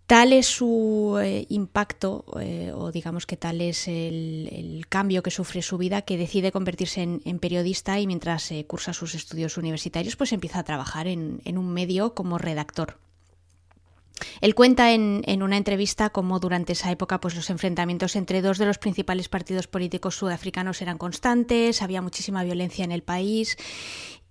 Tal 0.07 0.33
es 0.33 0.45
su 0.45 1.17
eh, 1.19 1.47
impacto, 1.49 2.25
eh, 2.39 2.71
o 2.75 2.91
digamos 2.91 3.25
que 3.25 3.37
tal 3.37 3.59
es 3.59 3.87
el, 3.87 4.85
cambio 4.87 5.23
que 5.23 5.31
sufre 5.31 5.63
su 5.63 5.79
vida, 5.79 6.03
que 6.03 6.17
decide 6.17 6.51
convertirse 6.51 7.01
en, 7.01 7.39
periodista 7.39 7.99
y 7.99 8.05
mientras 8.05 8.51
eh, 8.51 8.65
cursa 8.67 8.93
sus 8.93 9.15
estudios 9.15 9.57
universitarios, 9.57 10.15
pues 10.15 10.31
empieza 10.31 10.59
a 10.59 10.63
trabajar 10.63 11.07
en, 11.07 11.41
un 11.45 11.73
medio 11.73 12.13
como 12.13 12.37
redactor. 12.37 12.99
Él 14.41 14.53
cuenta 14.53 14.93
en, 14.93 15.41
una 15.41 15.57
entrevista 15.57 16.11
cómo 16.11 16.39
durante 16.39 16.73
esa 16.73 16.91
época 16.91 17.19
pues, 17.19 17.35
los 17.35 17.49
enfrentamientos 17.49 18.15
entre 18.15 18.43
dos 18.43 18.59
de 18.59 18.67
los 18.67 18.77
principales 18.77 19.27
partidos 19.27 19.67
políticos 19.67 20.15
sudafricanos 20.15 20.81
eran 20.83 20.99
constantes, 20.99 21.81
había 21.81 22.03
muchísima 22.03 22.43
violencia 22.43 22.85
en 22.85 22.91
el 22.91 23.01
país 23.01 23.57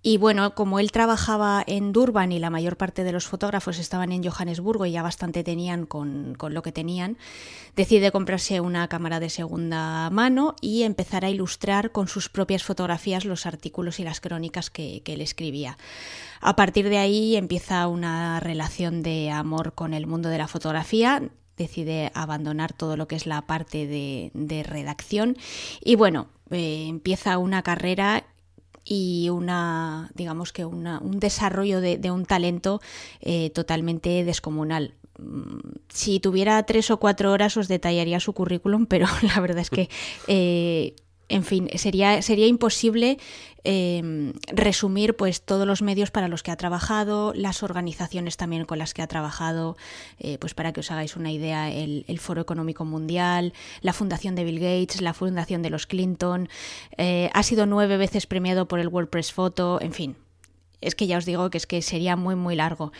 y 0.07 0.17
bueno, 0.17 0.53
como 0.53 0.77
él 0.77 0.91
trabajaba 0.91 1.63
en 1.65 1.91
Durban 1.91 2.31
y 2.31 2.37
la 2.37 2.51
mayor 2.51 2.77
parte 2.77 3.03
de 3.03 3.11
los 3.11 3.25
fotógrafos 3.25 3.79
estaban 3.79 4.11
en 4.11 4.23
Johannesburgo 4.23 4.85
y 4.85 4.91
ya 4.91 5.01
bastante 5.01 5.43
tenían 5.43 5.87
con, 5.87 6.37
lo 6.39 6.61
que 6.61 6.71
tenían, 6.71 7.17
decide 7.75 8.11
comprarse 8.11 8.61
una 8.61 8.87
cámara 8.87 9.19
de 9.19 9.31
segunda 9.31 10.11
mano 10.11 10.55
y 10.61 10.83
empezar 10.83 11.25
a 11.25 11.31
ilustrar 11.31 11.91
con 11.91 12.07
sus 12.07 12.29
propias 12.29 12.61
fotografías 12.63 13.25
los 13.25 13.47
artículos 13.47 13.99
y 13.99 14.03
las 14.03 14.21
crónicas 14.21 14.69
que, 14.69 15.01
él 15.03 15.21
escribía. 15.21 15.79
A 16.39 16.55
partir 16.55 16.87
de 16.89 16.99
ahí 16.99 17.35
empieza 17.35 17.87
una 17.87 18.39
relación 18.39 19.01
de 19.01 19.31
amor 19.31 19.73
con 19.73 19.95
el 19.95 20.05
mundo 20.05 20.29
de 20.29 20.37
la 20.37 20.47
fotografía, 20.47 21.23
decide 21.57 22.11
abandonar 22.13 22.73
todo 22.73 22.95
lo 22.95 23.07
que 23.07 23.15
es 23.15 23.25
la 23.25 23.41
parte 23.41 23.87
de, 23.87 24.63
redacción 24.69 25.35
y 25.83 25.95
bueno, 25.95 26.27
eh, 26.51 26.85
empieza 26.89 27.39
una 27.39 27.63
carrera 27.63 28.25
y 28.85 29.29
una, 29.29 30.11
digamos 30.13 30.53
que 30.53 30.63
una, 30.63 30.99
un 30.99 31.19
desarrollo 31.19 31.81
de, 31.81 32.11
un 32.11 32.25
talento 32.25 32.81
eh, 33.19 33.49
totalmente 33.49 34.23
descomunal. 34.23 34.93
Mm, 35.17 35.57
si 35.89 36.19
tuviera 36.19 36.63
tres 36.63 36.91
o 36.91 36.97
cuatro 36.97 37.31
horas 37.31 37.57
os 37.57 37.67
detallaría 37.67 38.19
su 38.19 38.33
currículum, 38.33 38.85
pero 38.89 39.07
la 39.21 39.41
verdad 39.41 39.59
es 39.59 39.69
que 39.69 39.89
eh, 40.27 40.95
en 41.27 41.43
fin, 41.43 41.69
sería, 41.75 42.21
sería 42.21 42.45
imposible 42.47 43.17
em, 43.63 44.33
resumir 44.47 45.15
pues 45.15 45.41
todos 45.41 45.65
los 45.65 45.81
medios 45.81 46.11
para 46.11 46.27
los 46.27 46.43
que 46.43 46.51
ha 46.51 46.55
trabajado, 46.55 47.33
las 47.33 47.63
organizaciones 47.63 48.37
también 48.37 48.65
con 48.65 48.77
las 48.77 48.93
que 48.93 49.01
ha 49.01 49.07
trabajado, 49.07 49.75
eh, 50.19 50.37
pues 50.37 50.53
para 50.53 50.71
que 50.71 50.81
os 50.81 50.91
hagáis 50.91 51.15
una 51.15 51.31
idea, 51.31 51.71
el, 51.71 52.19
Foro 52.19 52.41
Económico 52.41 52.85
Mundial, 52.85 53.53
la 53.81 53.93
Fundación 53.93 54.35
de 54.35 54.43
Bill 54.43 54.59
Gates, 54.59 55.01
la 55.01 55.13
Fundación 55.13 55.61
de 55.61 55.69
los 55.71 55.87
Clinton, 55.87 56.47
eh, 56.97 57.29
ha 57.33 57.43
sido 57.43 57.65
nueve 57.65 57.97
veces 57.97 58.27
premiado 58.27 58.67
por 58.67 58.79
el 58.79 58.87
World 58.87 59.09
Press 59.09 59.33
Photo, 59.33 59.79
en 59.81 59.93
fin, 59.93 60.15
es 60.81 60.93
que 60.93 61.07
ya 61.07 61.17
os 61.17 61.25
digo 61.25 61.49
que 61.49 61.57
es 61.57 61.65
que 61.65 61.81
sería 61.81 62.15
muy 62.15 62.35
muy 62.35 62.55
largo. 62.55 62.91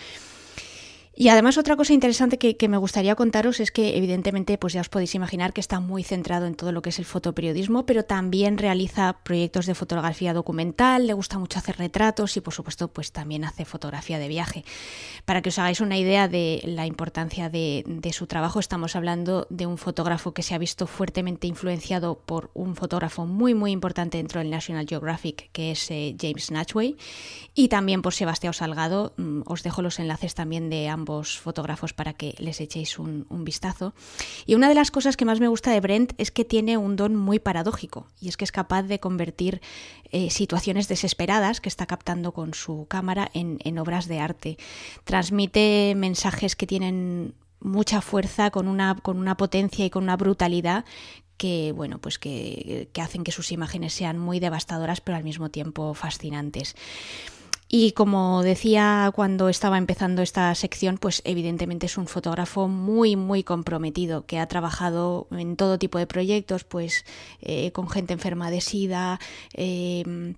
Y 1.17 1.29
además 1.29 1.57
otra 1.57 1.77
cosa 1.77 1.93
interesante 1.93 2.37
que, 2.37 2.67
me 2.67 2.77
gustaría 2.77 3.15
contaros 3.15 3.61
es 3.61 3.71
que 3.71 3.95
evidentemente 3.95 4.57
pues 4.57 4.73
ya 4.73 4.81
os 4.81 4.89
podéis 4.89 5.15
imaginar 5.15 5.53
que 5.53 5.61
está 5.61 5.79
muy 5.79 6.03
centrado 6.03 6.45
en 6.45 6.55
todo 6.55 6.73
lo 6.73 6.81
que 6.81 6.89
es 6.89 6.99
el 6.99 7.05
fotoperiodismo, 7.05 7.85
pero 7.85 8.03
también 8.03 8.57
realiza 8.57 9.19
proyectos 9.23 9.65
de 9.65 9.75
fotografía 9.75 10.33
documental, 10.33 11.07
le 11.07 11.13
gusta 11.13 11.39
mucho 11.39 11.59
hacer 11.59 11.77
retratos 11.77 12.35
y 12.35 12.41
por 12.41 12.53
supuesto 12.53 12.89
pues 12.89 13.13
también 13.13 13.45
hace 13.45 13.63
fotografía 13.63 14.19
de 14.19 14.27
viaje. 14.27 14.65
Para 15.23 15.41
que 15.41 15.49
os 15.49 15.59
hagáis 15.59 15.79
una 15.79 15.97
idea 15.97 16.27
de 16.27 16.61
la 16.65 16.85
importancia 16.85 17.49
de, 17.49 17.83
su 18.11 18.27
trabajo, 18.27 18.59
estamos 18.59 18.95
hablando 18.97 19.47
de 19.49 19.67
un 19.67 19.77
fotógrafo 19.77 20.33
que 20.33 20.43
se 20.43 20.53
ha 20.53 20.57
visto 20.57 20.85
fuertemente 20.85 21.47
influenciado 21.47 22.19
por 22.25 22.51
un 22.53 22.75
fotógrafo 22.75 23.25
muy 23.25 23.53
muy 23.53 23.71
importante 23.71 24.17
dentro 24.17 24.39
del 24.39 24.49
National 24.49 24.85
Geographic 24.85 25.49
que 25.53 25.71
es 25.71 25.89
eh, 25.91 26.15
James 26.19 26.51
Natchway 26.51 26.97
y 27.53 27.69
también 27.69 28.01
por 28.01 28.13
Sebastián 28.13 28.53
Salgado. 28.53 29.13
Mm, 29.15 29.43
os 29.45 29.63
dejo 29.63 29.81
los 29.81 29.99
enlaces 29.99 30.35
también 30.35 30.69
de 30.69 30.89
ambos 30.89 31.04
fotógrafos 31.39 31.93
para 31.93 32.13
que 32.13 32.35
les 32.37 32.59
echéis 32.61 32.99
un, 32.99 33.25
vistazo. 33.45 33.93
Y 34.45 34.55
una 34.55 34.69
de 34.69 34.75
las 34.75 34.91
cosas 34.91 35.17
que 35.17 35.25
más 35.25 35.39
me 35.39 35.47
gusta 35.47 35.71
de 35.71 35.79
Brent 35.79 36.13
es 36.17 36.31
que 36.31 36.45
tiene 36.45 36.77
un 36.77 36.95
don 36.95 37.15
muy 37.15 37.39
paradójico 37.39 38.07
y 38.19 38.27
es 38.27 38.37
que 38.37 38.43
es 38.43 38.51
capaz 38.51 38.83
de 38.83 38.99
convertir 38.99 39.61
eh, 40.11 40.29
situaciones 40.29 40.87
desesperadas 40.87 41.61
que 41.61 41.69
está 41.69 41.85
captando 41.85 42.33
con 42.33 42.53
su 42.53 42.87
cámara 42.87 43.29
en, 43.33 43.77
obras 43.77 44.07
de 44.07 44.19
arte. 44.19 44.57
Transmite 45.03 45.93
mensajes 45.95 46.55
que 46.55 46.67
tienen 46.67 47.35
mucha 47.59 48.01
fuerza, 48.01 48.51
con 48.51 48.67
una, 48.67 48.95
con 49.01 49.17
una 49.17 49.37
potencia 49.37 49.85
y 49.85 49.89
con 49.89 50.03
una 50.03 50.17
brutalidad 50.17 50.85
que 51.37 51.73
bueno 51.75 51.99
pues 51.99 52.17
que, 52.17 52.89
que, 52.93 53.01
hacen 53.01 53.25
que 53.25 53.33
sus 53.33 53.51
imágenes 53.51 53.91
sean 53.91 54.17
muy 54.17 54.39
devastadoras 54.39 55.01
pero 55.01 55.17
al 55.17 55.23
mismo 55.23 55.49
tiempo 55.49 55.93
fascinantes. 55.93 56.75
Y 57.67 57.91
como 57.93 58.43
decía 58.43 59.11
cuando 59.15 59.49
estaba 59.49 59.77
empezando 59.77 60.21
esta 60.21 60.53
sección, 60.55 60.97
pues 60.97 61.21
evidentemente 61.25 61.87
es 61.87 61.97
un 61.97 62.07
fotógrafo 62.07 62.67
muy, 62.67 63.15
muy 63.15 63.43
comprometido, 63.43 64.25
que 64.25 64.39
ha 64.39 64.47
trabajado 64.47 65.27
en 65.31 65.55
todo 65.55 65.79
tipo 65.79 65.97
de 65.97 66.07
proyectos, 66.07 66.63
pues 66.63 67.05
eh, 67.41 67.71
con 67.71 67.89
gente 67.89 68.13
enferma 68.13 68.51
de 68.51 68.61
SIDA, 68.61 69.19
eh, 69.53 70.35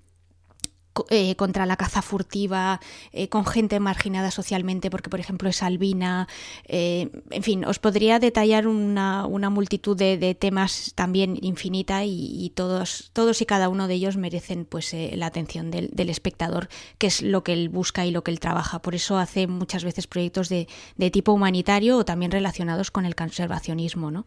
eh, 1.09 1.35
contra 1.35 1.65
la 1.65 1.77
caza 1.77 2.01
furtiva, 2.01 2.79
eh, 3.11 3.29
con 3.29 3.45
gente 3.45 3.79
marginada 3.79 4.31
socialmente, 4.31 4.89
porque 4.89 5.09
por 5.09 5.19
ejemplo 5.19 5.49
es 5.49 5.63
albina, 5.63 6.27
eh, 6.65 7.09
en 7.29 7.43
fin, 7.43 7.65
os 7.65 7.79
podría 7.79 8.19
detallar 8.19 8.67
una, 8.67 9.25
una 9.25 9.49
multitud 9.49 9.97
de, 9.97 10.17
temas 10.39 10.91
también 10.95 11.37
infinita 11.41 12.03
y, 12.03 12.51
todos, 12.55 13.11
todos 13.13 13.41
y 13.41 13.45
cada 13.45 13.69
uno 13.69 13.87
de 13.87 13.93
ellos 13.95 14.17
merecen 14.17 14.65
pues 14.65 14.93
la 14.93 15.27
atención 15.27 15.71
del, 15.71 16.09
espectador, 16.09 16.69
que 16.97 17.07
es 17.07 17.21
lo 17.21 17.43
que 17.43 17.53
él 17.53 17.69
busca 17.69 18.05
y 18.05 18.11
lo 18.11 18.23
que 18.23 18.31
él 18.31 18.39
trabaja. 18.39 18.79
Por 18.79 18.95
eso 18.95 19.17
hace 19.17 19.47
muchas 19.47 19.83
veces 19.83 20.07
proyectos 20.07 20.49
de, 20.49 20.67
de 20.97 21.11
tipo 21.11 21.31
humanitario 21.31 21.97
o 21.97 22.05
también 22.05 22.31
relacionados 22.31 22.91
con 22.91 23.05
el 23.05 23.15
conservacionismo. 23.15 24.11
¿no? 24.11 24.25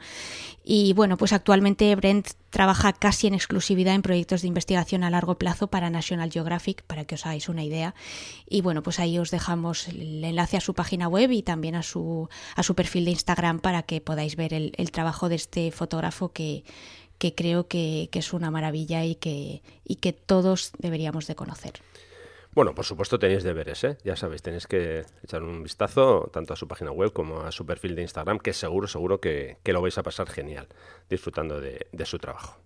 Y 0.65 0.93
bueno, 0.95 1.17
pues 1.17 1.33
actualmente 1.33 1.95
Brent 1.97 2.29
trabaja 2.51 2.93
casi 2.93 3.27
en 3.27 3.35
exclusividad 3.35 3.95
en 3.95 4.03
proyectos 4.03 4.43
de 4.43 4.49
investigación 4.49 5.05
a 5.05 5.11
largo 5.11 5.39
plazo 5.39 5.69
para 5.69 5.89
National 5.89 6.31
Geographic, 6.31 6.83
para 6.83 7.05
que 7.05 7.15
os 7.15 7.25
hagáis 7.25 7.49
una 7.49 7.65
idea. 7.65 7.95
Y 8.49 8.61
bueno, 8.61 8.83
pues 8.83 8.99
ahí 8.99 9.19
os 9.19 9.31
dejamos 9.31 9.89
el 9.89 10.23
enlace 10.23 10.57
a 10.57 10.61
su 10.61 10.75
página 10.75 11.09
web 11.09 11.31
y 11.31 11.43
también 11.43 11.77
a 11.77 11.83
su, 11.83 12.29
a 12.57 12.63
su 12.63 12.75
perfil 12.75 13.05
de 13.05 13.13
Instagram 13.13 13.61
para 13.61 13.83
que 13.83 14.01
podáis 14.01 14.37
ver 14.37 14.53
el, 14.53 14.91
trabajo 14.91 15.29
de 15.29 15.37
este 15.37 15.71
fotógrafo 15.71 16.33
que, 16.33 16.65
que 17.19 17.35
creo 17.35 17.69
que, 17.69 18.09
que, 18.11 18.19
es 18.19 18.33
una 18.33 18.51
maravilla 18.51 19.05
y 19.05 19.15
que, 19.15 19.63
y 19.85 19.97
que 19.97 20.13
todos 20.13 20.73
deberíamos 20.79 21.29
de 21.29 21.37
conocer. 21.37 21.75
Bueno, 22.53 22.75
por 22.75 22.85
supuesto 22.85 23.17
tenéis 23.17 23.45
deberes, 23.45 23.85
¿eh? 23.85 23.97
ya 24.03 24.17
sabéis, 24.17 24.43
tenéis 24.43 24.67
que 24.67 25.05
echar 25.23 25.45
un 25.45 25.63
vistazo 25.63 26.29
tanto 26.33 26.53
a 26.53 26.57
su 26.57 26.67
página 26.67 26.91
web 26.91 27.13
como 27.13 27.43
a 27.43 27.53
su 27.53 27.65
perfil 27.65 27.95
de 27.95 28.03
Instagram, 28.03 28.41
que 28.41 28.53
seguro, 28.53 28.89
seguro 28.89 29.21
que, 29.21 29.59
lo 29.65 29.81
vais 29.81 29.97
a 29.99 30.03
pasar 30.03 30.29
genial 30.29 30.67
disfrutando 31.09 31.61
de, 31.61 31.87
de 31.93 32.07
su 32.07 32.19
trabajo. 32.19 32.59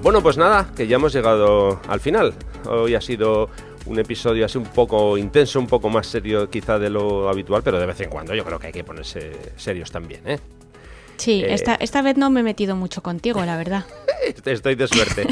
Bueno, 0.00 0.22
pues 0.22 0.38
nada, 0.38 0.70
que 0.76 0.86
ya 0.86 0.94
hemos 0.94 1.12
llegado 1.12 1.80
al 1.88 1.98
final. 1.98 2.34
Hoy 2.66 2.94
ha 2.94 3.00
sido 3.00 3.50
un 3.88 3.98
episodio 3.98 4.44
así 4.44 4.58
un 4.58 4.64
poco 4.64 5.16
intenso, 5.16 5.58
un 5.58 5.66
poco 5.66 5.88
más 5.88 6.06
serio 6.06 6.48
quizá 6.50 6.78
de 6.78 6.90
lo 6.90 7.28
habitual, 7.28 7.62
pero 7.62 7.80
de 7.80 7.86
vez 7.86 8.00
en 8.00 8.10
cuando 8.10 8.34
yo 8.34 8.44
creo 8.44 8.58
que 8.58 8.68
hay 8.68 8.72
que 8.72 8.84
ponerse 8.84 9.32
serios 9.56 9.90
también, 9.90 10.20
¿eh? 10.26 10.38
Sí, 11.16 11.42
eh, 11.42 11.52
esta, 11.52 11.74
esta 11.74 12.00
vez 12.00 12.16
no 12.16 12.30
me 12.30 12.40
he 12.40 12.42
metido 12.42 12.76
mucho 12.76 13.02
contigo, 13.02 13.44
la 13.44 13.56
verdad. 13.56 13.84
Estoy 14.44 14.74
de 14.76 14.86
suerte. 14.86 15.26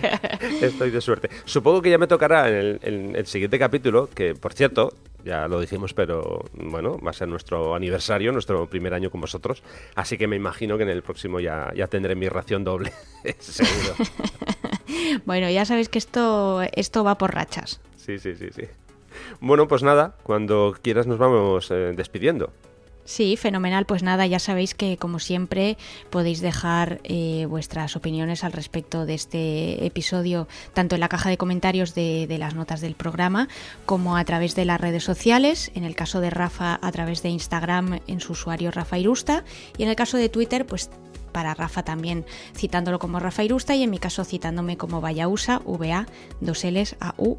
Estoy 0.60 0.90
de 0.90 1.00
suerte. 1.00 1.30
Supongo 1.44 1.82
que 1.82 1.90
ya 1.90 1.98
me 1.98 2.06
tocará 2.06 2.48
en 2.48 3.16
el, 3.16 3.26
siguiente 3.26 3.58
capítulo, 3.58 4.08
que 4.14 4.34
por 4.34 4.52
cierto, 4.52 4.92
ya 5.24 5.48
lo 5.48 5.60
dijimos, 5.60 5.94
pero 5.94 6.44
bueno, 6.52 6.98
va 6.98 7.10
a 7.10 7.14
ser 7.14 7.28
nuestro 7.28 7.74
aniversario, 7.74 8.32
nuestro 8.32 8.66
primer 8.66 8.94
año 8.94 9.10
con 9.10 9.20
vosotros. 9.20 9.62
Así 9.94 10.18
que 10.18 10.26
me 10.26 10.36
imagino 10.36 10.76
que 10.76 10.82
en 10.82 10.90
el 10.90 11.02
próximo 11.02 11.40
ya, 11.40 11.72
ya 11.74 11.86
tendré 11.86 12.14
mi 12.14 12.28
ración 12.28 12.64
doble, 12.64 12.92
seguro. 13.38 13.94
bueno, 15.26 15.48
ya 15.50 15.64
sabéis 15.64 15.88
que 15.88 15.98
esto, 15.98 16.62
esto 16.72 17.04
va 17.04 17.18
por 17.18 17.34
rachas. 17.34 17.80
Sí, 17.96 18.18
sí, 18.18 18.34
sí, 18.36 18.48
sí. 18.54 18.62
Bueno, 19.40 19.68
pues 19.68 19.82
nada, 19.82 20.16
cuando 20.22 20.74
quieras 20.80 21.06
nos 21.06 21.18
vamos 21.18 21.70
eh, 21.70 21.92
despidiendo. 21.96 22.52
Sí, 23.08 23.38
fenomenal. 23.38 23.86
Pues 23.86 24.02
nada, 24.02 24.26
ya 24.26 24.38
sabéis 24.38 24.74
que 24.74 24.98
como 24.98 25.18
siempre 25.18 25.78
podéis 26.10 26.42
dejar 26.42 27.00
eh, 27.04 27.46
vuestras 27.48 27.96
opiniones 27.96 28.44
al 28.44 28.52
respecto 28.52 29.06
de 29.06 29.14
este 29.14 29.86
episodio, 29.86 30.46
tanto 30.74 30.94
en 30.94 31.00
la 31.00 31.08
caja 31.08 31.30
de 31.30 31.38
comentarios 31.38 31.94
de, 31.94 32.26
las 32.38 32.54
notas 32.54 32.82
del 32.82 32.94
programa 32.94 33.48
como 33.86 34.18
a 34.18 34.24
través 34.26 34.54
de 34.54 34.66
las 34.66 34.78
redes 34.78 35.04
sociales. 35.04 35.70
En 35.74 35.84
el 35.84 35.96
caso 35.96 36.20
de 36.20 36.28
Rafa, 36.28 36.78
a 36.82 36.92
través 36.92 37.22
de 37.22 37.30
Instagram 37.30 38.00
en 38.06 38.20
su 38.20 38.32
usuario 38.32 38.70
Rafa 38.70 38.98
Irusta. 38.98 39.42
Y 39.78 39.84
en 39.84 39.88
el 39.88 39.96
caso 39.96 40.18
de 40.18 40.28
Twitter, 40.28 40.66
pues 40.66 40.90
para 41.32 41.54
Rafa 41.54 41.82
también 41.84 42.26
citándolo 42.54 42.98
como 42.98 43.20
Rafa 43.20 43.42
Irusta 43.42 43.74
y 43.74 43.84
en 43.84 43.90
mi 43.90 43.98
caso 43.98 44.22
citándome 44.26 44.76
como 44.76 45.00
Vayausa, 45.00 45.62
VA, 45.64 46.06
dos 46.42 46.62
L's, 46.62 46.94
A, 47.00 47.14
U. 47.16 47.38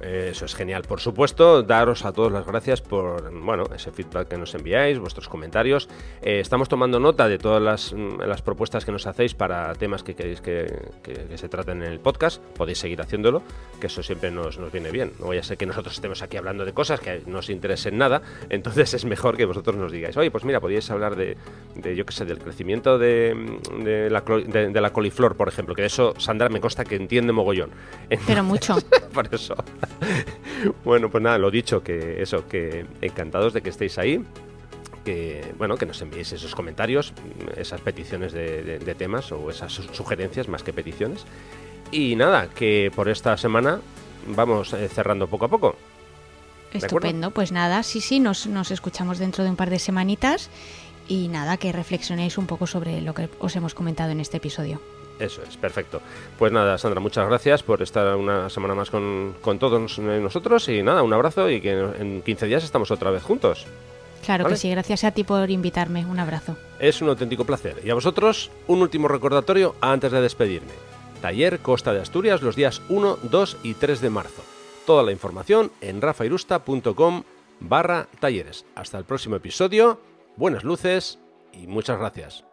Eso 0.00 0.44
es 0.44 0.54
genial. 0.54 0.82
Por 0.82 1.00
supuesto, 1.00 1.62
daros 1.62 2.04
a 2.04 2.12
todos 2.12 2.30
las 2.30 2.46
gracias 2.46 2.82
por 2.82 3.32
bueno, 3.32 3.64
ese 3.74 3.90
feedback 3.92 4.28
que 4.28 4.36
nos 4.36 4.54
enviáis, 4.54 4.98
vuestros 4.98 5.28
comentarios. 5.28 5.88
Eh, 6.22 6.40
estamos 6.40 6.68
tomando 6.68 7.00
nota 7.00 7.28
de 7.28 7.38
todas 7.38 7.62
las, 7.62 7.92
mm, 7.92 8.20
las, 8.20 8.42
propuestas 8.42 8.84
que 8.84 8.92
nos 8.92 9.06
hacéis 9.06 9.34
para 9.34 9.74
temas 9.74 10.02
que 10.02 10.14
queréis 10.14 10.40
que, 10.40 10.66
se 11.34 11.48
traten 11.48 11.82
en 11.82 11.92
el 11.92 12.00
podcast. 12.00 12.42
Podéis 12.56 12.78
seguir 12.78 13.00
haciéndolo, 13.00 13.42
que 13.80 13.86
eso 13.86 14.02
siempre 14.02 14.30
nos, 14.30 14.58
nos 14.58 14.70
viene 14.70 14.90
bien. 14.90 15.12
No 15.18 15.26
voy 15.26 15.38
a 15.38 15.42
ser 15.42 15.56
que 15.56 15.66
nosotros 15.66 15.94
estemos 15.94 16.22
aquí 16.22 16.36
hablando 16.36 16.64
de 16.64 16.72
cosas 16.72 17.00
que 17.00 17.22
no 17.26 17.38
os 17.38 17.50
interesen 17.50 17.96
nada, 17.96 18.22
entonces 18.50 18.92
es 18.94 19.04
mejor 19.04 19.36
que 19.36 19.44
vosotros 19.44 19.76
nos 19.76 19.92
digáis, 19.92 20.16
oye, 20.16 20.30
pues 20.30 20.44
mira, 20.44 20.60
podríais 20.60 20.90
hablar 20.90 21.16
de, 21.16 21.36
de 21.74 21.96
yo 21.96 22.04
qué 22.04 22.12
sé, 22.12 22.24
del 22.24 22.38
crecimiento 22.38 22.98
de, 22.98 23.58
de 23.82 24.10
la, 24.10 24.20
de, 24.20 24.80
la 24.80 24.92
coliflor, 24.92 25.36
por 25.36 25.48
ejemplo, 25.48 25.74
que 25.74 25.82
de 25.82 25.88
eso 25.88 26.14
Sandra 26.18 26.48
me 26.48 26.60
consta 26.60 26.84
que 26.84 26.96
entiende 26.96 27.32
mogollón. 27.32 27.70
Pero 28.26 28.44
mucho. 28.44 28.76
por 29.12 29.32
eso. 29.32 29.56
Bueno, 30.84 31.10
pues 31.10 31.22
nada, 31.22 31.38
lo 31.38 31.50
dicho, 31.50 31.82
que 31.82 32.22
eso, 32.22 32.46
que 32.48 32.86
encantados 33.00 33.52
de 33.52 33.62
que 33.62 33.70
estéis 33.70 33.98
ahí. 33.98 34.24
Que, 35.04 35.54
bueno, 35.56 35.76
que 35.76 35.86
nos 35.86 36.02
enviéis 36.02 36.32
esos 36.32 36.54
comentarios, 36.56 37.12
esas 37.56 37.80
peticiones 37.80 38.32
de, 38.32 38.94
temas 38.98 39.30
o 39.30 39.50
esas 39.50 39.72
sugerencias 39.72 40.48
más 40.48 40.64
que 40.64 40.72
peticiones. 40.72 41.24
Y 41.92 42.16
nada, 42.16 42.48
que 42.48 42.90
por 42.94 43.08
esta 43.08 43.36
semana 43.36 43.80
vamos 44.26 44.72
eh, 44.72 44.88
cerrando 44.88 45.28
poco 45.28 45.44
a 45.44 45.48
poco. 45.48 45.76
Estupendo, 46.72 47.30
pues 47.30 47.52
nada, 47.52 47.84
sí, 47.84 48.00
sí, 48.00 48.18
nos, 48.18 48.48
nos 48.48 48.72
escuchamos 48.72 49.18
dentro 49.18 49.44
de 49.44 49.50
un 49.50 49.56
par 49.56 49.70
de 49.70 49.78
semanitas 49.78 50.50
y 51.08 51.28
nada, 51.28 51.56
que 51.56 51.70
reflexionéis 51.72 52.36
un 52.36 52.46
poco 52.46 52.66
sobre 52.66 53.00
lo 53.00 53.14
que 53.14 53.28
os 53.38 53.54
hemos 53.54 53.74
comentado 53.74 54.10
en 54.10 54.20
este 54.20 54.38
episodio. 54.38 54.80
Eso 55.18 55.42
es, 55.42 55.56
perfecto. 55.56 56.00
Pues 56.38 56.52
nada, 56.52 56.76
Sandra, 56.78 57.00
muchas 57.00 57.26
gracias 57.26 57.62
por 57.62 57.82
estar 57.82 58.16
una 58.16 58.50
semana 58.50 58.74
más 58.74 58.90
con, 58.90 59.34
todos 59.58 59.98
nosotros 59.98 60.68
y 60.68 60.82
nada, 60.82 61.02
un 61.02 61.12
abrazo 61.12 61.48
y 61.50 61.60
que 61.60 61.72
en 61.72 62.22
15 62.22 62.46
días 62.46 62.64
estamos 62.64 62.90
otra 62.90 63.10
vez 63.10 63.22
juntos. 63.22 63.66
Claro 64.24 64.46
que 64.46 64.56
sí, 64.56 64.68
gracias 64.70 65.04
a 65.04 65.12
ti 65.12 65.22
por 65.22 65.48
invitarme, 65.50 66.04
un 66.04 66.18
abrazo. 66.18 66.56
Es 66.80 67.00
un 67.00 67.08
auténtico 67.08 67.44
placer. 67.44 67.80
Y 67.84 67.90
a 67.90 67.94
vosotros, 67.94 68.50
un 68.66 68.82
último 68.82 69.06
recordatorio 69.06 69.76
antes 69.80 70.10
de 70.10 70.20
despedirme. 70.20 70.72
Taller 71.22 71.60
Costa 71.60 71.92
de 71.92 72.00
Asturias 72.00 72.42
los 72.42 72.56
días 72.56 72.82
1, 72.88 73.18
2 73.22 73.58
y 73.62 73.74
3 73.74 74.00
de 74.00 74.10
marzo. 74.10 74.42
Toda 74.84 75.02
la 75.02 75.12
información 75.12 75.70
en 75.80 76.02
rafairusta.com 76.02 77.22
barra 77.60 78.08
talleres. 78.20 78.64
Hasta 78.74 78.98
el 78.98 79.04
próximo 79.04 79.36
episodio, 79.36 80.00
buenas 80.36 80.64
luces 80.64 81.18
y 81.52 81.66
muchas 81.66 81.98
gracias. 81.98 82.44